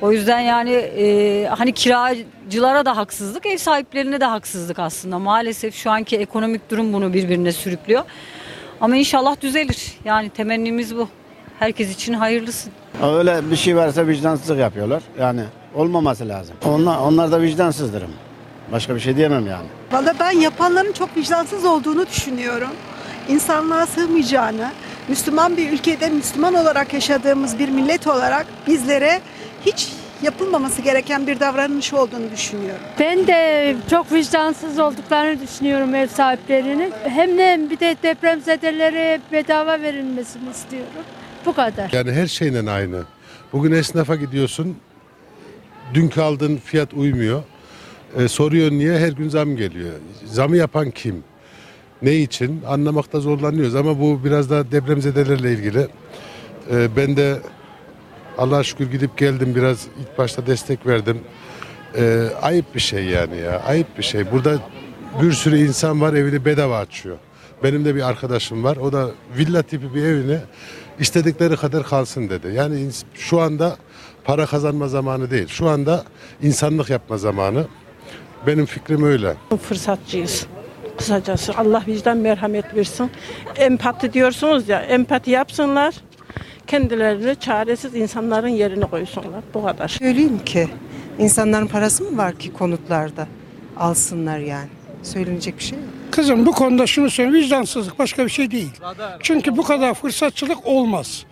O 0.00 0.12
yüzden 0.12 0.40
yani 0.40 0.70
e, 0.70 1.46
hani 1.46 1.72
kiracılara 1.72 2.84
da 2.84 2.96
haksızlık, 2.96 3.46
ev 3.46 3.56
sahiplerine 3.56 4.20
de 4.20 4.24
haksızlık 4.24 4.78
aslında. 4.78 5.18
Maalesef 5.18 5.74
şu 5.74 5.90
anki 5.90 6.16
ekonomik 6.16 6.70
durum 6.70 6.92
bunu 6.92 7.14
birbirine 7.14 7.52
sürüklüyor. 7.52 8.02
Ama 8.80 8.96
inşallah 8.96 9.40
düzelir. 9.40 9.92
Yani 10.04 10.30
temennimiz 10.30 10.96
bu. 10.96 11.08
Herkes 11.58 11.94
için 11.94 12.12
hayırlısı. 12.12 12.70
Öyle 13.02 13.50
bir 13.50 13.56
şey 13.56 13.76
varsa 13.76 14.06
vicdansızlık 14.06 14.58
yapıyorlar. 14.58 15.02
Yani 15.20 15.40
olmaması 15.74 16.28
lazım. 16.28 16.56
Onlar, 16.64 16.98
onlar 16.98 17.32
da 17.32 17.40
vicdansızdır. 17.42 18.02
Başka 18.72 18.94
bir 18.94 19.00
şey 19.00 19.16
diyemem 19.16 19.46
yani. 19.46 19.66
Valla 19.92 20.14
ben 20.20 20.30
yapanların 20.30 20.92
çok 20.92 21.16
vicdansız 21.16 21.64
olduğunu 21.64 22.06
düşünüyorum. 22.06 22.70
İnsanlığa 23.28 23.86
sığmayacağını, 23.86 24.70
Müslüman 25.08 25.56
bir 25.56 25.72
ülkede 25.72 26.08
Müslüman 26.08 26.54
olarak 26.54 26.94
yaşadığımız 26.94 27.58
bir 27.58 27.68
millet 27.68 28.06
olarak 28.06 28.46
bizlere 28.66 29.20
hiç 29.66 29.92
yapılmaması 30.22 30.82
gereken 30.82 31.26
bir 31.26 31.40
davranış 31.40 31.92
olduğunu 31.92 32.30
düşünüyorum. 32.32 32.80
Ben 32.98 33.26
de 33.26 33.76
çok 33.90 34.12
vicdansız 34.12 34.78
olduklarını 34.78 35.42
düşünüyorum 35.42 35.94
ev 35.94 36.06
sahiplerinin. 36.06 36.92
Hem 37.04 37.38
de 37.38 37.60
bir 37.70 37.80
de 37.80 37.96
depremzedelere 38.02 39.20
bedava 39.32 39.80
verilmesini 39.80 40.50
istiyorum. 40.50 41.04
Bu 41.46 41.52
kadar. 41.52 41.90
Yani 41.92 42.12
her 42.12 42.26
şeyle 42.26 42.70
aynı. 42.70 43.02
Bugün 43.52 43.72
esnafa 43.72 44.16
gidiyorsun. 44.16 44.76
Dünkü 45.94 46.20
aldığın 46.20 46.56
fiyat 46.56 46.94
uymuyor. 46.94 47.42
E, 48.16 48.28
soruyor 48.28 48.70
niye? 48.70 48.98
Her 48.98 49.12
gün 49.12 49.28
zam 49.28 49.56
geliyor. 49.56 49.92
Zamı 50.24 50.56
yapan 50.56 50.90
kim? 50.90 51.24
Ne 52.02 52.16
için? 52.16 52.62
Anlamakta 52.66 53.20
zorlanıyoruz 53.20 53.74
ama 53.74 54.00
bu 54.00 54.24
biraz 54.24 54.50
da 54.50 54.72
depremzedelerle 54.72 55.52
ilgili. 55.52 55.88
E, 56.70 56.96
ben 56.96 57.16
de 57.16 57.38
Allah'a 58.38 58.62
şükür 58.62 58.90
gidip 58.90 59.18
geldim 59.18 59.54
biraz 59.54 59.86
ilk 60.00 60.18
başta 60.18 60.46
destek 60.46 60.86
verdim. 60.86 61.20
E, 61.96 62.28
ayıp 62.42 62.74
bir 62.74 62.80
şey 62.80 63.04
yani 63.04 63.36
ya. 63.36 63.62
Ayıp 63.66 63.98
bir 63.98 64.02
şey. 64.02 64.30
Burada 64.32 64.58
bir 65.22 65.32
sürü 65.32 65.58
insan 65.58 66.00
var 66.00 66.14
evini 66.14 66.44
bedava 66.44 66.78
açıyor. 66.78 67.16
Benim 67.62 67.84
de 67.84 67.94
bir 67.94 68.08
arkadaşım 68.08 68.64
var. 68.64 68.76
O 68.76 68.92
da 68.92 69.10
villa 69.38 69.62
tipi 69.62 69.94
bir 69.94 70.02
evini 70.02 70.38
istedikleri 70.98 71.56
kadar 71.56 71.82
kalsın 71.82 72.30
dedi. 72.30 72.48
Yani 72.54 72.88
şu 73.14 73.40
anda 73.40 73.76
para 74.24 74.46
kazanma 74.46 74.88
zamanı 74.88 75.30
değil. 75.30 75.48
Şu 75.48 75.68
anda 75.68 76.04
insanlık 76.42 76.90
yapma 76.90 77.18
zamanı. 77.18 77.66
Benim 78.46 78.66
fikrim 78.66 79.04
öyle. 79.04 79.34
Fırsatçıyız. 79.62 80.46
Kısacası 80.98 81.52
Allah 81.56 81.82
vicdan 81.86 82.16
merhamet 82.16 82.74
versin. 82.76 83.10
Empati 83.56 84.12
diyorsunuz 84.12 84.68
ya, 84.68 84.80
empati 84.80 85.30
yapsınlar. 85.30 85.94
Kendilerini 86.66 87.36
çaresiz 87.40 87.94
insanların 87.94 88.48
yerine 88.48 88.84
koysunlar. 88.84 89.42
Bu 89.54 89.64
kadar. 89.64 89.88
Söyleyeyim 89.88 90.40
ki 90.44 90.68
insanların 91.18 91.66
parası 91.66 92.04
mı 92.04 92.18
var 92.18 92.34
ki 92.38 92.52
konutlarda 92.52 93.26
alsınlar 93.76 94.38
yani. 94.38 94.68
Söylenecek 95.02 95.58
bir 95.58 95.62
şey 95.64 95.78
yok. 95.78 95.88
Kızım 96.10 96.46
bu 96.46 96.52
konuda 96.52 96.86
şunu 96.86 97.10
söyleyeyim 97.10 97.44
vicdansızlık 97.44 97.98
başka 97.98 98.24
bir 98.24 98.30
şey 98.30 98.50
değil. 98.50 98.70
Çünkü 99.20 99.56
bu 99.56 99.62
kadar 99.62 99.94
fırsatçılık 99.94 100.66
olmaz. 100.66 101.24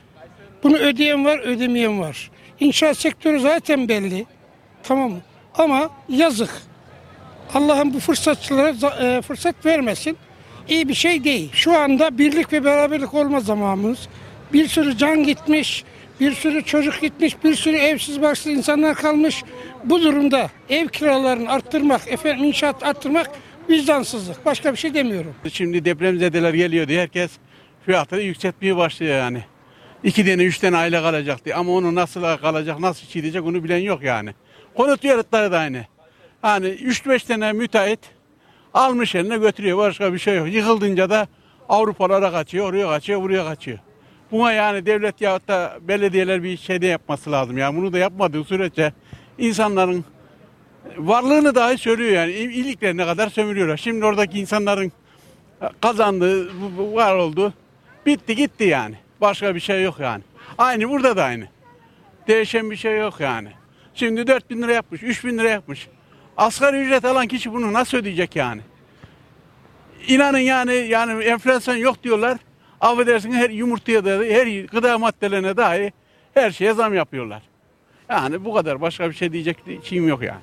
Bunu 0.63 0.77
ödeyen 0.77 1.25
var 1.25 1.39
ödemeyen 1.39 2.01
var. 2.01 2.31
İnşaat 2.61 2.97
sektörü 2.97 3.41
zaten 3.41 3.89
belli. 3.89 4.27
Tamam 4.83 5.11
mı? 5.11 5.19
Ama 5.55 5.91
yazık. 6.09 6.51
Allah'ın 7.55 7.95
bu 7.95 8.01
fırsatçılara 8.01 8.69
e, 9.01 9.23
fırsat 9.23 9.67
vermesin. 9.67 10.17
İyi 10.69 10.89
bir 10.89 10.95
şey 10.95 11.25
değil. 11.25 11.51
Şu 11.53 11.79
anda 11.79 12.19
birlik 12.19 12.53
ve 12.53 12.65
beraberlik 12.65 13.15
olma 13.15 13.41
zamanımız. 13.41 14.09
Bir 14.53 14.69
sürü 14.69 14.97
can 14.97 15.25
gitmiş, 15.25 15.85
bir 16.21 16.33
sürü 16.33 16.65
çocuk 16.65 17.01
gitmiş, 17.01 17.45
bir 17.45 17.55
sürü 17.55 17.77
evsiz 17.77 18.23
barksız 18.23 18.53
insanlar 18.53 18.95
kalmış. 18.95 19.45
Bu 19.85 20.03
durumda 20.03 20.51
ev 20.69 20.89
kiralarını 20.89 21.51
arttırmak, 21.51 22.13
efendim 22.13 22.45
inşaat 22.45 22.83
arttırmak 22.83 23.31
vicdansızlık. 23.71 24.47
Başka 24.47 24.73
bir 24.73 24.79
şey 24.79 24.95
demiyorum. 24.95 25.35
Şimdi 25.53 25.85
depremzedeler 25.85 26.55
geliyor 26.55 26.89
diye 26.89 27.01
herkes 27.01 27.31
fiyatları 27.87 28.23
yükseltmeye 28.23 28.77
başlıyor 28.77 29.19
yani. 29.19 29.45
İki 30.05 30.25
tane, 30.25 30.45
üç 30.45 30.59
tane 30.59 30.77
aile 30.77 31.03
kalacak 31.03 31.45
diye. 31.45 31.55
Ama 31.55 31.73
onu 31.73 31.95
nasıl 31.95 32.37
kalacak, 32.37 32.81
nasıl 32.81 33.07
çiğdeyecek 33.07 33.45
onu 33.45 33.65
bilen 33.65 33.79
yok 33.79 34.03
yani. 34.03 34.31
Konut 34.77 35.01
fiyatları 35.01 35.53
da 35.53 35.59
aynı. 35.59 35.85
Hani 36.43 36.67
3-5 36.67 37.27
tane 37.27 37.53
müteahhit 37.53 38.01
almış 38.75 39.15
eline 39.15 39.39
götürüyor. 39.39 39.79
Başka 39.79 40.13
bir 40.13 40.19
şey 40.19 40.37
yok. 40.37 40.49
Yıkıldınca 40.53 41.11
da 41.11 41.29
Avrupalara 41.69 42.33
kaçıyor, 42.33 42.69
oraya 42.69 42.89
kaçıyor, 42.89 43.23
buraya 43.23 43.45
kaçıyor. 43.45 43.79
Buna 44.31 44.53
yani 44.53 44.87
devlet 44.87 45.21
ya 45.21 45.41
da 45.49 45.79
belediyeler 45.81 46.43
bir 46.43 46.57
şey 46.57 46.83
de 46.83 46.87
yapması 46.87 47.33
lazım. 47.33 47.59
Yani 47.59 47.77
bunu 47.77 47.93
da 47.93 47.99
yapmadığı 47.99 48.45
sürece 48.45 48.93
insanların 49.39 50.05
varlığını 50.99 51.55
dahi 51.55 51.79
söylüyor 51.79 52.13
yani. 52.13 52.33
İyiliklerine 52.33 53.05
kadar 53.05 53.29
sömürüyorlar. 53.29 53.77
Şimdi 53.77 54.05
oradaki 54.05 54.41
insanların 54.41 54.93
kazandığı, 55.81 56.49
var 56.95 57.15
oldu. 57.15 57.55
Bitti 58.07 58.37
gitti 58.37 58.65
yani. 58.65 58.95
Başka 59.21 59.55
bir 59.55 59.61
şey 59.61 59.83
yok 59.83 60.01
yani. 60.01 60.23
Aynı 60.59 60.89
burada 60.89 61.17
da 61.17 61.25
aynı. 61.25 61.49
Değişen 62.29 62.71
bir 62.71 62.77
şey 62.77 62.99
yok 62.99 63.21
yani. 63.21 63.49
Şimdi 63.95 64.27
4 64.27 64.51
bin 64.51 64.63
lira 64.63 64.73
yapmış, 64.73 65.03
3 65.03 65.25
bin 65.25 65.39
lira 65.39 65.49
yapmış. 65.49 65.89
Asgari 66.37 66.81
ücret 66.81 67.05
alan 67.05 67.27
kişi 67.27 67.53
bunu 67.53 67.73
nasıl 67.73 67.99
ödeyecek 67.99 68.37
yani? 68.37 68.61
İnanın 70.09 70.39
yani 70.39 70.75
yani 70.75 71.25
enflasyon 71.25 71.77
yok 71.77 72.05
diyorlar. 72.05 72.39
Affedersiniz 72.81 73.37
her 73.37 73.51
yumurtaya 73.51 74.05
da 74.05 74.11
her 74.11 74.65
gıda 74.65 74.99
maddelerine 74.99 75.57
dahi 75.57 75.93
her 76.35 76.51
şeye 76.51 76.75
zam 76.75 76.95
yapıyorlar. 76.95 77.43
Yani 78.11 78.45
bu 78.45 78.55
kadar 78.55 78.81
başka 78.81 79.11
bir 79.11 79.15
şey 79.15 79.33
diyecek 79.33 79.57
şeyim 79.85 80.09
yok 80.09 80.23
yani. 80.23 80.41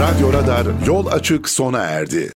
Radyo 0.00 0.32
Radar 0.32 0.66
yol 0.86 1.06
açık 1.06 1.48
sona 1.48 1.78
erdi. 1.78 2.32